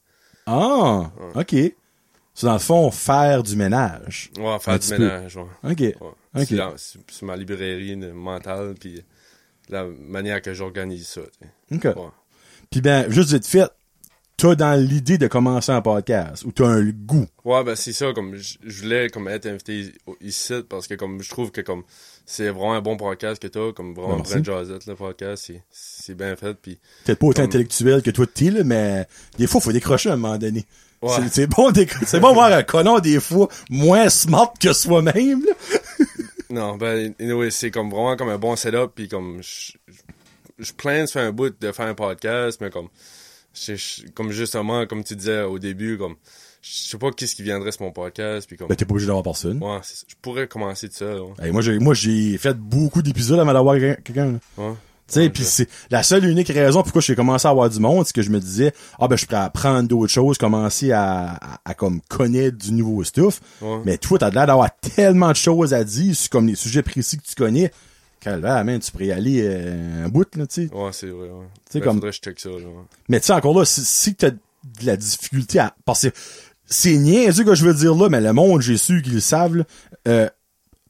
[0.46, 1.10] Ah!
[1.36, 1.56] OK.
[2.40, 4.32] C'est dans le fond, faire du ménage.
[4.40, 5.44] Ouais, faire du ménage, ouais.
[5.62, 5.80] OK.
[5.80, 6.46] ouais.
[6.78, 9.04] C'est, ma librairie mentale, puis
[9.68, 11.22] la manière que j'organise ça.
[11.70, 11.84] OK.
[11.84, 11.94] Ouais.
[12.72, 13.70] Puis ben, juste vite fait,
[14.38, 17.28] t'as dans l'idée de commencer un podcast ou t'as un goût?
[17.44, 21.30] Ouais, ben c'est ça, comme je voulais comme être invité ici parce que comme je
[21.30, 21.84] trouve que comme
[22.26, 24.36] c'est vraiment un bon podcast que t'as, comme vraiment Merci.
[24.36, 28.12] Brent Josette, le podcast, c'est c'est bien fait puis Peut-être pas autant Comme- intellectuel que
[28.12, 29.06] toi t'es, là, mais
[29.38, 30.66] des fois, faut décrocher à un moment donné.
[31.02, 31.12] Ouais.
[31.32, 31.72] C'est- bon,
[32.06, 35.44] c'est bon voir un connard des fois moins smart que soi-même,
[36.50, 39.74] non, ben anyway, c'est comme vraiment comme un bon setup puis comme je
[40.60, 42.88] je- plains de faire un bout de faire un podcast, mais comme
[43.54, 46.16] je- je- comme justement comme tu disais au début comme
[46.62, 49.08] je sais pas qu'est-ce qui viendrait sur mon podcast puis comme Ben, t'es pas obligé
[49.08, 49.64] d'avoir personne.
[49.64, 51.06] ouais, je pourrais commencer de ça.
[51.24, 51.32] Ouais.
[51.42, 54.40] Hey, moi, j'ai, moi, j'ai fait beaucoup d'épisodes avant d'avoir quelqu'un-.
[54.58, 54.74] Ouais.
[55.10, 58.06] Sais, puis c'est la seule et unique raison pourquoi j'ai commencé à avoir du monde,
[58.06, 61.60] c'est que je me disais, ah ben je pourrais apprendre d'autres choses, commencer à, à,
[61.66, 63.42] à comme connaître du nouveau stuff.
[63.62, 63.80] Ouais.
[63.86, 67.18] Mais toi, t'as l'air d'avoir tellement de choses à dire sur comme les sujets précis
[67.18, 67.72] que tu connais.
[68.20, 70.74] Calvaire, man, tu pourrais y aller euh, un bout, là, tu sais.
[70.76, 71.46] Ouais, c'est vrai, ouais.
[71.72, 72.64] sais, Ben, comme- faudrait que je check ça, ouais.
[73.08, 74.38] Mais tu sais, encore là, si, si t'as de
[74.84, 75.74] la difficulté à...
[75.86, 76.10] Parce que
[76.66, 79.56] c'est niaiseux que je veux dire là, mais le monde, j'ai su qu'ils le savent,
[79.56, 79.64] là,
[80.10, 80.30] euh,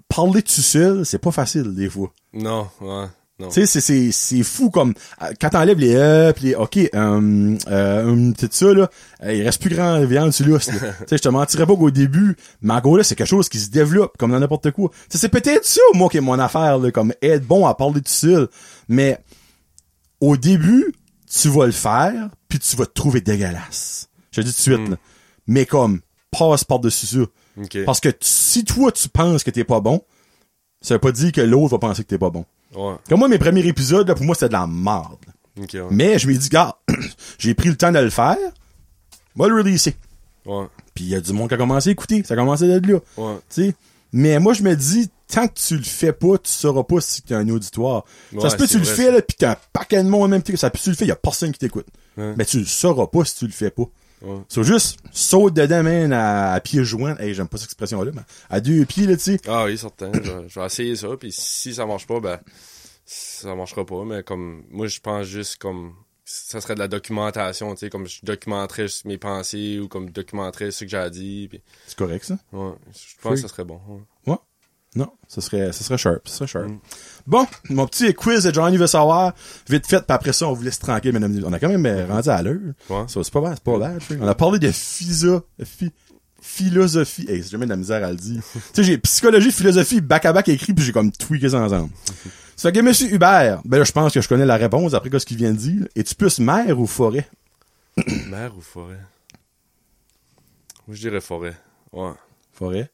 [0.08, 2.12] parler tout seul, c'est pas facile, des fois.
[2.34, 3.10] Non, ouais, non.
[3.40, 6.78] Tu sais, c'est, c'est, c'est fou comme euh, quand t'enlèves les euh pis les ok
[6.78, 8.90] euh, euh, tout ça là,
[9.24, 10.66] euh, il reste plus grand viande sur l'os.
[10.70, 12.36] Tu sais, je te mentirais pas qu'au début,
[12.68, 14.92] encore là, c'est quelque chose qui se développe comme dans n'importe quoi.
[15.10, 18.02] Tu c'est peut-être ça moi qui est mon affaire là, comme être bon à parler
[18.02, 18.50] tout seul,
[18.90, 19.18] mais
[20.20, 20.94] au début,
[21.32, 24.10] tu vas le faire puis tu vas te trouver dégueulasse.
[24.32, 24.98] Je te dis tout de suite là.
[25.48, 27.20] Mais comme passe par-dessus ça.
[27.58, 27.86] Ok.
[27.86, 30.04] Parce que si toi tu penses que t'es pas bon,
[30.82, 32.46] ça veut pas dire que l'autre va penser que t'es pas bon.
[32.76, 35.18] Ouais, Comme moi, mes premiers épisodes, là, pour moi, c'était de la merde.
[35.58, 35.66] ouais.
[35.92, 36.76] Mais je me dis, gars,
[37.40, 38.38] j'ai pris le temps de le faire.
[39.36, 39.96] Moi, le releaser.
[40.46, 42.24] Ouais, Puis il y a du monde qui a commencé à écouter.
[42.24, 43.00] Ça a commencé d'être là.
[43.18, 43.74] ouais.
[44.12, 47.22] Mais moi, je me dis, tant que tu le fais pas, tu sauras pas si
[47.22, 48.06] t'as un auditoire.
[48.42, 50.28] ça se peut que tu le fais, là, pis t'as un paquet de monde en
[50.30, 50.56] même temps.
[50.56, 51.86] Ça peut tu le fais, y a personne qui t'écoute.
[52.18, 53.84] Mais tu le sauras pas si tu le fais pas.
[54.22, 54.40] Ouais.
[54.50, 57.16] C'est juste, saute dedans, man, à, à pieds joints.
[57.18, 59.40] Hey, j'aime pas cette expression-là, mais à deux pieds, là, tu sais.
[59.48, 60.12] Ah oui, certain.
[60.14, 62.40] je, vais- je vais essayer ça, puis si ça marche pas, ben,
[63.06, 65.94] ça marchera pas, mais comme, moi, je pense juste comme,
[66.26, 70.70] ça serait de la documentation, tu sais, comme je documenterais mes pensées ou comme documenterais
[70.72, 71.50] ce que j'ai dit,
[71.88, 72.38] C'est correct, ça.
[72.54, 73.32] ouais, je pense Free.
[73.36, 73.80] que ça serait bon.
[73.88, 74.00] ouais.
[74.96, 76.68] Non, ça serait, ça serait sharp, ça serait sharp.
[76.68, 76.80] Mm.
[77.28, 79.34] Bon, mon petit quiz de Johnny veut savoir,
[79.70, 81.40] vite fait, puis après ça, on vous laisse tranquille, mesdames.
[81.46, 82.58] On a quand même euh, rendu à l'heure.
[82.90, 83.04] Ouais.
[83.08, 84.18] Ça, c'est pas bad, c'est pas sais.
[84.20, 85.92] On a parlé de phisa, phi-
[86.42, 87.28] philosophie.
[87.30, 88.42] Hey, c'est jamais de la misère à le dire.
[88.54, 91.92] tu sais, j'ai psychologie, philosophie, back à back écrit, puis j'ai comme tweaké ça ensemble.
[92.56, 95.18] Ça fait que monsieur Hubert, ben là, je pense que je connais la réponse après
[95.20, 95.88] ce qu'il vient de dire.
[95.96, 97.30] Es-tu plus mer ou forêt?
[98.30, 99.00] Mer ou forêt?
[100.88, 101.56] Moi, je dirais forêt.
[101.92, 102.12] Ouais.
[102.54, 102.90] Forêt?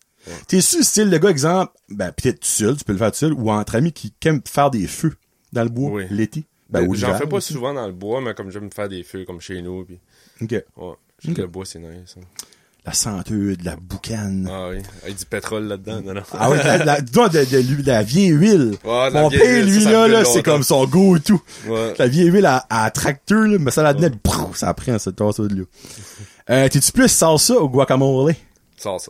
[0.48, 3.18] T'es sûr, style le gars, exemple, ben, peut-être tout seul, tu peux le faire tout
[3.18, 5.14] seul, ou entre amis qui aiment faire des feux
[5.54, 6.06] dans le bois, Oui.
[6.10, 6.46] l'été?
[6.70, 7.54] Ben, J'en fais pas aussi.
[7.54, 10.00] souvent dans le bois, mais comme j'aime faire des feux comme chez nous, puis,
[10.42, 10.52] OK.
[10.52, 10.64] ouais.
[11.20, 11.38] Je trouve Ok.
[11.38, 12.16] Le bois, c'est nice.
[12.18, 12.22] hein.
[12.88, 13.24] La senteur,
[13.58, 14.48] de la boucane.
[14.52, 14.78] Ah oui.
[15.04, 16.22] Avec du pétrole là-dedans, non, non.
[16.34, 18.76] Ah oui, la, la, de, de, l'huile- de la vieille huile.
[18.84, 21.42] Ouais, Mon vieille père, huile, lui, ça, ça là, là, c'est comme son go tout.
[21.68, 21.94] Ouais.
[21.98, 23.92] La vieille huile à, à tracteur, là, mais ça
[24.24, 25.64] prou, ça prend, ça tasse de là.
[26.52, 28.36] Euh, t'es-tu plus salsa ou guacamole?
[28.78, 29.02] Sors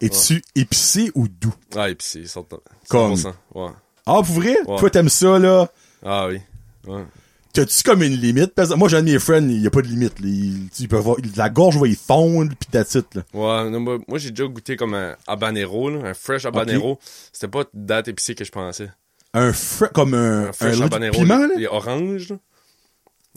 [0.00, 1.54] Es-tu épicé ou doux?
[1.76, 2.58] Ah, épicé, certain.
[2.88, 3.14] Comme.
[3.14, 3.32] 100%.
[3.54, 3.68] Ouais.
[4.06, 4.56] Ah, pour vrai?
[4.66, 4.78] Ouais.
[4.78, 5.70] Toi, t'aimes ça, là?
[6.04, 6.40] Ah oui.
[6.86, 7.04] Ouais.
[7.52, 8.54] T'as-tu comme une limite?
[8.54, 10.26] Parce que moi, j'ai un de mes friends, il y a pas de limite, là.
[10.28, 13.22] Il, il la gorge va y fondre, pis that's it, là.
[13.34, 16.98] Ouais, non, moi, moi, j'ai déjà goûté comme un habanero, là, un fresh habanero.
[17.32, 18.90] C'était pas date épicée que je pensais.
[19.34, 21.12] Un fr comme un, Un fresh habanero.
[21.12, 21.54] piment, les, là?
[21.58, 22.36] les oranges, là.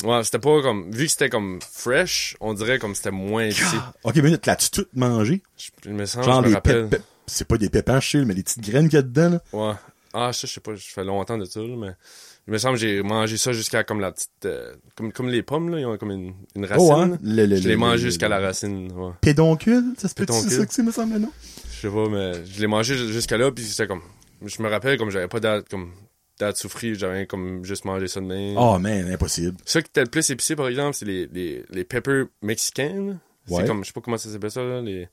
[0.04, 3.78] Ouais, c'était pas comme, vu que c'était comme fresh, on dirait comme c'était moins épicé.
[4.04, 5.44] Ok, mais l'as-tu tout mangé?
[5.58, 6.90] Je, je me sens, Genre je me rappelle.
[7.28, 9.42] c'est pas des pépins, je sais, mais des petites graines qu'il y a dedans, là?
[9.54, 9.74] Ouais.
[10.14, 11.96] Ah, ça, je sais pas, je fais longtemps de ça, là, mais
[12.48, 15.44] il me semble que j'ai mangé ça jusqu'à comme la petite, euh, comme, comme les
[15.44, 16.88] pommes, là, ils ont comme une, une racine.
[16.90, 17.08] Oh, hein?
[17.10, 17.18] là.
[17.24, 19.12] Le, le, je l'ai mangé jusqu'à la racine, ouais.
[19.22, 19.94] Pédoncule?
[19.98, 21.32] Ça se peut c'est ça que c'est, me semble, non?
[21.72, 24.02] Je sais pas, mais je l'ai mangé jusqu'à là, puis c'était comme,
[24.44, 25.92] je me rappelle comme j'avais pas date, comme,
[26.44, 28.56] date souffrir, j'avais comme juste mangé ça de même.
[28.58, 29.58] Oh, man, impossible.
[29.66, 33.14] Ça qui était le plus épicé, par exemple, c'est les, les, les peppers mexicains, là.
[33.50, 33.62] Ouais.
[33.62, 35.08] C'est comme, je sais pas comment ça s'appelle ça, là, les...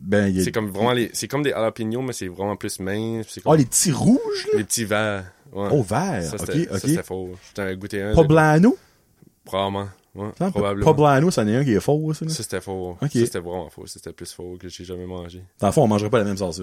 [0.00, 0.42] Ben, a...
[0.42, 3.54] C'est comme vraiment les, c'est comme des jalapenos, mais c'est vraiment plus mince, comme Oh,
[3.54, 4.58] les petits rouges, là?
[4.58, 5.24] les petits verts.
[5.52, 5.68] Ouais.
[5.70, 6.22] Oh, vert.
[6.22, 6.80] ça, ok, ça, ok.
[6.80, 7.30] c'était faux.
[7.48, 8.14] J'étais goûté un.
[8.14, 8.76] Poblano?
[9.44, 9.88] Probablement.
[10.14, 10.84] Ouais, Ça, probablement.
[10.84, 12.30] Poblano, c'en est un qui est faux, ça, là.
[12.30, 12.96] Ça, c'était faux.
[13.00, 13.86] Ça, c'était vraiment faux.
[13.86, 15.42] C'était plus faux que j'ai jamais mangé.
[15.60, 16.60] Dans le fond, on mangerait pas la même sauce.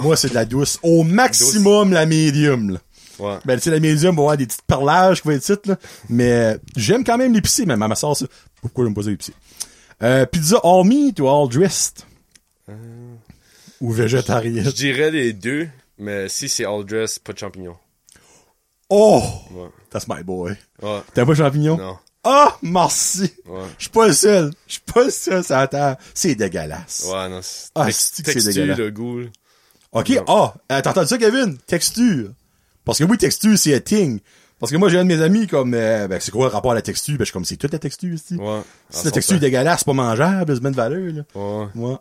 [0.00, 0.78] Moi, c'est de la douce.
[0.82, 2.78] Au maximum, la médium, là.
[3.20, 3.38] Ouais.
[3.44, 5.76] Ben, tu sais, la médium va avoir des petites perlages qui vont être là.
[6.08, 8.24] Mais, euh, j'aime quand même l'épicé, même à ma sauce.
[8.62, 9.32] Pourquoi j'aime pas ça épicé?
[10.02, 12.04] Euh, pizza all meat ou all dressed?
[13.80, 14.64] Ou végétarienne?
[14.64, 15.68] Je dirais les deux,
[15.98, 17.76] mais si c'est all dress, pas de champignons.
[18.88, 19.22] Oh!
[19.52, 19.68] Ouais.
[19.90, 20.56] That's my boy.
[20.82, 21.00] Ouais.
[21.14, 21.76] T'as pas de champignons?
[21.78, 21.96] Non.
[22.22, 23.32] Ah, merci.
[23.46, 23.62] Ouais.
[23.78, 24.52] Je suis pas le seul.
[24.66, 25.96] Je suis pas le seul, ça attend.
[26.12, 27.06] C'est dégueulasse.
[27.10, 28.78] Ouais, non, c'est Ah, c'est dégueulasse?
[28.78, 29.20] le goût.
[29.92, 31.56] OK, ah, euh, t'as entendu ça, Kevin?
[31.66, 32.30] Texture.
[32.84, 34.20] Parce que oui, texture, c'est un thing.
[34.58, 36.72] Parce que moi, j'ai un de mes amis comme, euh, ben, c'est quoi le rapport
[36.72, 37.14] à la texture?
[37.14, 38.36] Ben, je suis comme, c'est toute la texture, ici.
[38.36, 38.60] Ouais.
[38.90, 41.22] Si la texture est dégueulasse, c'est pas mangeable, c'est bien de valeur, là.
[41.34, 41.66] Ouais.
[41.74, 41.96] Ouais.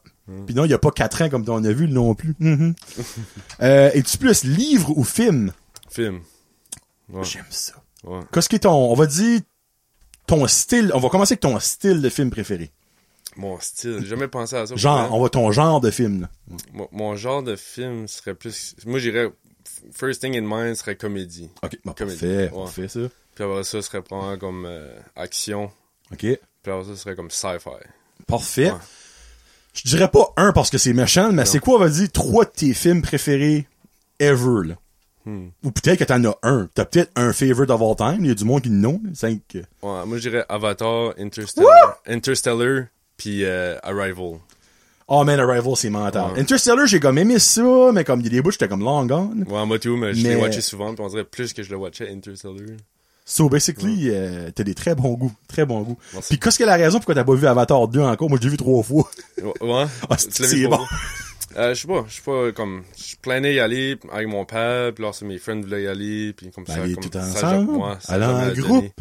[0.45, 2.35] Puis non, il y a pas quatre ans comme on a vu non plus.
[2.39, 2.75] Mhm.
[3.61, 5.51] euh, Es-tu plus livre ou film?
[5.89, 6.19] Film.
[7.09, 7.23] Ouais.
[7.23, 7.73] J'aime ça.
[8.03, 8.19] Ouais.
[8.31, 9.39] Qu'est-ce qui est ton, on va dire,
[10.27, 12.71] ton style, on va commencer avec ton style de film préféré.
[13.37, 13.99] Mon style.
[14.01, 14.75] J'ai jamais pensé à ça.
[14.75, 16.29] Genre, on va ton genre de film, là.
[16.73, 18.75] Mon, mon genre de film serait plus.
[18.85, 19.31] Moi, j'irais.
[19.93, 21.49] First thing in mind serait comédie.
[21.63, 22.19] OK, bon, Comédie.
[22.19, 22.63] parfait, Ouais.
[22.63, 22.99] parfait, ça.
[23.35, 25.71] Puis après ça, serait probablement comme euh, action.
[26.11, 27.69] OK, Puis après ça, serait comme sci-fi.
[28.27, 28.71] parfait.
[28.71, 28.77] Ouais.
[29.73, 32.43] Je dirais pas un parce que c'est méchant, mais c'est quoi, on va dire, trois
[32.45, 33.67] de tes films préférés
[34.19, 34.75] ever, là?
[35.25, 35.49] Hmm.
[35.63, 36.69] Ou peut-être que t'en as un.
[36.73, 38.23] T'as peut-être un favorite of all time.
[38.25, 38.99] Il y a du monde qui non.
[39.13, 39.41] Cinq.
[39.55, 42.85] euh, Ouais, moi, je dirais Avatar, Interstellar, Interstellar
[43.17, 44.39] puis euh, Arrival.
[45.11, 46.33] Oh man, Arrival, c'est mental.
[46.33, 46.39] Ouais.
[46.41, 49.05] Interstellar, j'ai comme aimé ça, mais comme il y a des bouts, j'étais comme long
[49.05, 49.43] gone.
[49.49, 51.77] Ouais, moi tout, mais je l'ai watché souvent, puis on dirait plus que je le
[51.77, 52.77] watchais Interstellar.
[53.25, 55.31] So basically, euh, t'as des très bons goûts.
[55.47, 55.97] Très bons goûts.
[56.13, 56.29] Merci.
[56.29, 58.29] Puis qu'est-ce que la raison pourquoi t'as pas vu Avatar 2 encore?
[58.29, 59.07] Moi, je l'ai vu trois fois.
[59.41, 59.53] Ouais.
[59.61, 59.85] ouais.
[60.09, 60.79] Ah, c'est bon?
[61.57, 64.93] Euh, je sais pas, je sais pas, comme, je planais y aller avec mon père,
[64.93, 67.71] puis là, mes friends voulaient y aller, puis comme ça, Aller comme tout ça, ensemble,
[67.71, 68.67] ouais, ça en groupe.
[68.67, 68.93] donné.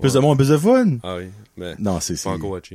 [0.00, 0.14] Plus Ouais.
[0.14, 0.86] de monde, plus de fun.
[1.02, 1.24] Ah oui,
[1.58, 2.28] mais, Non, c'est, c'est,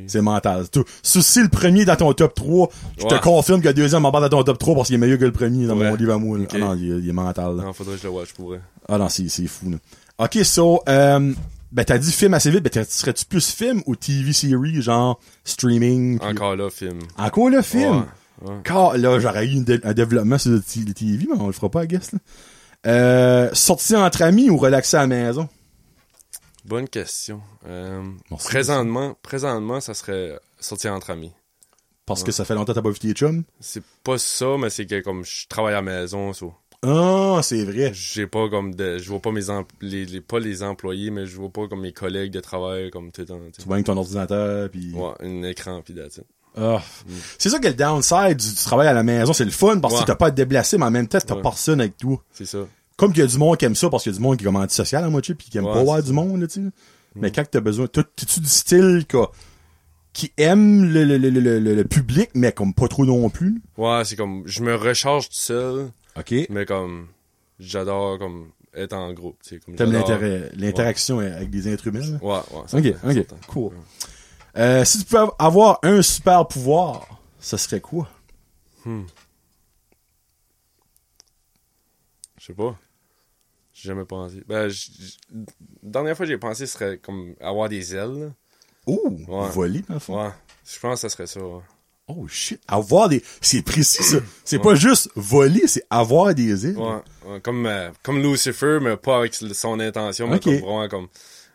[0.08, 0.70] c'est mental.
[0.70, 0.84] Tout.
[1.02, 2.70] Si le premier dans ton top 3,
[3.00, 5.00] je te confirme que le deuxième en bas dans ton top 3 parce qu'il est
[5.00, 5.90] meilleur que le premier dans Ouais.
[5.90, 6.38] mon livre à moi.
[6.38, 6.46] là.
[6.54, 7.56] Ah non, il, est- il est mental.
[7.56, 7.64] là.
[7.64, 8.62] Non, faudrait que je le watch pour vrai.
[8.88, 9.70] Ah non, c'est, c'est fou.
[9.72, 9.78] Là.
[10.20, 11.34] Ok, so, euh,
[11.72, 16.20] ben t'as dit film assez vite, ben serais-tu plus film ou TV series, genre streaming?
[16.22, 17.00] Encore là, film.
[17.18, 18.06] Encore le film?
[18.42, 18.54] Ouais.
[18.64, 21.86] Car là, j'aurais eu dé- un développement sur le TV, mais on le fera pas,
[21.86, 22.12] I guess.
[22.12, 22.20] Là.
[22.86, 25.48] Euh, sortir entre amis ou relaxer à la maison?
[26.66, 27.42] Bonne question.
[27.68, 28.04] Euh,
[28.40, 31.32] présentement, présentement, ça serait sortir entre amis.
[32.06, 33.44] Parce que ça fait longtemps que t'as pas vu tes chums?
[33.60, 37.64] C'est pas ça, mais c'est que comme je travaille à la maison, so, Ah, c'est
[37.64, 37.92] vrai.
[37.94, 39.42] j'ai pas comme de, je vois pas mes
[39.82, 43.12] les, les- pas les employés, mais je vois pas comme mes collègues de travail comme
[43.14, 43.40] tout le temps.
[43.58, 44.94] tu vois avec ton ordinateur, puis...
[44.94, 46.26] Ouais, un écran pis that's it.
[46.58, 46.82] Ah.
[47.40, 49.94] C'est ça que le downside du, du travail à la maison, c'est le fun parce
[49.96, 50.06] que Ouais.
[50.06, 51.42] t'as pas à te déplacer, mais en même temps, t'as Ouais.
[51.42, 52.22] personne avec toi.
[52.32, 52.60] C'est ça.
[52.98, 54.38] Comme qu'il y a du monde qui aime ça parce qu'il y a du monde
[54.38, 56.48] qui est comme antisocial à moitié puis qui aime Ouais, pas voir du monde, là,
[56.48, 56.70] tu sais.
[57.16, 59.18] Mais quand t'as besoin, t'es-tu du style que-
[60.14, 63.62] qui aime le, le, le, le, public, mais comme pas trop non plus?
[63.78, 66.34] Ouais, c'est comme, je me recharge tout seul, OK.
[66.50, 67.08] mais comme,
[67.60, 69.60] j'adore comme être en groupe, tu sais.
[69.60, 72.20] comme T'aimes l'interaction avec des êtres humains?
[72.22, 72.92] Ouais, ouais.
[72.92, 73.36] Ok, ok, certain.
[73.48, 73.74] cool.
[74.58, 77.08] Euh, si tu pouvais avoir un super pouvoir,
[77.40, 78.08] ça serait quoi?
[82.44, 82.78] Je sais pas.
[83.74, 84.44] J'ai jamais pensé.
[84.46, 88.20] Ben, j- j- la dernière fois que j'ai pensé, ce serait comme avoir des ailes.
[88.20, 88.32] là.
[88.86, 89.50] Oh, Ouais.
[89.52, 90.22] voler, dans le fond.
[90.22, 90.32] Ouais.
[90.66, 91.40] Je pense que ça serait ça.
[91.40, 91.62] ouais.
[92.10, 93.24] Oh shit, avoir des...
[93.40, 94.18] C'est précis, ça.
[94.44, 96.78] C'est pas juste voler, c'est avoir des îles.
[96.78, 100.44] Ouais, ouais, comme, euh, comme Lucifer, mais pas avec son intention, mais Ok.
[100.44, 101.08] comme vraiment comme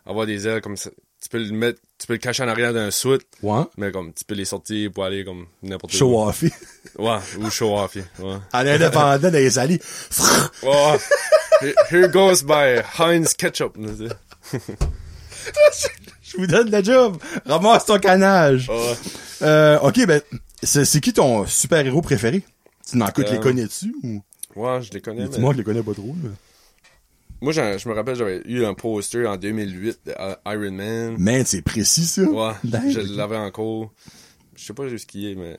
[0.07, 0.89] avoir des ailes comme ça.
[1.21, 3.61] Tu peux le mettre, tu peux le cacher en arrière d'un soute, Ouais.
[3.77, 6.19] mais comme tu peux les sortir pour aller comme n'importe Show où.
[6.27, 6.43] off.
[6.97, 7.95] Ouais, ou show off.
[8.19, 8.35] Ouais.
[8.53, 9.79] À l'indépendant dans les allées.
[10.63, 10.97] Ouais.
[11.91, 13.77] Here- goes by Heinz Ketchup.
[16.21, 17.17] Je vous donne le job.
[17.45, 18.69] Ramasse ton canage.
[18.69, 18.93] Ouais.
[19.41, 20.21] Euh, ok, ben,
[20.63, 22.43] c'est qui ton super-héros préféré?
[22.89, 23.93] Tu n'en Euh, les connais-tu?
[24.03, 24.21] Ou...
[24.55, 25.27] Ouais, je les connais.
[25.27, 26.15] mais- Moi, je les connais pas trop.
[26.21, 26.29] mais-
[27.41, 30.13] Moi, je me rappelle, j'avais eu un poster en 2008 de
[30.45, 31.15] Iron Man.
[31.17, 32.23] Man, c'est précis, ça.
[32.23, 33.93] Ouais, je l'avais encore.
[34.55, 35.57] Je sais pas jusqu'il est, mais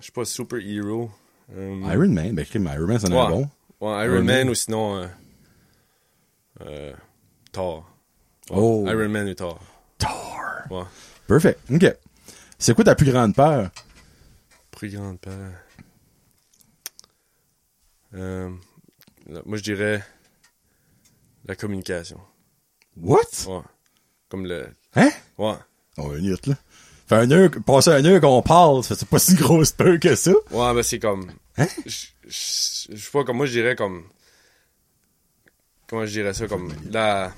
[0.00, 1.10] je sais pas, Super Hero.
[1.56, 3.28] Euh, Iron Man, ben, Iron Man, c'est un Ouais.
[3.30, 3.48] bon.
[3.80, 4.48] Ouais, Iron Iron Man Man.
[4.50, 5.06] ou sinon euh,
[6.62, 6.92] euh,
[7.52, 7.78] Thor.
[8.50, 8.84] Ouais, Oh.
[8.86, 9.60] Iron Man ou Thor.
[9.96, 10.40] Thor.
[10.70, 10.82] Ouais.
[11.26, 11.58] Perfect.
[11.72, 11.96] Ok.
[12.58, 13.70] C'est quoi ta plus grande peur?
[14.72, 15.52] Plus grande peur.
[18.14, 18.50] Euh,
[19.46, 20.02] moi, je dirais
[21.48, 22.20] la communication.
[22.96, 23.22] What?
[23.48, 23.60] Ouais.
[24.28, 24.68] Comme le.
[24.94, 25.10] Hein?
[25.38, 25.54] Ouais.
[25.96, 26.54] On va minute, là.
[27.08, 30.14] Fait un heure, passer un heure qu'on parle, ça, c'est pas si grosse peur que
[30.14, 30.30] ça.
[30.50, 31.32] Ouais, ben c'est comme.
[31.56, 31.66] Hein?
[31.86, 34.04] Je sais pas, comme moi, je dirais comme.
[35.88, 36.46] Comment je dirais ça?
[36.46, 37.32] Comme la.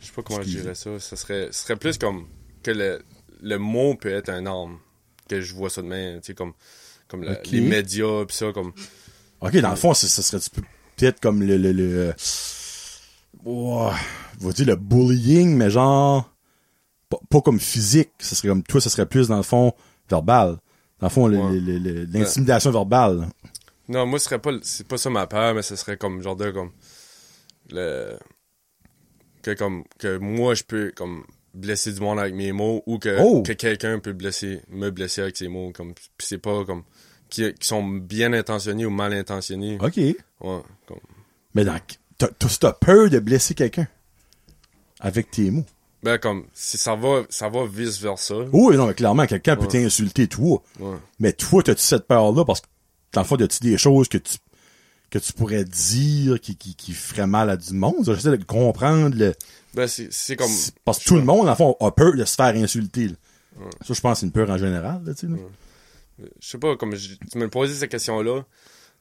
[0.00, 1.00] Je sais pas comment je dirais ça.
[1.00, 2.28] Ça serait, ce serait plus comme
[2.62, 3.02] que le,
[3.40, 4.78] le mot peut être un arme.
[5.28, 6.20] Que je vois ça de même.
[6.20, 6.52] Tu sais, comme,
[7.08, 8.72] comme la- les médias, pis ça, comme.
[9.40, 10.40] Ok, dans le fond, ça, ça serait
[10.96, 12.14] peut-être comme le, le, le,
[13.44, 16.30] va dire le bullying, mais genre,
[17.08, 18.10] pas, pas comme physique.
[18.18, 19.72] Ça serait comme, toi, ça serait plus, dans le fond,
[20.10, 20.58] verbal.
[21.00, 21.60] Dans le fond, Ouais.
[22.10, 23.28] l'intimidation verbale.
[23.88, 26.36] Non, moi, ce serait pas, c'est pas ça ma peur, mais ce serait comme, genre
[26.36, 26.70] de, comme.
[27.70, 28.16] Le.
[29.42, 33.16] que comme que moi je peux comme blesser du monde avec mes mots ou que,
[33.20, 33.42] Oh!
[33.42, 36.84] que quelqu'un peut blesser me blesser avec ses mots comme puis c'est pas comme
[37.28, 39.78] qui, qui sont bien intentionnés ou mal intentionnés.
[39.80, 39.96] OK.
[39.96, 40.16] Ouais,
[40.86, 40.98] comme
[41.54, 43.86] Mais donc, t'as, peur de blesser quelqu'un
[45.00, 45.64] avec tes mots.
[46.02, 48.36] ben comme si ça va ça va vice versa.
[48.52, 50.62] Oui, non, mais clairement, quelqu'un peut t'insulter, toi.
[50.78, 50.96] Ouais.
[51.18, 52.44] Mais toi, t'as-tu cette peur-là?
[52.44, 52.66] Parce que,
[53.12, 54.36] dans le fond, as-tu des choses que tu,
[55.10, 58.04] que tu pourrais dire qui, qui, qui feraient mal à du monde?
[58.04, 59.34] J'essaie de comprendre le,
[59.74, 60.50] Ben c'est comme
[60.84, 63.14] parce que tout le monde, dans le fond, a peur de se faire insulter, là.
[63.86, 65.32] Ça, je pense que c'est une peur en général, là, tu sais.
[66.18, 68.44] Je sais pas comme je- tu me posais cette question là.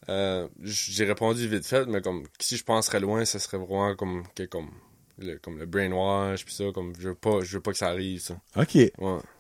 [0.09, 4.23] Euh, j'ai répondu vite fait mais comme si je penserais loin ça serait vraiment comme
[4.35, 4.69] que comme
[5.17, 7.87] le comme le brainwash puis ça comme je veux pas je veux pas que ça
[7.87, 8.35] arrive ça.
[8.57, 8.75] OK.
[8.75, 8.91] Ouais,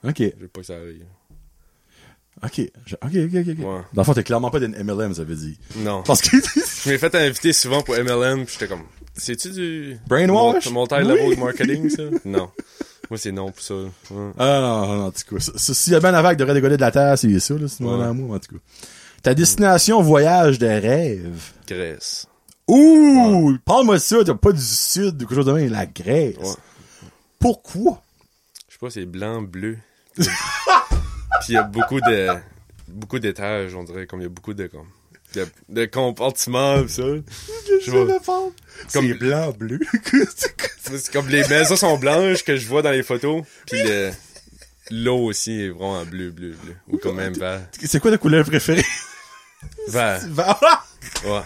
[0.03, 0.17] OK.
[0.19, 1.05] je veux pas que ça arrive.
[2.43, 2.61] OK.
[2.85, 3.47] Je- OK, OK, OK.
[3.47, 3.65] ok.
[3.65, 3.81] Ouais.
[3.93, 5.55] Dans le fond, t'es clairement pas d'une MLM, ça veut dire.
[5.77, 6.03] Non.
[6.03, 6.35] Parce que,
[6.83, 8.83] Je m'ai fait inviter souvent pour MLM, puis j'étais comme,
[9.13, 10.69] c'est-tu du Brainwash?
[10.69, 11.37] multi-level Oui.
[11.37, 12.03] marketing ça?
[12.25, 12.51] Non.
[13.09, 13.73] Moi c'est non pour ça.
[13.75, 14.31] Ouais.
[14.37, 15.51] ah, non, non, en tout cas.
[15.57, 17.83] S'il y a bien la vague de décoller de la terre, c'est ça, là, c'est
[17.83, 18.13] Ouais.
[18.13, 18.61] moi, en tout cas.
[19.21, 21.51] Ta destination voyage de rêve?
[21.67, 22.27] Grèce.
[22.67, 23.57] Ouh!
[23.63, 26.35] Parle-moi de ça, t'as pas du sud ou quelque chose de même, la Grèce.
[26.37, 26.53] Ouais.
[27.39, 28.01] Pourquoi?
[28.67, 29.77] Je sais pas, c'est blanc, bleu.
[30.17, 30.29] Puis
[31.49, 32.29] il y a beaucoup de
[32.87, 34.87] beaucoup d'étages, on dirait comme il y a beaucoup de comme
[35.35, 37.03] de, de compartiments pis ça.
[37.85, 38.19] Je vois.
[38.25, 39.07] Comme...
[39.07, 39.79] C'est blanc, bleu.
[40.83, 44.11] C'est comme les maisons sont blanches que je vois dans les photos, puis le
[44.91, 47.61] l'eau aussi est vraiment bleu bleu bleu ou comme même vert.
[47.83, 48.85] c'est quoi ta couleur préférée?
[49.87, 50.21] Vert.
[50.29, 50.85] Vert.
[51.25, 51.41] Ouais.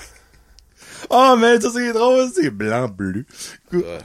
[1.09, 3.25] Oh, mais ça, c'est drôle, c'est blanc, bleu.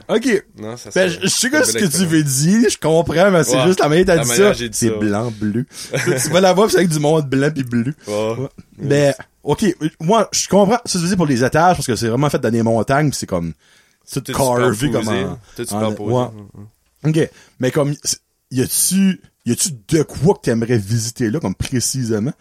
[0.07, 0.45] Ok.
[0.57, 3.57] Non, ça Ben, je, sais une ce que tu veux dire, je comprends, mais c'est
[3.57, 3.67] Ouais.
[3.67, 4.53] juste la manière t'as dit ça.
[4.53, 4.89] C'est ça.
[4.91, 5.65] blanc, bleu.
[6.23, 7.93] tu vas la voir, c'est avec du monde blanc pis bleu.
[8.07, 8.35] Ouais.
[8.79, 9.15] Ouais.
[9.45, 9.65] Ok,
[9.99, 12.39] moi, je comprends ce que tu dire pour les étages, parce que c'est vraiment fait
[12.39, 13.53] dans des montagnes, pis c'est comme,
[14.21, 15.39] tout carvé comme en,
[15.75, 16.23] en- ouais.
[17.03, 17.93] Ok, mais comme,
[18.51, 22.33] y a-tu, y a-tu de quoi que t'aimerais visiter là, comme précisément?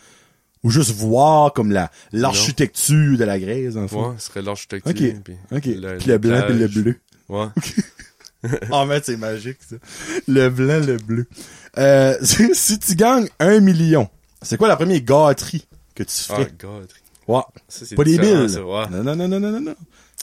[0.62, 3.96] Ou juste voir comme la, l'architecture de la Grèce, en fait?
[3.96, 4.90] Ouais, ce serait l'architecture.
[4.90, 5.64] Ok, puis ok.
[5.66, 6.96] le- Puis le blanc pis le bleu.
[7.28, 7.46] Ouais.
[8.70, 9.76] En fait, c'est magique, ça.
[10.28, 11.26] Le blanc, le bleu.
[11.78, 12.14] Euh,
[12.52, 14.08] si tu gagnes un million,
[14.42, 15.66] c'est quoi la première gâterie?
[15.94, 16.52] Que tu Ah, ferais?
[16.58, 16.92] God.
[17.28, 17.42] ouais.
[17.68, 18.50] Ça, Pas des billes.
[18.50, 18.88] ça, ouais.
[18.90, 19.74] Non, non, non, non, non, non, non.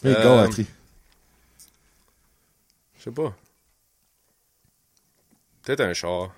[0.03, 0.48] Une Euh.
[2.98, 3.35] Je sais pas.
[5.64, 6.31] Peut-être un char.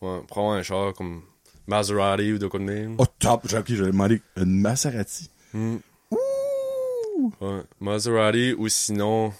[0.00, 1.22] Ouais, prends un char comme
[1.66, 2.96] Maserati ou de quoi de même.
[2.98, 3.42] Oh, top.
[3.48, 5.30] J'ai, ok, j'avais demandé une Maserati.
[5.52, 5.76] Hmm.
[6.10, 7.32] Ouh!
[7.40, 9.32] Ouais, Maserati ou sinon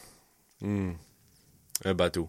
[0.60, 0.92] hmm,
[1.84, 2.28] un bateau.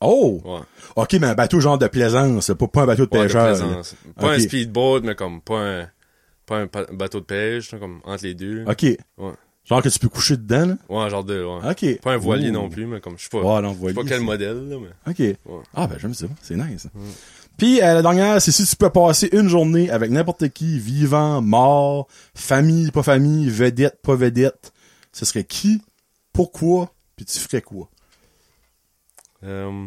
[0.00, 0.40] Oh!
[0.44, 0.60] Ouais.
[0.96, 3.46] Ok, mais un bateau genre de plaisance, pas, pas un bateau de Ouais, pêcheur.
[3.48, 3.94] plaisance.
[4.16, 5.90] Pas un speedboat, mais comme pas un
[6.50, 8.64] pas un bateau de pêche, là, comme entre les deux.
[8.66, 8.82] Ok.
[8.82, 9.32] Ouais.
[9.64, 10.76] Genre que tu peux coucher dedans, là?
[10.88, 11.70] Ouais, genre de ouais.
[11.70, 12.00] Ok.
[12.00, 12.54] Pas un voilier Ouh.
[12.54, 13.38] non plus, mais comme je sais pas.
[13.38, 13.94] Ouais, non, je sais voilier.
[13.94, 15.18] pas quel modèle là, mais OK.
[15.18, 15.62] Ouais.
[15.74, 16.26] Ah, ben, j'aime ça.
[16.42, 16.88] C'est nice.
[17.56, 21.40] Puis, euh, la dernière, c'est si tu peux passer une journée avec n'importe qui, vivant,
[21.42, 24.72] mort, famille, pas famille, vedette, pas vedette,
[25.12, 25.80] ce serait qui,
[26.32, 27.88] pourquoi, puis tu ferais quoi?
[29.44, 29.86] euh,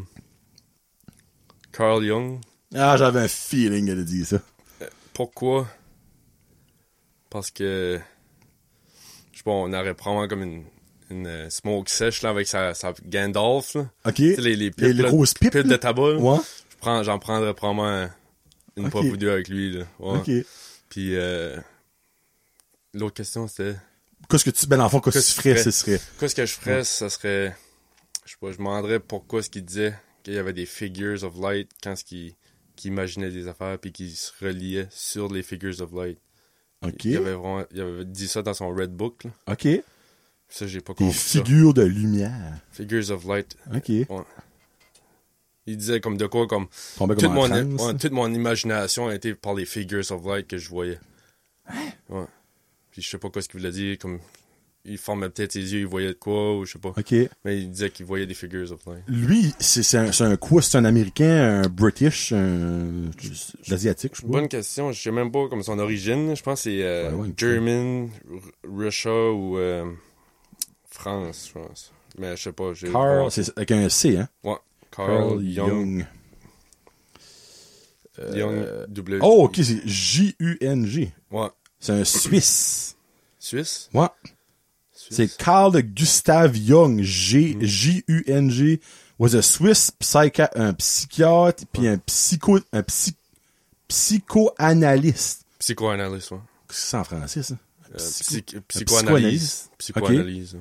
[1.71, 2.39] Carl Jung,
[2.75, 4.37] Ah, j'avais un feeling qu'elle a dit ça.
[5.13, 5.67] pourquoi?
[7.33, 7.99] Parce que
[9.31, 10.63] je sais pas, on aurait probablement comme une
[11.09, 13.89] une euh, smoke sèche là avec sa, sa Gandalf là.
[14.05, 14.13] OK.
[14.15, 16.15] Tu sais, les les pipes, Les- les là, grosses pipes, de tabac.
[16.15, 16.37] Ouais.
[16.71, 18.09] Je prends j'en prendrais probablement
[18.77, 18.91] une Ok.
[18.91, 19.85] pop ou deux avec lui là.
[19.99, 20.17] Ouais.
[20.19, 20.31] OK.
[20.89, 21.59] Puis euh,
[22.93, 23.75] l'autre question c'était?
[24.29, 25.99] Qu'est-ce que tu, ben, l'enfant, qu'est-ce que tu ferais, ce serait?
[26.19, 27.55] Qu'est-ce que je ferais, ça serait.
[28.25, 29.93] Je sais pas, je me demanderais pourquoi ce qu'il disait
[30.23, 32.33] qu'il y avait des figures of light quand ce qu'il
[32.75, 36.17] qu'il imaginait des affaires puis qu'il se reliait sur les figures of light.
[36.83, 37.05] OK.
[37.05, 39.31] Il avait vraiment il avait dit ça dans son red book là.
[39.47, 39.63] OK.
[39.63, 39.83] Des
[40.49, 41.39] Ça j'ai pas compris ça.
[41.43, 42.59] figures de lumière.
[42.71, 43.55] Figures of light.
[43.73, 43.89] OK.
[45.65, 49.33] Il disait comme de quoi comme toute comme mon ouais, toute mon imagination a été
[49.33, 50.99] par les figures of light que je voyais.
[51.67, 51.89] Hein?
[52.09, 52.25] Ouais.
[52.91, 54.19] Puis je sais pas quoi ce qu'il voulait dire comme
[54.85, 56.89] il formait peut-être ses yeux, il voyait de quoi ou je sais pas.
[56.89, 57.13] OK.
[57.45, 59.03] Mais il disait qu'il voyait des figures of light.
[59.07, 60.61] Lui, c'est un, un quoi?
[60.61, 63.09] C'est un Américain, un British, un...
[63.71, 64.31] Asiatique, je sais pas.
[64.33, 64.91] Bonne question.
[64.91, 66.35] Je sais même pas comme son origine.
[66.35, 68.09] Je pense que c'est euh, Ouais, ouais, une German,
[68.63, 69.89] Russia ou euh,
[70.89, 71.91] France, je pense.
[72.17, 72.73] Mais je sais pas.
[72.73, 74.27] j'ai- Carl, c'est avec un C, hein?
[74.43, 74.57] Ouais.
[74.91, 76.05] Carl, Young.
[78.19, 79.19] Euh, Young W.
[79.23, 81.11] Oh, ok, c'est J-U-N-G.
[81.31, 81.47] Ouais.
[81.79, 82.95] C'est un Suisse.
[83.39, 83.89] Suisse?
[83.93, 84.07] Ouais.
[85.09, 88.79] C'est Carl Gustav Jung, G, J-U-N-G,
[89.19, 93.13] was a Swiss psycha un psychiatre puis un psycho, un psy,
[93.87, 95.45] psychoanalyste.
[95.59, 96.37] Psychoanalyste, ouais.
[96.67, 97.55] Qu'est-ce que c'est en français, ça?
[97.93, 99.69] Euh, Psycho- psy- un psychoanalyse.
[99.77, 100.57] Psychoanalyse.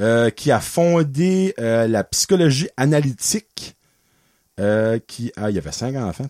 [0.00, 3.76] euh, qui a fondé euh, la psychologie analytique.
[4.60, 6.28] Euh, qui ah il y avait cinq enfants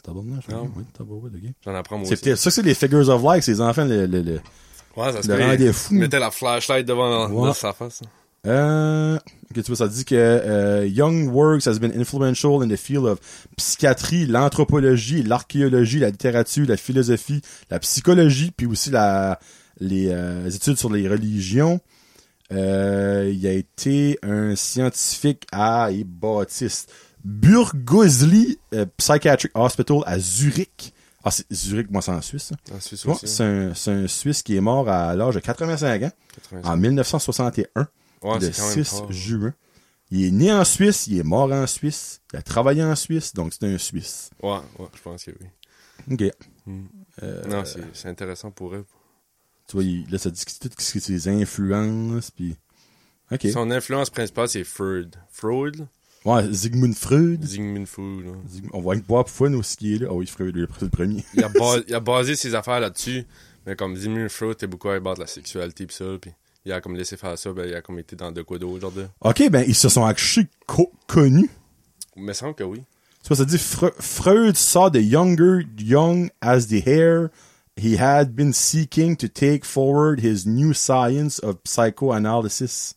[0.76, 1.50] oui, tabarnak, ok.
[1.62, 4.40] J'en apprends moi c'est ça c'est les figures of life ces enfants le, le, le-
[4.96, 5.42] Ouais, ça se le peut.
[5.44, 5.94] rendait fou.
[5.94, 7.52] Mettait la flashlight devant Ouais.
[7.54, 8.02] sa face.
[8.46, 9.18] Euh,
[9.54, 13.18] tu vois, ça dit que euh, Young Works has been influential in the field of
[13.56, 17.40] psychiatrie, l'anthropologie, l'archéologie, la littérature, la philosophie,
[17.70, 19.38] la psychologie, puis aussi la
[19.80, 21.80] les euh, études sur les religions.
[22.52, 26.92] Euh, il a été un scientifique à et Baptiste
[27.24, 30.92] Burgosli euh, Psychiatric Hospital à Zurich.
[31.24, 32.44] Ah, c'est Zurich, moi c'est en Suisse.
[32.68, 32.74] ça.
[32.74, 33.26] En Suisse Ouais, aussi.
[33.26, 36.68] c'est un, Suisse qui est mort à l'âge de 85 ans, 85.
[36.70, 37.88] en 1961
[38.22, 39.12] Ouais, le c'est quand même 6 fort.
[39.12, 39.54] juin.
[40.10, 43.32] Il est né en Suisse, il est mort en Suisse, il a travaillé en Suisse,
[43.32, 44.30] donc c'est un Suisse.
[44.42, 45.46] Ouais, ouais, je pense que oui.
[46.12, 46.30] OK.
[47.48, 48.84] non, c'est intéressant pour eux.
[49.66, 52.54] Tu vois, il- là, ça dit que c'est tout ce qui est ses influences, puis...
[53.32, 53.46] OK.
[53.50, 55.16] Son influence principale, c'est Freud.
[55.30, 55.86] Freud?
[56.24, 57.44] Ouais, Sigmund Freud.
[57.44, 58.26] Sigmund Freud.
[58.50, 60.08] Sigmund- On va voir pour nous ce qui est là.
[60.10, 61.24] Ah oui, Freud, lui, c'est le premier.
[61.34, 63.24] Il a, bas- il a basé ses affaires là-dessus,
[63.66, 66.30] mais comme Sigmund Freud, t'es beaucoup à de la sexualité pis ça, pis
[66.66, 68.80] il a comme laissé faire ça, ben il a comme été dans de quoi d'autre,
[68.80, 69.06] genre de...
[69.20, 71.50] OK, ben, ils se sont actually co- connus.
[72.16, 72.82] Il me semble que oui.
[73.22, 77.28] Tu vois, ça dit Fre- Freud saw the younger young as the hair
[77.76, 82.94] he had been seeking to take forward his new science of psychoanalysis.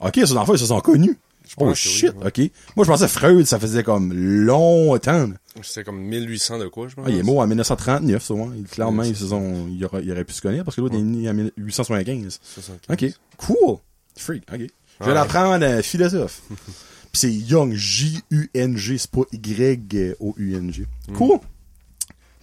[0.00, 1.18] OK, ces enfants, ils se sont connus.
[1.58, 2.26] Oh oui, shit, ouais.
[2.26, 2.50] OK.
[2.76, 5.30] Moi, je pensais Freud, ça faisait comme longtemps.
[5.62, 7.04] C'est comme 1800 de quoi, je pense.
[7.06, 8.46] Ah, il est mort en 1939, ça, ouais.
[8.58, 10.96] Il- Clairement, ils se sont, il aurait, il aurait pu se connaître parce que l'autre
[10.96, 12.40] est né en 1875.
[12.42, 12.78] 75.
[12.90, 13.14] OK.
[13.38, 13.76] Cool.
[14.16, 14.42] Freak.
[14.52, 14.58] OK.
[14.60, 14.64] Je
[15.04, 15.14] vais Ouais.
[15.14, 16.42] l'apprendre à philosophe.
[16.50, 20.86] Puis c'est Young, J-U-N-G, c'est pas Y-O-U-N-G.
[21.14, 21.38] Cool.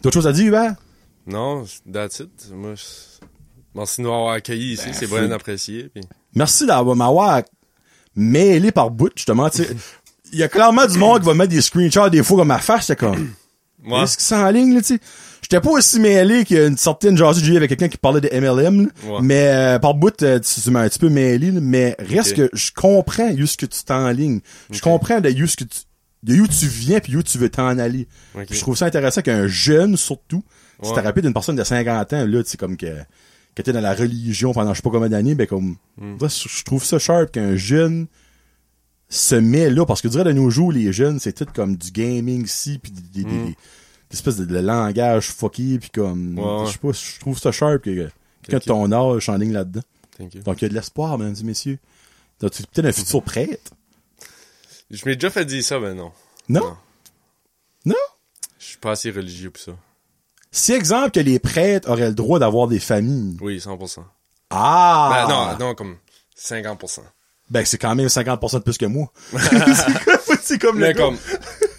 [0.01, 0.75] D'autres choses à dire, Hubert?
[1.27, 2.49] Non, that's it.
[2.51, 2.83] Moi, je...
[3.75, 5.89] merci de m'avoir accueilli ici, Ben, c'est bien apprécié.
[5.93, 6.01] Pis...
[6.35, 7.43] Merci d'avoir m'avoir
[8.15, 9.49] mêlé par bout, justement.
[9.49, 9.69] tu sais.
[10.31, 12.59] Il y a clairement du monde qui va mettre des screenshots des fois comme ma
[12.59, 13.29] face, c'est comme.
[13.83, 14.99] Moi, Est-ce que c'est en ligne, là, tu sais?
[15.41, 18.29] J'étais pas aussi mêlé qu'une certaine jasée que j'ai eu avec quelqu'un qui parlait de
[18.31, 18.87] MLM, là.
[19.11, 19.19] Ouais.
[19.21, 22.33] mais euh, par bout, euh, tu, tu m'as un petit peu mêlé, là, mais reste
[22.35, 24.39] que je comprends où ce que tu t'en ligne.
[24.71, 25.79] Je comprends de où ce que tu
[26.23, 28.07] de où tu viens puis où tu veux t'en aller.
[28.33, 28.45] Ok.
[28.45, 30.41] Puis Je trouve ça intéressant qu'un jeune, surtout,
[30.81, 30.95] si Ouais.
[30.95, 32.87] t'as rappelé d'une personne de 50 ans, là, tu sais, comme que,
[33.55, 36.17] que t'es dans la religion pendant je sais pas combien d'années, ben comme, Hmm.
[36.21, 38.07] je trouve ça sharp qu'un jeune
[39.09, 41.75] se met là, parce que je dirais de nos jours, les jeunes, c'est tout comme
[41.77, 43.45] du gaming ici, puis des, des, Mm.
[43.45, 43.55] des
[44.11, 47.83] espèces de, de langage fucky, puis comme, Ouais, je sais pas, je trouve ça sharp
[47.83, 48.09] que que
[48.41, 49.81] quelqu'un de ton âge en ligne là-dedans.
[50.45, 51.79] Donc, il y a de l'espoir, mesdames et messieurs.
[52.39, 53.71] Tu es peut-être un futur prêtre.
[54.91, 56.11] Je m'ai déjà fait dire ça, mais non.
[56.49, 56.61] Non?
[56.61, 56.77] Non.
[57.85, 57.95] Non?
[58.59, 59.71] Je suis pas assez religieux pour ça.
[60.55, 63.37] Si, exemple, que les prêtres auraient le droit d'avoir des familles.
[63.41, 64.03] Oui, 100%.
[64.51, 65.25] Ah!
[65.27, 65.97] Ben, non, non, comme
[66.39, 66.99] 50%.
[67.49, 69.11] Ben, c'est quand même 50% de plus que moi.
[70.41, 71.05] c'est comme le Mais gars.
[71.05, 71.17] comme,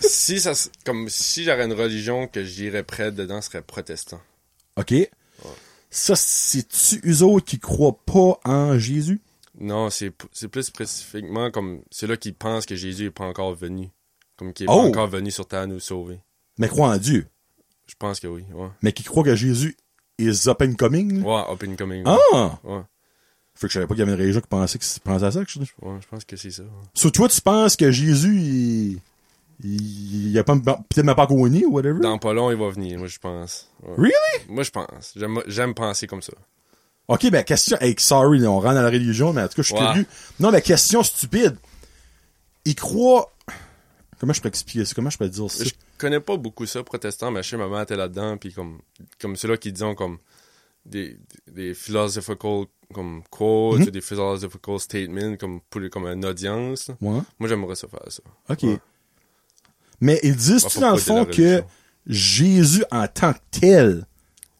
[0.00, 0.52] si ça,
[0.84, 4.20] comme, si j'aurais une religion que j'irais prêtre dedans, ce serait protestant.
[4.76, 4.92] OK.
[5.88, 9.20] Ça, c'est-tu eux autres qui croient pas en Jésus?
[9.60, 13.90] Non, c'est, plus spécifiquement comme, c'est là qu'ils pensent que Jésus est pas encore venu.
[14.36, 14.82] Comme qu'il est Oh!
[14.82, 16.18] pas encore venu sur terre nous sauver.
[16.58, 17.28] Mais croient en Dieu.
[17.86, 18.68] Je pense que oui, ouais.
[18.82, 19.76] Mais qui croient que Jésus
[20.18, 21.22] is up and coming?
[21.22, 22.02] Ouais, open coming.
[22.06, 22.58] Ah!
[22.64, 22.80] Ouais,
[23.54, 25.30] Fait que je savais pas qu'il y avait une religion qui pensait, que, pensait à
[25.32, 25.44] ça.
[25.44, 25.58] Que je...
[25.60, 25.66] ouais,
[26.00, 26.62] je pense que c'est ça.
[26.62, 26.68] ouais.
[26.94, 29.00] So, toi, tu penses que Jésus, il,
[29.62, 32.00] il, il a pas, peut-être même pas connu ou whatever?
[32.00, 33.68] Dans pas long, il va venir, moi, je pense.
[33.82, 33.94] Ouais.
[33.96, 34.48] Really?
[34.48, 35.14] Moi, je pense.
[35.46, 36.32] J'aime, penser comme ça.
[37.08, 39.66] OK, ben, question, hey, sorry, on rentre dans la religion, mais en tout cas, je
[39.66, 39.86] suis Ouais.
[39.88, 40.06] curieux.
[40.40, 41.56] Non, mais question stupide.
[42.64, 43.30] Il croit,
[44.18, 44.94] comment je peux expliquer ça?
[44.94, 45.64] Comment je peux dire ça?
[45.64, 48.80] Je connais pas beaucoup ça, protestant, mais je sais ma mère était là-dedans, puis comme,
[49.20, 50.18] comme ceux-là qui disent comme
[50.86, 51.18] des,
[51.50, 53.86] des philosophical comme quotes, Mhm.
[53.90, 56.90] des philosophical statements, comme pour comme une audience.
[57.00, 57.20] Ouais.
[57.38, 58.22] Moi, j'aimerais ça faire ça.
[58.50, 58.62] OK.
[58.64, 58.78] Ouais.
[60.00, 61.62] Mais ils disent À tu dans le fond que.
[62.06, 64.06] Jésus en tant que tel,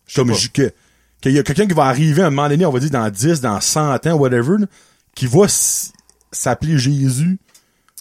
[0.07, 0.73] Je comme je- que
[1.21, 3.11] qu'il y a quelqu'un qui va arriver à un moment donné, on va dire dans
[3.11, 4.67] 10, dans 100 ans, whatever, là,
[5.15, 5.45] qui va
[6.33, 7.39] s'appeler Jésus,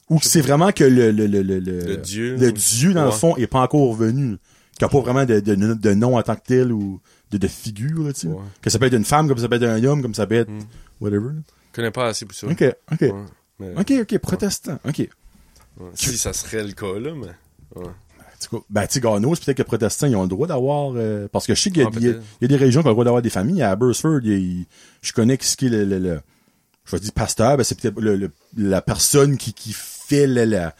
[0.09, 2.35] ou c'est vraiment que le, le, le, le, le, Le Dieu.
[2.37, 4.37] le Dieu, dans le fond, est pas encore venu.
[4.77, 6.99] Qu'il n'y a pas vraiment de, de, de nom en tant que tel ou
[7.31, 8.27] de, de figure, tu sais.
[8.27, 8.41] Ouais.
[8.61, 10.35] Que ça peut être une femme, comme ça peut être un homme, comme ça peut
[10.35, 10.59] être Mm.
[10.99, 11.29] whatever.
[11.71, 12.47] Je connais pas assez pour ça.
[12.47, 13.01] Ok, ok.
[13.01, 13.13] Ouais.
[13.59, 14.79] Mais, Ok, ok, protestant.
[14.87, 15.07] Ok.
[15.95, 17.27] Si ça serait le cas, là, mais.
[17.81, 17.89] Ouais.
[18.69, 21.27] Ben, tu sais, Gano, c'est peut-être que les protestants, ils ont le droit d'avoir, euh,
[21.31, 22.03] parce que je sais qu'il y a, Ah, y
[22.41, 23.61] y a des régions qui ont le droit d'avoir des familles.
[23.63, 26.19] À Burstford, je connais ce qui est le, le, le-
[26.85, 29.73] je vais dire pasteur, ben, c'est peut-être le, le- la personne qui, qui
[30.27, 30.73] la,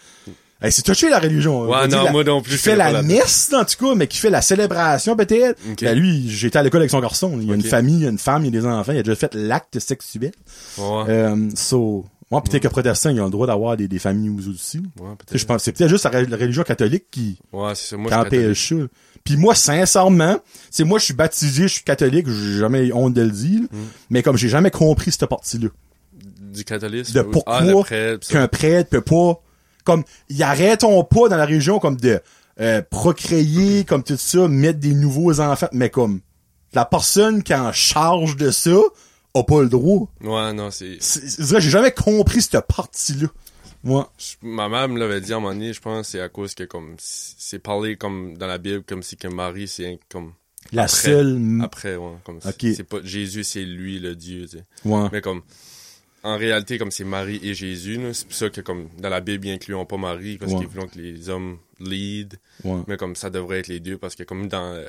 [0.61, 1.59] Hey, c'est touché la religion.
[1.59, 3.85] On Ouais, va dire non, la- moi non plus, Qui fait la messe, en tout
[3.85, 5.59] cas, mais qui fait la célébration, peut-être.
[5.81, 7.37] Ben, lui, j'étais à l'école avec son garçon.
[7.41, 8.93] Il y a une famille, il y a une femme, il y a des enfants.
[8.93, 10.31] Il a déjà fait l'acte sexuel.
[10.77, 11.03] Ouais.
[11.09, 14.77] Euh, so, Ouais, peut-être que protestants, ils ont le droit d'avoir des, des familles aussi.
[14.99, 15.37] Ouais, peut-être.
[15.37, 17.95] je pense, c'est peut-être juste la, religion catholique qui, Ouais, c'est.
[17.95, 18.75] Moi, empêche ça.
[19.23, 20.37] Puis moi, sincèrement,
[20.71, 23.77] c'est moi, je suis baptisé, je suis catholique, j'ai jamais honte de le dire, Mm.
[24.09, 25.67] mais comme j'ai jamais compris cette partie-là.
[26.53, 27.13] Du catholisme.
[27.13, 29.41] De pourquoi Ah, le prêtre, qu'un prêtre peut pas,
[29.83, 32.21] comme, ils arrêtons pas dans la région comme de
[32.61, 36.21] euh, procréer, comme tout ça, mettre des nouveaux enfants, mais comme,
[36.73, 38.77] la personne qui est en charge de ça
[39.35, 40.07] a pas le droit.
[40.21, 40.97] Ouais, non, c'est...
[40.99, 43.27] C'est- vrai, j'ai jamais compris cette partie-là.
[43.83, 44.11] Moi.
[44.17, 46.53] je- Ma mère me l'avait dit à un moment donné, je pense, c'est à cause
[46.55, 50.33] que, comme, c'est parlé comme dans la Bible, comme si que Marie, c'est comme...
[50.71, 50.95] La Après.
[50.97, 51.59] seule.
[51.61, 54.63] Après, ouais, comme c'est pas Jésus, c'est lui le Dieu, tu sais.
[54.85, 55.09] Ouais.
[55.11, 55.41] Mais comme
[56.23, 59.47] en réalité, comme c'est Marie et Jésus, c'est pour ça que comme dans la Bible,
[59.47, 60.59] ils incluent pas Marie parce Ouais.
[60.59, 62.81] qu'ils voulaient que les hommes lead, Ouais.
[62.87, 64.85] mais comme ça devrait être les deux parce que comme dans euh,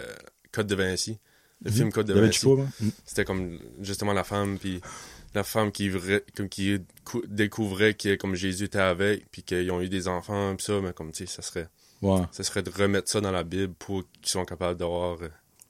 [0.52, 1.18] Code de Vinci,
[1.64, 2.20] le film Code de Mhm.
[2.26, 2.66] Vinci, hein?
[3.04, 4.80] c'était comme justement la femme puis
[5.34, 5.90] la femme qui
[6.36, 6.48] comme
[7.28, 10.92] découvrait que comme Jésus était avec puis qu'ils ont eu des enfants puis ça, mais
[10.92, 11.68] comme tu sais, ça serait
[12.02, 12.20] Ouais.
[12.32, 15.18] ça serait de remettre ça dans la Bible pour qu'ils soient capables d'avoir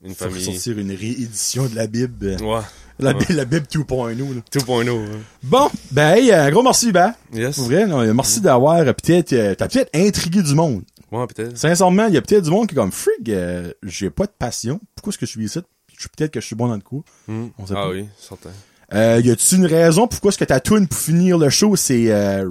[0.02, 0.44] une Faut famille.
[0.44, 2.36] sortir une réédition de la Bible.
[2.42, 2.60] Ouais.
[3.00, 3.24] La, Ouais.
[3.30, 4.40] La Bible 2.0, là.
[4.52, 4.88] 2.0.
[4.90, 5.18] hein.
[5.42, 7.14] Bon, ben, hey, un gros merci, ben.
[7.32, 7.56] Yes.
[7.56, 10.82] Pour vrai, non, merci d'avoir euh, peut-être, euh, t'as peut-être intrigué du monde.
[11.10, 11.56] Ouais, peut-être.
[11.56, 14.32] Sincèrement, il y a peut-être du monde qui est comme, frig, euh, j'ai pas de
[14.38, 14.80] passion.
[14.94, 15.60] Pourquoi est-ce que je suis ici?
[15.94, 17.04] Je suis peut-être que je suis bon dans le coup.
[17.28, 17.46] Hmm.
[17.58, 17.90] On sait Ah pas.
[17.90, 18.50] oui, certain.
[18.92, 22.10] Euh, y a-tu une raison pourquoi est-ce que ta tune pour finir le show, c'est,
[22.12, 22.48] euh,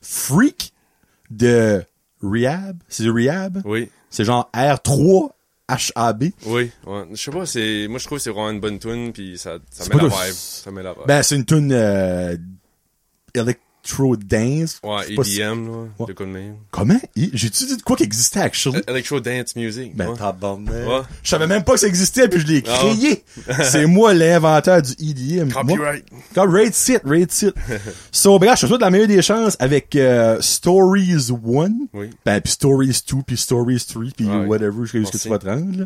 [0.00, 0.72] Freak
[1.30, 1.82] de
[2.22, 2.78] Rehab?
[2.88, 3.62] C'est Rehab?
[3.64, 3.90] Oui.
[4.10, 5.30] C'est genre R3
[5.68, 6.24] HAB.
[6.46, 7.04] Oui, ouais.
[7.12, 9.58] Je sais pas, c'est, moi je trouve que c'est vraiment une bonne tune puis ça,
[9.70, 10.34] ça met la de- vibe.
[10.34, 11.02] Ça met la vibe.
[11.06, 12.36] Ben, c'est une tune, euh,
[13.84, 14.80] Electro Dance.
[14.82, 16.14] ouais, si- EDM, là, Ouais.
[16.18, 16.54] de même.
[16.70, 16.98] Comment?
[17.14, 18.78] J'ai-tu dit de quoi qui existait, actually?
[18.78, 19.94] E- Electro Dance Music.
[19.94, 21.00] Ben, ouais.
[21.22, 22.78] Je savais même pas que ça existait, puis je l'ai Ah.
[22.78, 23.22] créé.
[23.64, 25.50] c'est moi l'inventeur du EDM.
[25.52, 26.04] Copyright.
[26.34, 27.54] Comme rate sit, rate sit.
[28.12, 32.10] so, bref, je te souhaite la meilleure des chances avec euh, Stories 1, Oui.
[32.24, 35.46] ben, puis Stories 2, puis Stories 3, puis whatever, jusqu'à ce que tu vas te
[35.46, 35.80] rendre.
[35.80, 35.84] là.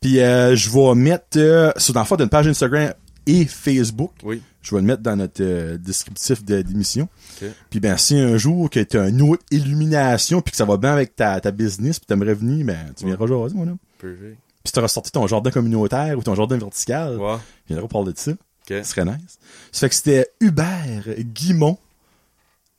[0.00, 2.92] Puis euh, je vais mettre, euh, sur dans le fond d'une page Instagram
[3.26, 4.42] et Facebook, Oui.
[4.64, 7.08] Je vais le mettre dans notre euh, descriptif de d'émission.
[7.42, 7.48] Ok.
[7.70, 10.76] Puis ben si un jour que tu as une autre illumination puis que ça va
[10.76, 13.78] bien avec ta, ta business puis t'aimerais venir, ben tu viendras jaser, mon homme.
[13.98, 14.38] Perfect.
[14.64, 17.36] Puis tu auras sorti ton jardin communautaire ou ton jardin vertical, Ouais.
[17.66, 18.30] tu viendras parler de ça.
[18.32, 18.38] Ok.
[18.68, 19.38] Ce serait nice.
[19.72, 21.78] Ça fait que c'était Hubert Guimont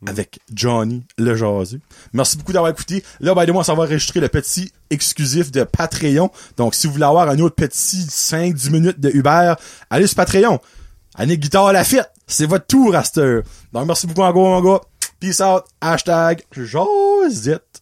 [0.07, 1.79] avec Johnny le jaseux.
[2.13, 3.03] Merci beaucoup d'avoir écouté.
[3.21, 6.29] Là, ben, de moi, ça va enregistrer le petit exclusif de Patreon.
[6.57, 9.55] Donc, si vous voulez avoir un autre petit 5-10 minutes de Hubert,
[9.89, 10.59] allez sur Patreon.
[11.17, 12.11] Année Guitare la fête.
[12.27, 13.43] C'est votre tour heure.
[13.71, 14.81] Donc, merci beaucoup encore, mon gars.
[15.19, 15.63] Peace out.
[15.81, 17.81] Hashtag Josette.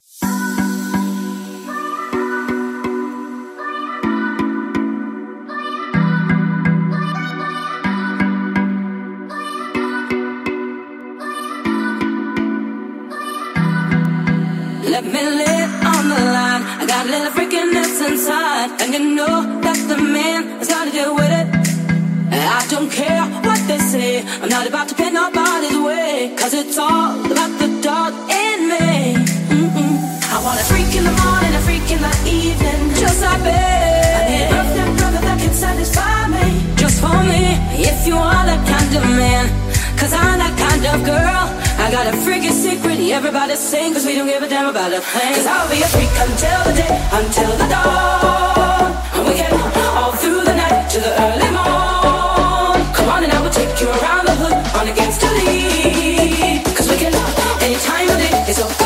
[14.85, 16.61] Let me it on the line.
[16.80, 18.81] I got a little freakiness inside.
[18.81, 21.52] And you know that the man got to deal with it.
[22.34, 24.26] And I don't care what they say.
[24.41, 26.34] I'm not about to pay nobody's way.
[26.35, 29.14] Cause it's all about the dog in me.
[30.34, 32.81] I want a freak in the morning, a freak in the evening.
[32.97, 33.53] Just like me.
[33.53, 36.45] I need a girlfriend, brother that can satisfy me.
[36.81, 37.43] Just for me.
[37.77, 39.45] If you are that kind of man.
[40.01, 41.43] Cause I'm that kind of girl.
[41.85, 45.01] I got a freaky secret, everybody sing, cause we don't give a damn about a
[45.01, 45.45] thing.
[45.45, 48.89] I'll be a freak until the day, until the dawn.
[49.15, 49.34] And we
[50.01, 51.93] all through the night to the early morn.
[54.88, 56.65] Against the lead.
[56.76, 57.14] Cause we can
[57.61, 58.82] any time of day, it's so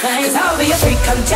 [0.00, 1.35] Cause I'll be a freak until